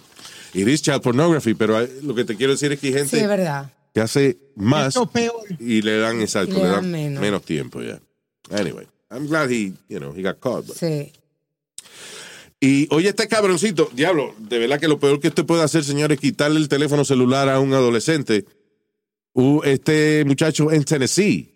It 0.56 0.68
is 0.68 0.82
child 0.82 1.02
pornography, 1.04 1.54
pero 1.54 1.88
lo 2.02 2.16
que 2.16 2.26
te 2.26 2.36
quiero 2.36 2.54
decir 2.54 2.72
es 2.72 2.80
que 2.80 2.88
hay 2.88 2.94
Sí, 2.94 3.00
gente 3.00 3.22
es 3.22 3.28
verdad. 3.28 3.72
que 3.94 4.02
hace 4.02 4.40
más 4.56 4.96
peor. 5.14 5.36
y 5.60 5.84
le 5.84 6.00
dan 6.00 6.20
exacto, 6.20 6.56
le 6.56 6.64
le 6.64 6.68
dan 6.70 6.90
menos. 6.90 7.22
menos, 7.22 7.44
tiempo 7.44 7.80
ya. 7.84 8.00
Anyway, 8.50 8.88
I'm 9.12 9.28
glad 9.28 9.52
he, 9.52 9.74
you 9.88 10.00
know, 10.00 10.12
he 10.16 10.24
got 10.24 10.40
caught. 10.40 10.66
but- 10.66 10.76
Sí. 10.78 11.12
Y 12.60 12.88
oye, 12.92 13.10
este 13.10 13.28
cabroncito, 13.28 13.90
diablo, 13.94 14.34
de 14.40 14.60
verdad 14.60 14.80
que 14.80 14.88
lo 14.88 15.00
peor 15.00 15.20
que 15.20 15.28
usted 15.28 15.46
puede 15.46 15.62
hacer, 15.64 15.84
señor, 15.84 16.12
es 16.12 16.20
quitarle 16.20 16.60
el 16.60 16.70
teléfono 16.70 17.04
celular 17.06 17.50
a 17.50 17.60
un 17.60 17.74
adolescente. 17.74 18.46
Uh, 19.34 19.62
este 19.64 20.24
muchacho 20.26 20.72
en 20.72 20.84
Tennessee 20.86 21.54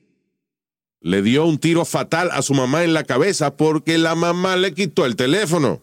le 1.02 1.22
dio 1.22 1.46
un 1.46 1.58
tiro 1.58 1.86
fatal 1.86 2.30
a 2.34 2.42
su 2.42 2.54
mamá 2.54 2.84
en 2.84 2.94
la 2.94 3.06
cabeza 3.06 3.56
porque 3.56 3.98
la 3.98 4.16
mamá 4.16 4.58
le 4.58 4.74
quitó 4.74 5.06
el 5.06 5.16
teléfono. 5.16 5.82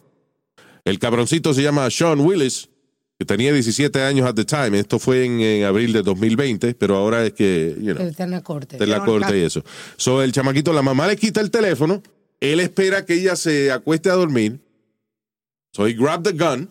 El 0.84 0.98
cabroncito 0.98 1.54
se 1.54 1.62
llama 1.62 1.90
Sean 1.90 2.20
Willis, 2.20 2.68
que 3.18 3.24
tenía 3.24 3.52
17 3.52 4.02
años 4.02 4.28
at 4.28 4.34
the 4.34 4.44
time. 4.44 4.78
Esto 4.78 4.98
fue 4.98 5.24
en, 5.24 5.40
en 5.40 5.64
abril 5.64 5.94
de 5.94 6.02
2020, 6.02 6.74
pero 6.74 6.96
ahora 6.96 7.24
es 7.24 7.32
que, 7.32 7.74
you 7.80 7.94
know, 7.94 8.06
Está 8.06 8.24
en 8.24 8.30
la 8.30 8.42
corte. 8.42 8.76
de 8.76 8.86
la 8.86 9.02
corte 9.04 9.38
y 9.38 9.42
eso. 9.42 9.64
So, 9.96 10.22
el 10.22 10.32
chamaquito, 10.32 10.74
la 10.74 10.82
mamá 10.82 11.08
le 11.08 11.16
quita 11.16 11.40
el 11.40 11.50
teléfono, 11.50 12.02
él 12.40 12.60
espera 12.60 13.06
que 13.06 13.14
ella 13.14 13.34
se 13.34 13.72
acueste 13.72 14.10
a 14.10 14.14
dormir. 14.14 14.60
So 15.76 15.84
he 15.86 15.92
grabbed 15.92 16.24
the 16.24 16.32
gun, 16.32 16.70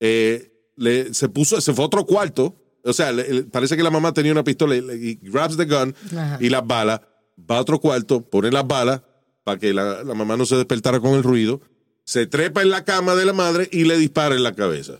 eh, 0.00 0.50
le- 0.76 1.14
se 1.14 1.28
puso, 1.28 1.60
se 1.60 1.72
fue 1.72 1.84
a 1.84 1.86
otro 1.86 2.04
cuarto. 2.04 2.56
O 2.82 2.92
sea, 2.92 3.12
le- 3.12 3.44
parece 3.44 3.76
que 3.76 3.84
la 3.84 3.90
mamá 3.90 4.12
tenía 4.12 4.32
una 4.32 4.42
pistola 4.42 4.74
y 4.74 5.14
grabs 5.22 5.56
the 5.56 5.64
gun 5.64 5.94
Ajá. 6.16 6.38
y 6.40 6.48
las 6.50 6.66
balas, 6.66 7.00
va 7.38 7.58
a 7.58 7.60
otro 7.60 7.78
cuarto, 7.78 8.20
pone 8.20 8.50
las 8.50 8.66
balas 8.66 9.02
para 9.44 9.60
que 9.60 9.72
la, 9.72 10.02
la 10.02 10.14
mamá 10.14 10.36
no 10.36 10.44
se 10.44 10.56
despertara 10.56 10.98
con 10.98 11.14
el 11.14 11.22
ruido, 11.22 11.60
se 12.04 12.26
trepa 12.26 12.62
en 12.62 12.70
la 12.70 12.84
cama 12.84 13.14
de 13.14 13.24
la 13.26 13.32
madre 13.32 13.68
y 13.70 13.84
le 13.84 13.96
dispara 13.96 14.34
en 14.34 14.42
la 14.42 14.54
cabeza. 14.54 14.98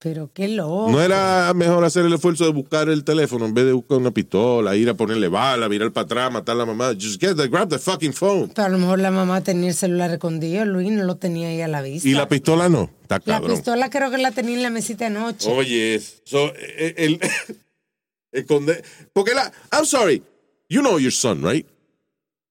Pero 0.00 0.30
qué 0.32 0.46
loco. 0.46 0.88
¿No 0.92 1.02
era 1.02 1.52
mejor 1.54 1.82
hacer 1.84 2.04
el 2.06 2.12
esfuerzo 2.12 2.44
de 2.44 2.50
buscar 2.52 2.88
el 2.88 3.02
teléfono 3.02 3.46
en 3.46 3.54
vez 3.54 3.64
de 3.64 3.72
buscar 3.72 3.98
una 3.98 4.12
pistola, 4.12 4.76
ir 4.76 4.88
a 4.88 4.94
ponerle 4.94 5.26
bala, 5.26 5.66
virar 5.66 5.92
para 5.92 6.04
atrás, 6.04 6.32
matar 6.32 6.54
a 6.54 6.58
la 6.58 6.66
mamá? 6.66 6.92
Just 6.94 7.20
get 7.20 7.34
the, 7.36 7.48
grab 7.48 7.68
the 7.68 7.80
fucking 7.80 8.12
phone. 8.12 8.48
Pero 8.54 8.66
a 8.66 8.68
lo 8.68 8.78
mejor 8.78 9.00
la 9.00 9.10
mamá 9.10 9.40
tenía 9.42 9.70
el 9.70 9.74
celular 9.74 10.12
escondido, 10.12 10.64
Luis 10.66 10.92
no 10.92 11.02
lo 11.02 11.16
tenía 11.16 11.48
ahí 11.48 11.60
a 11.62 11.66
la 11.68 11.82
vista. 11.82 12.08
Y 12.08 12.12
la 12.12 12.28
pistola 12.28 12.68
no. 12.68 12.90
Está 13.02 13.16
La 13.24 13.38
cabrón. 13.38 13.56
pistola 13.56 13.90
creo 13.90 14.10
que 14.12 14.18
la 14.18 14.30
tenía 14.30 14.54
en 14.56 14.62
la 14.62 14.70
mesita 14.70 15.04
de 15.06 15.10
noche. 15.10 15.50
Oye, 15.50 16.00
so, 16.24 16.52
eh, 16.54 16.94
el, 16.96 17.20
esconde- 18.32 18.84
porque 19.12 19.34
la, 19.34 19.52
I'm 19.72 19.84
sorry, 19.84 20.22
you 20.68 20.80
know 20.80 21.00
your 21.00 21.12
son, 21.12 21.42
right? 21.42 21.66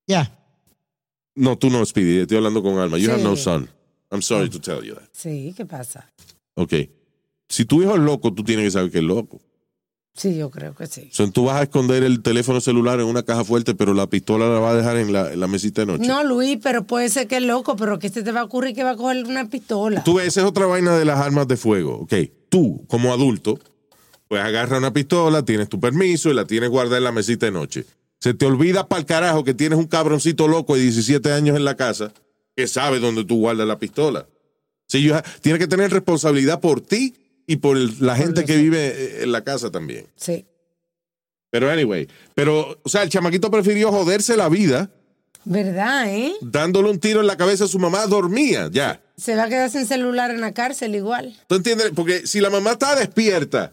Ya. 0.06 0.38
No, 1.34 1.58
tú 1.58 1.70
no, 1.70 1.86
Speedy, 1.86 2.20
estoy 2.20 2.38
hablando 2.38 2.62
con 2.62 2.78
Alma. 2.78 2.98
You 2.98 3.10
have 3.12 3.24
no 3.24 3.38
son. 3.38 3.70
I'm 4.12 4.22
sorry 4.22 4.50
to 4.50 4.60
tell 4.60 4.84
you 4.84 4.96
that. 4.96 5.08
Sí, 5.14 5.54
¿qué 5.56 5.66
pasa? 5.66 6.12
Ok. 6.56 6.74
Si 7.50 7.66
tu 7.66 7.82
hijo 7.82 7.94
es 7.96 8.00
loco, 8.02 8.34
tú 8.34 8.44
tienes 8.44 8.66
que 8.66 8.72
saber 8.72 8.92
que 8.92 8.98
es 9.00 9.04
loco. 9.04 9.42
Sí, 10.14 10.36
yo 10.36 10.50
creo 10.50 10.74
que 10.74 10.88
sí. 10.88 11.10
So, 11.12 11.30
tú 11.32 11.46
vas 11.46 11.58
a 11.58 11.64
esconder 11.64 12.04
el 12.04 12.24
teléfono 12.24 12.60
celular 12.60 13.00
en 13.00 13.06
una 13.06 13.22
caja 13.22 13.44
fuerte, 13.46 13.76
pero 13.76 13.94
la 13.94 14.08
pistola 14.08 14.50
la 14.50 14.60
vas 14.60 14.74
a 14.74 14.78
dejar 14.78 14.98
en 14.98 15.14
la, 15.14 15.32
en 15.32 15.40
la 15.40 15.46
mesita 15.48 15.82
de 15.82 15.86
noche. 15.92 16.08
No, 16.08 16.24
Luis, 16.24 16.58
pero 16.62 16.86
puede 16.88 17.10
ser 17.10 17.28
que 17.28 17.38
es 17.38 17.44
loco, 17.44 17.76
pero 17.76 18.00
que 18.00 18.10
se 18.10 18.24
te 18.24 18.32
va 18.32 18.40
a 18.40 18.44
ocurrir 18.46 18.74
que 18.74 18.84
va 18.84 18.92
a 18.92 18.96
coger 18.98 19.24
una 19.26 19.48
pistola. 19.48 20.04
Tú 20.04 20.16
ves, 20.16 20.30
esa 20.30 20.42
es 20.42 20.48
otra 20.48 20.66
vaina 20.66 20.98
de 20.98 21.06
las 21.06 21.20
armas 21.20 21.48
de 21.48 21.56
fuego. 21.56 22.00
Ok, 22.00 22.14
tú, 22.50 22.84
como 22.88 23.14
adulto, 23.14 23.60
pues 24.28 24.42
agarra 24.42 24.80
una 24.80 24.92
pistola, 24.92 25.46
tienes 25.46 25.70
tu 25.70 25.80
permiso 25.80 26.32
y 26.32 26.34
la 26.34 26.46
tienes 26.46 26.70
guardada 26.72 26.98
en 26.98 27.04
la 27.04 27.12
mesita 27.12 27.46
de 27.46 27.52
noche. 27.52 27.86
Se 28.20 28.34
te 28.34 28.48
olvida 28.48 28.88
para 28.88 29.00
el 29.02 29.06
carajo 29.06 29.44
que 29.44 29.54
tienes 29.54 29.78
un 29.78 29.86
cabroncito 29.86 30.48
loco 30.48 30.74
de 30.76 30.82
17 30.82 31.32
años 31.32 31.56
en 31.56 31.64
la 31.64 31.76
casa 31.78 32.12
que 32.56 32.66
sabe 32.68 33.00
dónde 33.00 33.24
tú 33.24 33.38
guardas 33.38 33.68
la 33.68 33.78
pistola. 33.78 34.26
Ha- 35.14 35.22
tienes 35.42 35.60
que 35.60 35.68
tener 35.68 35.92
responsabilidad 35.92 36.60
por 36.60 36.82
ti 36.82 37.14
y 37.48 37.56
por 37.56 37.78
el- 37.78 37.96
la 38.00 38.16
gente 38.16 38.46
que 38.46 38.58
vive 38.58 38.88
eh, 38.88 39.24
en 39.24 39.32
la 39.32 39.44
casa 39.44 39.72
también. 39.72 40.06
Sí. 40.16 40.46
Pero 41.50 41.72
anyway, 41.72 42.08
pero, 42.36 42.78
o 42.84 42.90
sea, 42.90 43.04
el 43.04 43.10
chamaquito 43.10 43.50
prefirió 43.50 43.90
joderse 43.92 44.36
la 44.38 44.50
vida 44.50 44.92
¿Verdad, 45.46 46.14
eh? 46.14 46.34
dándole 46.42 46.90
un 46.90 47.00
tiro 47.00 47.22
en 47.22 47.28
la 47.28 47.38
cabeza 47.38 47.64
a 47.64 47.68
su 47.70 47.80
mamá, 47.80 48.06
dormía, 48.06 48.70
ya. 48.72 49.02
Se 49.16 49.34
va 49.36 49.44
a 49.46 49.50
quedar 49.50 49.70
sin 49.70 49.86
celular 49.86 50.30
en 50.30 50.42
la 50.42 50.54
cárcel 50.54 50.94
igual. 50.94 51.36
¿Tú 51.48 51.56
entiendes? 51.56 51.92
Porque 51.96 52.28
si 52.28 52.42
la 52.42 52.50
mamá 52.50 52.72
está 52.72 52.96
despierta 52.98 53.72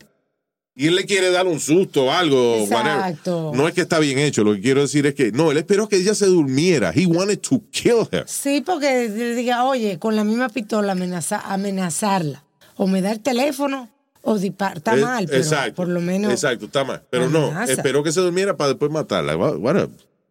y 0.76 0.86
él 0.86 0.94
le 0.94 1.04
quiere 1.04 1.30
dar 1.32 1.48
un 1.48 1.58
susto 1.58 2.04
o 2.04 2.10
algo, 2.12 2.58
Exacto. 2.62 3.36
whatever, 3.48 3.58
no 3.60 3.66
es 3.68 3.74
que 3.74 3.80
está 3.80 3.98
bien 3.98 4.20
hecho. 4.20 4.44
Lo 4.44 4.54
que 4.54 4.60
quiero 4.60 4.80
decir 4.82 5.04
es 5.06 5.14
que 5.14 5.32
no, 5.32 5.50
él 5.50 5.58
esperó 5.58 5.88
que 5.88 5.96
ella 5.96 6.14
se 6.14 6.26
durmiera. 6.26 6.92
He 6.94 7.06
wanted 7.06 7.40
to 7.40 7.60
kill 7.72 8.06
her. 8.12 8.24
Sí, 8.28 8.60
porque 8.64 9.08
le 9.08 9.34
diga, 9.34 9.64
oye, 9.64 9.98
con 9.98 10.14
la 10.14 10.22
misma 10.22 10.48
pistola 10.48 10.92
amenaza, 10.92 11.40
amenazarla. 11.40 12.44
O 12.76 12.86
me 12.86 13.00
da 13.02 13.12
el 13.12 13.20
teléfono 13.20 13.88
o 14.22 14.38
dispara. 14.38 14.74
Está 14.76 14.96
Eh, 14.96 15.00
mal, 15.00 15.26
pero 15.26 15.38
exacto, 15.38 15.74
por 15.74 15.88
lo 15.88 16.00
menos. 16.00 16.32
Exacto, 16.32 16.66
está 16.66 16.84
mal. 16.84 17.02
Pero 17.10 17.28
no, 17.28 17.62
esperó 17.64 18.02
que 18.02 18.12
se 18.12 18.20
durmiera 18.20 18.56
para 18.56 18.68
después 18.70 18.90
matarla. 18.90 19.36
What, 19.36 19.76
a- 19.76 19.88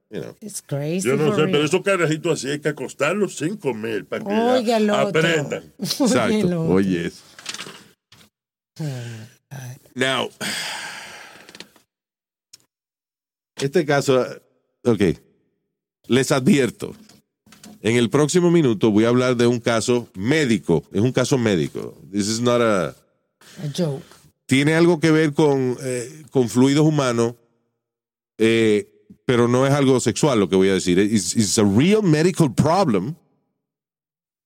you 0.10 0.22
know. 0.22 0.36
It's 0.42 0.62
crazy. 0.62 1.08
Yo 1.08 1.16
no 1.16 1.32
sé, 1.32 1.38
real. 1.42 1.52
pero 1.52 1.64
esos 1.66 1.82
carajitos 1.82 2.34
así 2.40 2.50
hay 2.50 2.60
que 2.60 2.70
acostarlos 2.70 3.36
sin 3.38 3.58
comer 3.58 4.06
para 4.06 4.24
que 4.24 4.74
otro. 4.76 4.96
aprendan. 4.96 5.64
El 5.80 5.86
Exacto. 5.86 6.38
otro. 6.46 6.66
Oye. 6.70 7.08
eso. 7.08 7.22
Now, 9.96 10.30
este 13.58 13.86
caso, 13.86 14.26
ok, 14.84 15.02
les 16.08 16.32
advierto, 16.32 16.96
en 17.84 17.98
el 17.98 18.10
próximo 18.10 18.50
minuto 18.50 18.92
voy 18.92 19.04
a 19.04 19.10
hablar 19.10 19.36
de 19.36 19.46
un 19.46 19.60
caso 19.60 20.08
médico, 20.16 20.84
es 20.94 21.02
un 21.02 21.12
caso 21.12 21.38
médico. 21.38 21.96
This 22.12 22.30
is 22.30 22.40
not 22.40 22.62
a, 22.62 22.88
A 22.88 22.96
joke. 23.78 24.04
tiene 24.46 24.74
algo 24.74 25.02
que 25.02 25.12
ver 25.12 25.34
con, 25.34 25.78
eh, 25.82 26.24
con 26.32 26.48
fluidos 26.48 26.86
humanos, 26.86 27.36
eh, 28.38 28.90
pero 29.26 29.50
no 29.50 29.68
es 29.68 29.74
algo 29.74 30.00
sexual 30.00 30.40
lo 30.40 30.48
que 30.48 30.56
voy 30.56 30.70
a 30.70 30.74
decir. 30.74 30.98
It's, 30.98 31.36
it's 31.36 31.60
a 31.60 31.64
real 31.64 32.02
medical 32.02 32.54
problem. 32.54 33.16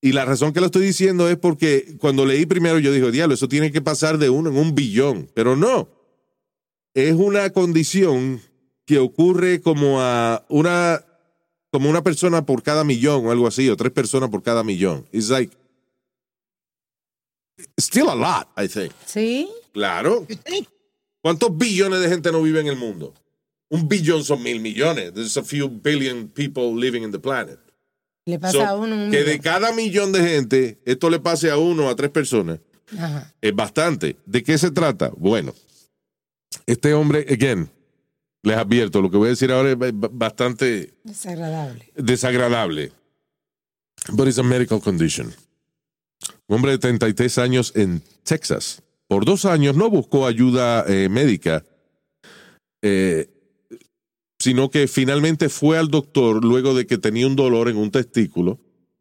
Y 0.01 0.13
la 0.13 0.25
razón 0.25 0.51
que 0.51 0.59
lo 0.59 0.65
estoy 0.67 0.85
diciendo 0.85 1.29
es 1.29 1.37
porque 1.37 1.95
cuando 1.99 2.25
leí 2.25 2.47
primero 2.47 2.79
yo 2.79 2.91
dije, 2.91 3.11
diablo, 3.11 3.35
eso 3.35 3.47
tiene 3.47 3.71
que 3.71 3.81
pasar 3.81 4.17
de 4.17 4.31
uno 4.31 4.49
en 4.49 4.57
un 4.57 4.73
billón, 4.73 5.29
pero 5.35 5.55
no. 5.55 5.89
es 6.95 7.13
una 7.13 7.51
condición 7.51 8.41
que 8.85 8.97
ocurre 8.97 9.61
como 9.61 10.01
a 10.01 10.43
una 10.49 11.03
como 11.71 11.89
una 11.89 12.01
persona 12.03 12.45
por 12.45 12.63
cada 12.63 12.83
millón 12.83 13.25
o 13.25 13.31
algo 13.31 13.47
así, 13.47 13.69
o 13.69 13.75
tres 13.77 13.91
personas 13.91 14.29
por 14.29 14.41
cada 14.43 14.63
millón. 14.63 15.05
It's 15.11 15.29
like 15.29 15.55
still 17.79 18.09
a 18.09 18.15
lot, 18.15 18.47
I 18.57 18.67
think. 18.67 18.91
¿Sí? 19.05 19.49
Claro. 19.73 20.25
¿Cuántos 21.21 21.55
billones 21.57 21.99
de 21.99 22.09
gente 22.09 22.31
no 22.31 22.41
vive 22.41 22.59
en 22.61 22.67
el 22.67 22.77
mundo? 22.77 23.13
Un 23.69 23.87
billón 23.87 24.23
son 24.23 24.41
mil 24.43 24.59
millones. 24.61 25.13
There's 25.13 25.35
a 25.37 25.43
few 25.43 25.67
billion 25.69 26.29
people 26.29 26.73
living 26.73 27.03
in 27.03 27.11
the 27.11 27.19
planet. 27.19 27.59
Le 28.25 28.39
pasa 28.39 28.53
So, 28.57 28.65
a 28.65 28.75
uno 28.75 28.95
un 29.05 29.11
que 29.11 29.23
de 29.23 29.39
cada 29.39 29.71
millón 29.73 30.11
de 30.11 30.21
gente, 30.21 30.79
esto 30.85 31.09
le 31.09 31.19
pase 31.19 31.49
a 31.49 31.57
uno 31.57 31.87
o 31.87 31.89
a 31.89 31.95
tres 31.95 32.11
personas, 32.11 32.59
Ajá. 32.97 33.33
es 33.41 33.55
bastante. 33.55 34.17
¿De 34.25 34.43
qué 34.43 34.57
se 34.57 34.71
trata? 34.71 35.11
Bueno, 35.17 35.53
este 36.65 36.93
hombre, 36.93 37.25
again, 37.29 37.69
les 38.47 38.57
advierto, 38.57 39.01
lo 39.01 39.09
que 39.11 39.17
voy 39.17 39.27
a 39.27 39.29
decir 39.31 39.51
ahora 39.51 39.71
es 39.71 39.77
ba- 39.77 39.91
ba- 39.93 40.09
bastante 40.11 40.93
Desagradable. 41.03 41.91
desagradable. 41.95 42.91
But 44.13 44.27
it's 44.27 44.39
a 44.39 44.43
medical 44.43 44.79
condition. 44.81 45.33
Un 46.47 46.55
hombre 46.55 46.71
de 46.71 46.77
33 46.77 47.37
años 47.37 47.73
en 47.75 48.01
Texas. 48.23 48.81
Por 49.07 49.25
dos 49.25 49.45
años 49.45 49.75
no 49.75 49.89
buscó 49.89 50.25
ayuda 50.27 50.83
eh, 50.87 51.09
médica, 51.09 51.63
eh, 52.81 53.29
sino 54.39 54.69
que 54.69 54.87
finalmente 54.87 55.49
fue 55.49 55.77
al 55.77 55.89
doctor 55.89 56.43
luego 56.43 56.73
de 56.75 56.85
que 56.85 56.97
tenía 56.97 57.27
un 57.27 57.35
dolor 57.35 57.69
en 57.69 57.77
un 57.77 57.91
testículo 57.91 58.59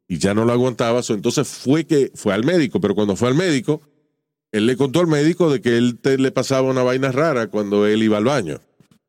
y 0.09 0.19
ya 0.19 0.35
no 0.35 0.45
lo 0.45 0.53
aguantaba. 0.53 1.03
so, 1.03 1.15
entonces 1.15 1.47
fue 1.49 1.85
que 1.87 2.11
fue 2.15 2.33
al 2.35 2.45
médico, 2.45 2.81
pero 2.81 2.95
cuando 2.95 3.17
fue 3.17 3.29
al 3.29 3.35
médico, 3.35 3.81
él 4.53 4.67
le 4.67 4.77
contó 4.77 5.01
al 5.01 5.09
médico 5.09 5.51
de 5.51 5.61
que 5.61 5.77
él 5.77 5.99
te- 6.01 6.19
le 6.19 6.31
pasaba 6.31 6.71
una 6.71 6.83
vaina 6.83 7.13
rara 7.13 7.49
cuando 7.49 7.87
él 7.87 8.03
iba 8.03 8.17
al 8.19 8.25
baño. 8.25 8.61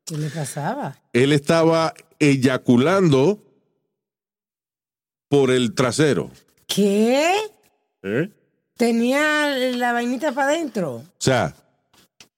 ¿Qué 0.08 0.16
le 0.16 0.30
pasaba? 0.30 0.98
Él 1.12 1.32
estaba 1.32 1.92
eyaculando 2.18 3.44
por 5.28 5.50
el 5.50 5.74
trasero. 5.74 6.30
¿Qué? 6.66 7.34
¿Eh? 8.02 8.30
Tenía 8.78 9.48
la 9.48 9.92
vainita 9.92 10.32
para 10.32 10.52
adentro. 10.52 10.94
O 10.94 11.04
sea, 11.18 11.54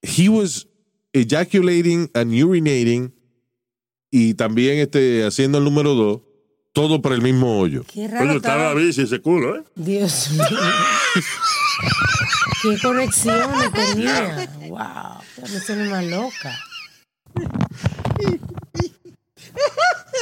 he 0.03 0.29
was 0.29 0.67
ejaculating 1.13 2.11
and 2.13 2.33
urinating 2.33 3.15
y 4.11 4.35
también 4.35 4.79
este, 4.79 5.25
haciendo 5.25 5.59
el 5.59 5.65
número 5.65 5.95
dos, 5.95 6.23
todo 6.73 7.01
por 7.01 7.13
el 7.13 7.23
mismo 7.23 7.61
hoyo. 7.61 7.85
Qué 7.85 8.09
raro. 8.09 8.27
Coño, 8.27 8.37
estaba 8.39 8.75
bici 8.75 9.03
ese 9.03 9.21
culo, 9.21 9.59
¿eh? 9.59 9.63
Dios 9.77 10.31
mío. 10.33 10.45
Qué 12.63 12.77
conexiones 12.83 13.73
tenía. 13.73 14.51
Wow. 14.69 15.23
Me 15.41 15.61
suena 15.61 15.89
más 15.89 16.05
loca. 16.05 16.59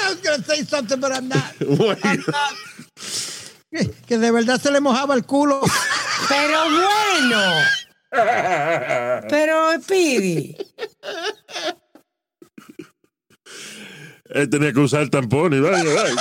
I 0.08 0.12
was 0.12 0.20
gonna 0.22 0.42
say 0.42 0.62
something, 0.64 1.00
but 1.00 1.12
I'm 1.16 1.28
not. 1.28 1.54
Bueno, 1.60 1.96
Que, 3.70 3.90
que 4.06 4.18
de 4.18 4.30
verdad 4.30 4.58
se 4.60 4.70
le 4.70 4.80
mojaba 4.80 5.14
el 5.14 5.24
culo. 5.24 5.60
Pero 6.28 6.64
bueno. 6.70 7.42
Pero 9.28 9.80
Speedy. 9.82 10.56
Él 14.30 14.48
tenía 14.48 14.72
que 14.72 14.80
usar 14.80 15.08
tampón 15.10 15.52
y 15.52 15.60
vaya, 15.60 15.84
vaya. 15.84 16.16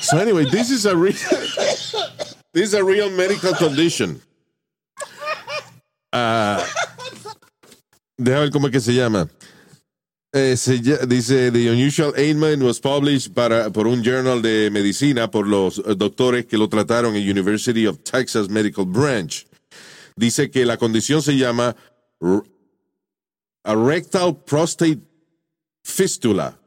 so 0.00 0.18
anyway, 0.18 0.44
this 0.50 0.70
is 0.70 0.84
a 0.86 0.96
real, 0.96 1.14
this 2.52 2.68
is 2.68 2.74
a 2.74 2.82
real 2.84 3.10
medical 3.10 3.54
condition. 3.54 4.20
Ah, 6.12 6.64
déjame 8.18 8.42
ver 8.42 8.50
cómo 8.50 8.66
es 8.66 8.72
que 8.72 8.80
se 8.80 8.92
llama. 8.92 9.28
Eh, 10.34 10.56
se 10.56 10.78
dice 11.06 11.52
The 11.52 11.70
Unusual 11.70 12.14
Ailment 12.16 12.62
was 12.62 12.80
published 12.80 13.34
para, 13.34 13.70
por 13.70 13.86
un 13.86 14.02
journal 14.02 14.40
de 14.40 14.70
medicina 14.70 15.30
por 15.30 15.46
los 15.46 15.78
eh, 15.78 15.94
doctores 15.94 16.46
que 16.46 16.56
lo 16.56 16.70
trataron 16.70 17.14
en 17.14 17.28
University 17.28 17.86
of 17.86 17.98
Texas 17.98 18.48
Medical 18.48 18.86
Branch. 18.86 19.46
Dice 20.16 20.50
que 20.50 20.64
la 20.64 20.78
condición 20.78 21.20
se 21.20 21.36
llama 21.36 21.76
a 23.64 23.74
rectal 23.74 24.42
prostate 24.42 25.00
fistula. 25.84 26.58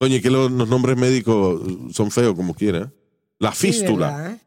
Oye, 0.00 0.20
que 0.20 0.30
los, 0.30 0.50
los 0.50 0.68
nombres 0.68 0.96
médicos 0.96 1.60
son 1.92 2.10
feos 2.10 2.34
como 2.34 2.52
quiera. 2.52 2.92
La 3.38 3.52
fístula. 3.52 4.40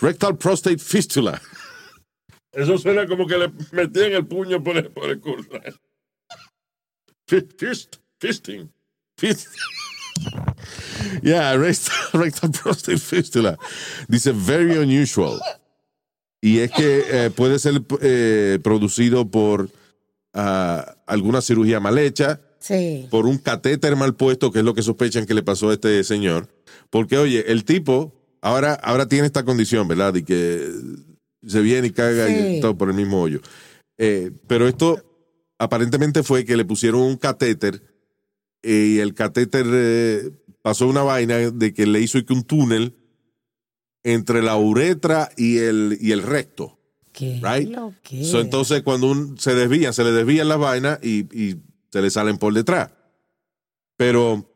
rectal 0.00 0.36
prostate 0.36 0.78
fistula. 0.78 1.40
Eso 2.50 2.76
suena 2.76 3.06
como 3.06 3.26
que 3.28 3.38
le 3.38 3.52
metían 3.70 4.12
el 4.12 4.26
puño 4.26 4.62
por 4.62 4.76
el, 4.76 4.90
por 4.90 5.08
el 5.08 5.20
culo. 5.20 5.44
Fist, 7.32 7.52
fist, 7.58 7.96
fisting. 8.20 8.68
Fist- 9.16 9.48
yeah, 11.22 11.56
rectal, 11.56 11.94
rectal 12.12 12.50
prostate 12.62 12.98
fistula. 12.98 13.58
Dice 14.08 14.32
very 14.32 14.76
unusual. 14.76 15.40
Y 16.42 16.58
es 16.58 16.70
que 16.72 17.04
eh, 17.08 17.30
puede 17.30 17.58
ser 17.58 17.80
eh, 18.02 18.58
producido 18.62 19.30
por 19.30 19.70
ah, 20.34 20.96
alguna 21.06 21.40
cirugía 21.40 21.80
mal 21.80 21.96
hecha, 21.98 22.40
Sí. 22.58 23.08
por 23.10 23.26
un 23.26 23.38
catéter 23.38 23.96
mal 23.96 24.14
puesto, 24.14 24.52
que 24.52 24.58
es 24.60 24.64
lo 24.64 24.74
que 24.74 24.82
sospechan 24.82 25.24
que 25.26 25.34
le 25.34 25.42
pasó 25.42 25.70
a 25.70 25.74
este 25.74 26.04
señor. 26.04 26.48
Porque, 26.90 27.16
oye, 27.18 27.50
el 27.50 27.64
tipo 27.64 28.12
ahora, 28.40 28.74
ahora 28.74 29.06
tiene 29.08 29.26
esta 29.26 29.44
condición, 29.44 29.88
¿verdad? 29.88 30.14
Y 30.16 30.22
que 30.22 30.68
se 31.46 31.60
viene 31.60 31.88
y 31.88 31.90
caga 31.92 32.28
y 32.28 32.60
todo 32.60 32.76
por 32.76 32.88
el 32.90 32.94
mismo 32.94 33.20
hoyo. 33.22 33.40
Eh, 33.98 34.30
pero 34.46 34.68
esto 34.68 35.02
aparentemente 35.62 36.22
fue 36.22 36.44
que 36.44 36.56
le 36.56 36.64
pusieron 36.64 37.02
un 37.02 37.16
catéter 37.16 37.82
y 38.62 38.98
el 38.98 39.14
catéter 39.14 39.66
eh, 39.70 40.30
pasó 40.62 40.86
una 40.86 41.02
vaina 41.02 41.36
de 41.50 41.72
que 41.72 41.86
le 41.86 42.00
hizo 42.00 42.24
que 42.24 42.32
un 42.32 42.44
túnel 42.44 42.96
entre 44.04 44.42
la 44.42 44.56
uretra 44.56 45.30
y 45.36 45.58
el, 45.58 45.98
y 46.00 46.12
el 46.12 46.22
recto. 46.22 46.78
Qué 47.12 47.40
Right? 47.42 47.68
lo 47.70 47.94
que 48.02 48.24
So, 48.24 48.40
entonces, 48.40 48.82
cuando 48.82 49.10
un, 49.10 49.38
se 49.38 49.54
desvían, 49.54 49.92
se 49.92 50.02
le 50.04 50.12
desvían 50.12 50.48
las 50.48 50.58
vainas 50.58 50.98
y, 51.02 51.26
y 51.38 51.56
se 51.92 52.00
le 52.02 52.10
salen 52.10 52.38
por 52.38 52.54
detrás. 52.54 52.90
Pero. 53.96 54.48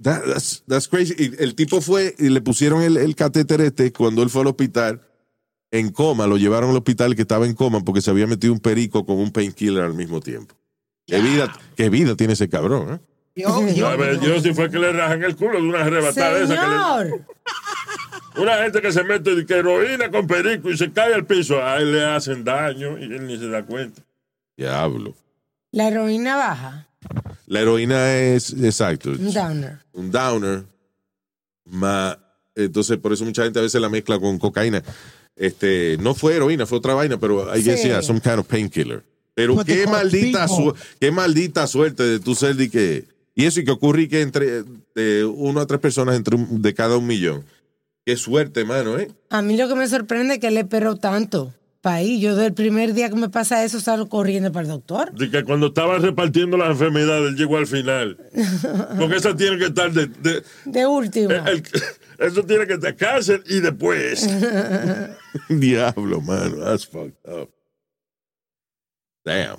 that- 0.00 0.24
that's, 0.26 0.62
that's 0.66 0.88
crazy. 0.88 1.14
Y 1.16 1.42
el 1.42 1.54
tipo 1.54 1.80
fue 1.80 2.14
y 2.18 2.28
le 2.28 2.40
pusieron 2.40 2.82
el, 2.82 2.96
el 2.96 3.14
catéter 3.14 3.60
este 3.60 3.92
cuando 3.92 4.22
él 4.22 4.30
fue 4.30 4.42
al 4.42 4.48
hospital 4.48 5.07
en 5.70 5.90
coma. 5.90 6.26
Lo 6.26 6.36
llevaron 6.36 6.70
al 6.70 6.76
hospital 6.76 7.14
que 7.16 7.22
estaba 7.22 7.46
en 7.46 7.54
coma 7.54 7.80
porque 7.80 8.00
se 8.00 8.10
había 8.10 8.26
metido 8.26 8.52
un 8.52 8.60
perico 8.60 9.04
con 9.06 9.18
un 9.18 9.30
painkiller 9.30 9.82
al 9.84 9.94
mismo 9.94 10.20
tiempo. 10.20 10.54
¿Qué 11.06 11.20
vida, 11.20 11.52
qué 11.76 11.88
vida 11.88 12.14
tiene 12.16 12.34
ese 12.34 12.48
cabrón, 12.48 12.94
¿eh? 12.94 12.98
Yo, 13.36 13.66
yo, 13.74 13.86
A 13.88 13.96
ver, 13.96 14.20
yo 14.20 14.40
si 14.40 14.52
fue 14.52 14.70
que 14.70 14.78
le 14.78 14.92
rajan 14.92 15.22
el 15.22 15.36
culo 15.36 15.60
de 15.60 15.62
una 15.68 15.80
arrebatada 15.82 16.38
esa 16.38 16.54
que 16.54 16.60
le- 16.60 17.10
Señor. 17.10 17.26
Una 18.36 18.56
gente 18.58 18.80
que 18.80 18.92
se 18.92 19.02
mete 19.02 19.34
de 19.34 19.54
heroína 19.56 20.10
con 20.12 20.26
perico 20.28 20.70
y 20.70 20.76
se 20.76 20.92
cae 20.92 21.12
al 21.12 21.26
piso, 21.26 21.60
a 21.64 21.78
él 21.78 21.90
le 21.92 22.04
hacen 22.04 22.44
daño 22.44 22.96
y 22.96 23.02
él 23.04 23.26
ni 23.26 23.36
se 23.36 23.48
da 23.48 23.64
cuenta. 23.64 24.00
Diablo. 24.56 25.16
La 25.72 25.88
heroína 25.88 26.36
baja. 26.36 26.86
La 27.46 27.60
heroína 27.62 28.14
es, 28.16 28.52
exacto, 28.52 29.10
Un 29.10 29.32
downer. 29.32 29.78
un 29.92 30.10
downer, 30.12 30.64
más, 31.64 32.16
entonces 32.54 32.96
por 32.98 33.12
eso 33.12 33.24
mucha 33.24 33.42
gente 33.42 33.58
a 33.58 33.62
veces 33.62 33.80
la 33.80 33.88
mezcla 33.88 34.18
con 34.20 34.38
cocaína. 34.38 34.82
Este, 35.38 35.96
no 36.00 36.14
fue 36.14 36.34
heroína, 36.34 36.66
fue 36.66 36.78
otra 36.78 36.94
vaina, 36.94 37.18
pero 37.18 37.54
I 37.56 37.62
guess 37.62 37.80
Sí. 37.82 37.88
yeah, 37.88 38.02
some 38.02 38.20
kind 38.20 38.38
of 38.38 38.46
painkiller. 38.46 39.02
Pero 39.34 39.62
they 39.64 39.76
qué 39.76 39.86
maldita, 39.86 40.48
su- 40.48 40.74
qué 41.00 41.10
maldita 41.12 41.66
suerte 41.68 42.02
de 42.02 42.18
tu 42.18 42.34
ser 42.34 42.56
de 42.56 42.68
que 42.70 43.04
y 43.36 43.44
eso 43.44 43.60
y 43.60 43.64
que 43.64 43.70
ocurre 43.70 44.02
y 44.02 44.08
que 44.08 44.20
entre 44.22 44.64
de 44.96 45.24
uno 45.24 45.60
a 45.60 45.66
tres 45.66 45.78
personas 45.80 46.16
entre 46.16 46.34
un- 46.34 46.60
de 46.60 46.74
cada 46.74 46.96
un 46.96 47.06
millón. 47.06 47.44
Qué 48.04 48.16
suerte, 48.16 48.64
mano, 48.64 48.98
¿eh? 48.98 49.10
A 49.30 49.42
mí 49.42 49.56
lo 49.56 49.68
que 49.68 49.74
me 49.76 49.86
sorprende 49.86 50.34
es 50.34 50.40
que 50.40 50.50
le 50.50 50.60
esperó 50.60 50.96
tanto. 50.96 51.54
País, 51.80 52.20
yo 52.20 52.34
del 52.34 52.52
primer 52.54 52.92
día 52.92 53.08
que 53.08 53.14
me 53.14 53.28
pasa 53.28 53.62
eso 53.64 53.78
salgo 53.80 54.08
corriendo 54.08 54.50
para 54.50 54.62
el 54.64 54.68
doctor. 54.72 55.12
De 55.12 55.30
que 55.30 55.44
cuando 55.44 55.68
estaban 55.68 56.02
repartiendo 56.02 56.56
las 56.56 56.70
enfermedades, 56.70 57.28
él 57.30 57.36
llegó 57.36 57.56
al 57.58 57.68
final. 57.68 58.16
Porque 58.98 59.16
esa 59.16 59.36
tiene 59.36 59.58
que 59.58 59.66
estar 59.66 59.92
de. 59.92 60.06
de- 60.06 60.42
el- 61.22 61.46
el- 61.46 61.62
eso 62.18 62.42
tiene 62.42 62.66
que 62.66 62.74
estar 62.74 62.96
cárcel 62.96 63.42
y 63.46 63.60
después. 63.60 64.28
Diablo, 65.48 66.20
mano, 66.20 66.56
that's 66.56 66.84
fucked 66.84 67.16
up. 67.26 67.50
Damn. 69.24 69.58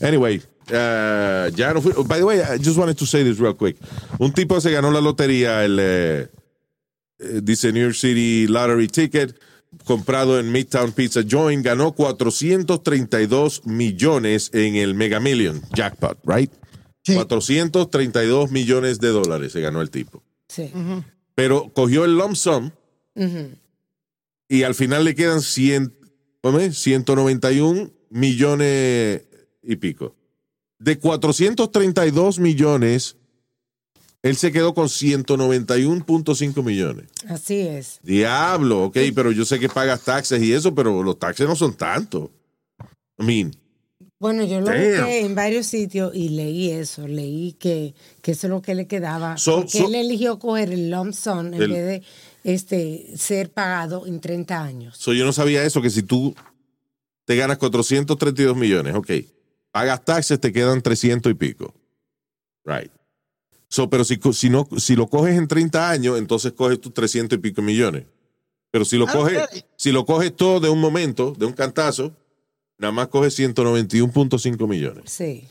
Anyway, 0.00 0.40
uh, 0.70 1.50
ya 1.54 1.72
no 1.72 1.80
fui. 1.80 1.92
By 2.04 2.18
the 2.18 2.24
way, 2.24 2.42
I 2.42 2.58
just 2.58 2.78
wanted 2.78 2.96
to 2.98 3.06
say 3.06 3.22
this 3.22 3.38
real 3.38 3.54
quick. 3.54 3.76
Un 4.18 4.32
tipo 4.32 4.60
se 4.60 4.70
ganó 4.70 4.90
la 4.90 5.00
lotería, 5.00 5.64
el 5.64 5.78
eh, 5.80 6.28
eh, 7.18 7.40
dice 7.42 7.72
New 7.72 7.82
York 7.82 7.94
City 7.94 8.46
Lottery 8.46 8.88
Ticket, 8.88 9.38
comprado 9.84 10.38
en 10.38 10.50
Midtown 10.50 10.92
Pizza 10.92 11.20
Joint, 11.28 11.64
ganó 11.64 11.92
432 11.92 13.66
millones 13.66 14.50
en 14.52 14.76
el 14.76 14.94
Mega 14.94 15.20
Million 15.20 15.60
jackpot, 15.74 16.18
right? 16.24 16.52
Sí. 17.04 17.14
432 17.14 18.50
millones 18.50 19.00
de 19.00 19.08
dólares 19.08 19.52
se 19.52 19.60
ganó 19.60 19.80
el 19.80 19.90
tipo. 19.90 20.22
Sí. 20.48 20.70
Pero 21.38 21.72
cogió 21.72 22.04
el 22.04 22.18
lump 22.18 22.34
sum 22.34 22.72
y 24.48 24.64
al 24.64 24.74
final 24.74 25.04
le 25.04 25.14
quedan 25.14 25.40
100, 25.40 25.94
¿cómo 26.42 26.58
es? 26.58 26.76
191 26.78 27.92
millones 28.10 29.22
y 29.62 29.76
pico. 29.76 30.16
De 30.80 30.98
432 30.98 32.40
millones, 32.40 33.18
él 34.22 34.36
se 34.36 34.50
quedó 34.50 34.74
con 34.74 34.88
191.5 34.88 36.64
millones. 36.64 37.06
Así 37.28 37.60
es. 37.60 38.00
Diablo, 38.02 38.86
ok, 38.86 38.98
pero 39.14 39.30
yo 39.30 39.44
sé 39.44 39.60
que 39.60 39.68
pagas 39.68 40.02
taxes 40.02 40.42
y 40.42 40.52
eso, 40.52 40.74
pero 40.74 41.04
los 41.04 41.20
taxes 41.20 41.46
no 41.46 41.54
son 41.54 41.72
tanto. 41.72 42.32
I 43.16 43.24
mean, 43.24 43.52
Bueno, 44.20 44.44
yo 44.44 44.60
lo 44.60 44.66
busqué 44.66 45.20
en 45.20 45.34
varios 45.36 45.66
sitios 45.66 46.12
y 46.14 46.30
leí 46.30 46.70
eso. 46.70 47.06
Leí 47.06 47.52
que, 47.52 47.94
que 48.20 48.32
eso 48.32 48.48
es 48.48 48.50
lo 48.50 48.60
que 48.62 48.74
le 48.74 48.86
quedaba. 48.88 49.36
So- 49.36 49.58
porque 49.60 49.78
so- 49.78 49.86
él 49.86 49.94
eligió 49.94 50.38
coger 50.40 50.72
el 50.72 50.90
lump 50.90 51.12
sum 51.14 51.54
en 51.54 51.62
El- 51.62 51.70
vez 51.70 51.84
de 51.86 52.02
este, 52.42 53.16
ser 53.16 53.50
pagado 53.50 54.06
en 54.06 54.20
30 54.20 54.60
años. 54.62 54.96
so 54.96 55.12
yo 55.12 55.24
no 55.24 55.32
sabía 55.32 55.62
eso, 55.62 55.80
que 55.82 55.90
si 55.90 56.02
tú 56.02 56.34
te 57.26 57.36
ganas 57.36 57.58
432 57.58 58.56
millones, 58.56 58.94
ok, 58.96 59.10
pagas 59.70 60.04
taxes, 60.04 60.40
te 60.40 60.52
quedan 60.52 60.80
300 60.82 61.30
y 61.30 61.34
pico. 61.34 61.72
Right. 62.64 62.90
So, 63.68 63.88
pero 63.90 64.02
si, 64.02 64.18
si, 64.32 64.48
no, 64.50 64.66
si 64.78 64.96
lo 64.96 65.06
coges 65.08 65.36
en 65.36 65.46
30 65.46 65.90
años, 65.90 66.18
entonces 66.18 66.52
coges 66.52 66.80
tus 66.80 66.92
300 66.94 67.38
y 67.38 67.42
pico 67.42 67.60
millones. 67.62 68.04
Pero 68.70 68.84
si 68.84 68.96
lo, 68.96 69.06
Ah, 69.08 69.12
coges, 69.12 69.42
si 69.76 69.92
lo 69.92 70.04
coges 70.06 70.34
todo 70.34 70.58
de 70.58 70.70
un 70.70 70.80
momento, 70.80 71.34
de 71.38 71.44
un 71.46 71.52
cantazo, 71.52 72.12
nada 72.78 72.92
más 72.92 73.08
coges 73.08 73.38
191.5 73.38 74.68
millones. 74.68 75.04
Sí. 75.10 75.46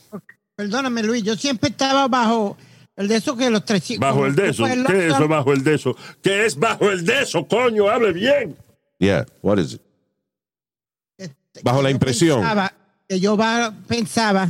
Perdóname, 0.56 1.02
Luis, 1.02 1.22
yo 1.22 1.36
siempre 1.36 1.70
estaba 1.70 2.08
bajo 2.08 2.56
el 2.96 3.06
de 3.08 3.16
eso 3.16 3.36
que 3.36 3.48
los 3.50 3.64
300. 3.64 4.00
Bajo 4.00 4.26
el 4.26 4.34
de 4.34 4.48
eso. 4.50 4.64
¿Qué 4.64 5.06
es 5.06 5.14
eso 5.14 5.28
bajo 5.28 5.52
el 5.52 5.62
de 5.62 5.74
eso? 5.74 5.96
¿Qué 6.22 6.46
es 6.46 6.56
bajo 6.58 6.90
el 6.90 7.04
de 7.04 7.22
eso, 7.22 7.46
coño? 7.46 7.88
Hable 7.88 8.12
bien. 8.12 8.56
Yeah, 8.98 9.24
what 9.42 9.58
is 9.58 9.74
it? 9.74 9.82
sum, 11.20 11.32
Bajo 11.62 11.82
la 11.82 11.90
impresión. 11.90 12.40
pensaba- 12.40 12.72
que 13.08 13.20
yo 13.20 13.36
va- 13.36 13.72
pensaba 13.86 14.48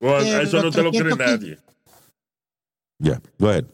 Bueno, 0.00 0.18
Que 0.24 0.42
eso 0.42 0.62
no 0.62 0.70
te 0.70 0.82
lo 0.82 0.90
cree 0.90 1.02
315 1.02 1.26
nadie. 1.46 1.58
Yeah, 2.98 3.20
go 3.38 3.48
ahead. 3.48 3.64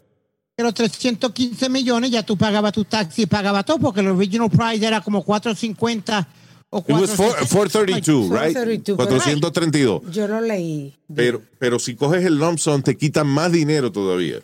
que 0.56 0.62
los 0.62 0.74
315 0.74 1.68
millones 1.68 2.10
ya 2.10 2.22
tú 2.22 2.36
pagabas 2.36 2.72
tu 2.72 2.84
taxi 2.84 3.22
y 3.22 3.26
pagabas 3.26 3.64
todo 3.64 3.78
porque 3.78 4.00
el 4.00 4.08
original 4.08 4.48
price 4.50 4.86
era 4.86 5.00
como 5.00 5.22
450 5.24 6.26
o 6.74 6.78
It 6.88 6.88
was 6.88 7.10
four- 7.14 7.34
460. 7.36 7.48
432, 7.48 8.30
right? 8.30 8.54
432, 8.54 8.96
432. 8.96 10.10
Yo 10.10 10.26
lo 10.26 10.40
leí. 10.40 10.94
Pero, 11.14 11.42
pero 11.58 11.78
si 11.78 11.94
coges 11.94 12.24
el 12.24 12.36
lump 12.38 12.58
sum, 12.58 12.82
te 12.82 12.96
quitan 12.96 13.26
más 13.26 13.52
dinero 13.52 13.92
todavía. 13.92 14.38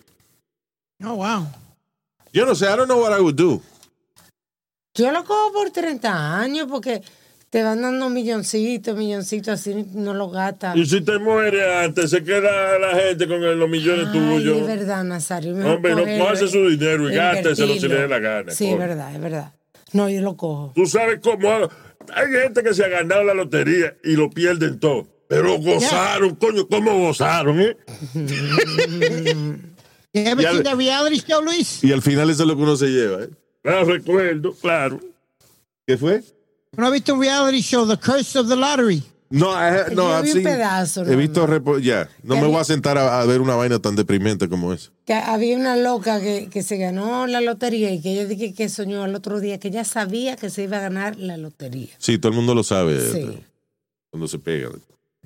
Oh, 1.03 1.15
wow. 1.15 1.47
Yo 2.33 2.45
no 2.45 2.55
sé, 2.55 2.67
I 2.67 2.77
don't 2.77 2.85
know 2.87 3.01
what 3.01 3.17
I 3.17 3.21
would 3.23 3.35
do. 3.37 3.63
Yo 4.95 5.11
lo 5.11 5.25
cojo 5.25 5.53
por 5.55 5.71
30 5.71 6.39
años 6.39 6.67
porque 6.69 7.01
te 7.51 7.63
van 7.63 7.81
dando 7.81 8.11
milloncitos, 8.11 8.95
milloncitos, 8.95 9.49
así 9.55 9.87
no 9.95 10.13
lo 10.13 10.29
gastas. 10.29 10.77
Y 10.77 10.85
si 10.85 11.01
te 11.01 11.19
mueres 11.19 11.65
antes, 11.87 12.11
se 12.11 12.23
queda 12.23 12.79
la 12.79 12.95
gente 13.01 13.27
con 13.27 13.41
los 13.59 13.69
millones 13.71 14.13
tuyos. 14.13 14.59
es 14.59 14.67
verdad, 14.67 15.03
Nazario. 15.05 15.55
Hombre, 15.55 15.95
no 15.95 16.27
coge 16.27 16.47
su 16.49 16.69
dinero 16.69 17.11
y 17.11 17.15
gásteselo 17.15 17.75
si 17.75 17.89
le 17.89 17.95
dé 17.95 18.09
la 18.09 18.19
gana, 18.19 18.53
Sí, 18.53 18.67
es 18.67 18.79
verdad, 18.79 19.15
es 19.15 19.21
verdad. 19.21 19.53
No, 19.93 20.11
yo 20.11 20.21
lo 20.21 20.37
cojo. 20.37 20.73
Tú 20.75 20.85
sabes 20.85 21.21
cómo. 21.23 21.71
Hay 22.15 22.27
gente 22.43 22.63
que 22.63 22.75
se 22.75 22.85
ha 22.85 22.89
ganado 22.89 23.25
la 23.25 23.35
lotería 23.35 23.97
y 24.05 24.13
lo 24.17 24.31
pierden 24.31 24.79
todo. 24.81 25.07
Pero 25.29 25.59
gozaron, 25.59 26.35
coño, 26.37 26.67
¿cómo 26.69 26.97
gozaron, 26.99 27.61
eh? 27.61 27.77
Y 30.13 30.45
al- 30.45 30.63
the 30.63 30.75
reality 30.75 31.21
show, 31.21 31.43
Luis? 31.43 31.85
Y 31.85 31.93
al 31.93 32.03
final 32.03 32.31
eso 32.31 32.43
es 32.43 32.49
lo 32.49 32.57
que 32.57 32.63
uno 32.63 32.77
se 32.77 32.87
lleva. 32.87 33.25
¿eh? 33.25 33.29
Ah, 33.65 33.83
recuerdo, 33.87 34.55
claro. 34.55 35.01
¿Qué 35.87 35.97
fue? 35.99 36.23
¿No 36.77 36.87
has 36.87 36.93
visto 36.93 37.15
un 37.15 37.21
reality 37.21 37.61
show, 37.61 37.87
The 37.87 37.99
Curse 37.99 38.39
of 38.39 38.49
the 38.49 38.57
Lottery? 38.57 39.03
No, 39.31 39.51
I 39.53 39.69
ha- 39.69 39.87
no, 39.95 40.09
I've 40.19 40.27
seen- 40.27 40.43
pedazo, 40.45 41.05
He 41.05 41.15
visto, 41.15 41.47
ya, 41.81 42.09
no 42.23 42.37
me 42.37 42.47
voy 42.47 42.57
a 42.57 42.65
sentar 42.65 42.97
a, 42.97 43.21
a 43.21 43.27
ver 43.27 43.41
una 43.43 43.55
vaina 43.57 43.79
tan 43.79 43.95
deprimente 43.95 44.49
como 44.49 44.73
esa. 44.73 44.91
Que 45.05 45.13
había 45.15 45.57
una 45.57 45.77
loca 45.77 46.19
que, 46.21 46.49
que 46.51 46.63
se 46.63 46.79
ganó 46.79 47.27
la 47.27 47.41
lotería 47.43 47.91
y 47.93 48.01
que 48.01 48.13
ella 48.13 48.25
dije 48.25 48.55
que 48.55 48.69
soñó 48.71 49.05
el 49.05 49.15
otro 49.15 49.39
día 49.41 49.59
que 49.59 49.69
ella 49.69 49.85
sabía 49.85 50.37
que 50.37 50.49
se 50.49 50.63
iba 50.63 50.79
a 50.79 50.81
ganar 50.81 51.17
la 51.17 51.37
lotería. 51.37 51.89
Sí, 51.99 52.19
todo 52.19 52.31
el 52.33 52.37
mundo 52.37 52.55
lo 52.55 52.63
sabe 52.63 52.99
Sí. 53.01 53.19
eh, 53.19 53.43
cuando 54.11 54.29
se 54.29 54.39
pega. 54.39 54.71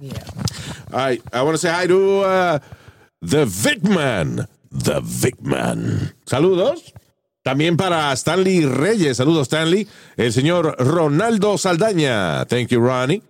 Yeah. 0.00 0.24
All 0.90 1.08
right, 1.10 1.22
I 1.32 1.42
want 1.42 1.52
to 1.52 1.58
say 1.58 1.70
hi 1.70 1.86
to 1.86 2.22
uh, 2.24 2.58
the 3.20 3.44
Vic 3.44 3.84
Man. 3.84 4.48
The 4.72 5.00
Vic 5.00 5.36
Man. 5.42 6.12
Saludos. 6.26 6.92
También 7.44 7.76
para 7.76 8.12
Stanley 8.14 8.64
Reyes. 8.66 9.16
Saludos, 9.18 9.42
Stanley. 9.48 9.86
El 10.16 10.32
señor 10.32 10.74
Ronaldo 10.78 11.56
Saldaña. 11.58 12.44
Thank 12.46 12.68
you, 12.70 12.80
Ronnie. 12.80 13.22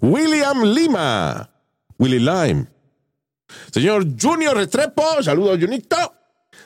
William 0.00 0.62
Lima. 0.64 1.50
Willy 1.98 2.18
Lime. 2.18 2.66
Señor 3.72 4.06
Junior 4.20 4.56
Restrepo. 4.56 5.22
Saludos, 5.22 5.58
Junito. 5.60 5.96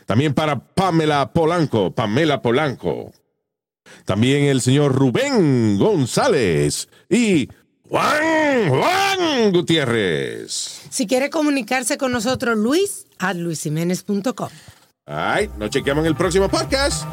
También 0.06 0.34
para 0.34 0.58
Pamela 0.58 1.32
Polanco. 1.32 1.94
Pamela 1.94 2.40
Polanco. 2.42 3.12
También 4.04 4.44
el 4.44 4.60
señor 4.60 4.94
Rubén 4.94 5.78
González. 5.78 6.88
Y 7.08 7.48
Juan, 7.88 8.68
Juan 8.68 9.52
Gutiérrez. 9.52 10.82
Si 10.90 11.06
quiere 11.06 11.30
comunicarse 11.30 11.98
con 11.98 12.12
nosotros, 12.12 12.56
Luis, 12.56 13.06
a 13.18 13.34
luisiménez.com. 13.34 14.48
Ay, 15.06 15.50
nos 15.58 15.70
chequeamos 15.70 16.04
en 16.04 16.08
el 16.08 16.16
próximo 16.16 16.48
podcast. 16.48 17.04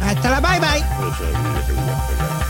Hasta 0.00 0.30
la 0.30 0.40
bye 0.40 0.60
bye. 0.60 2.49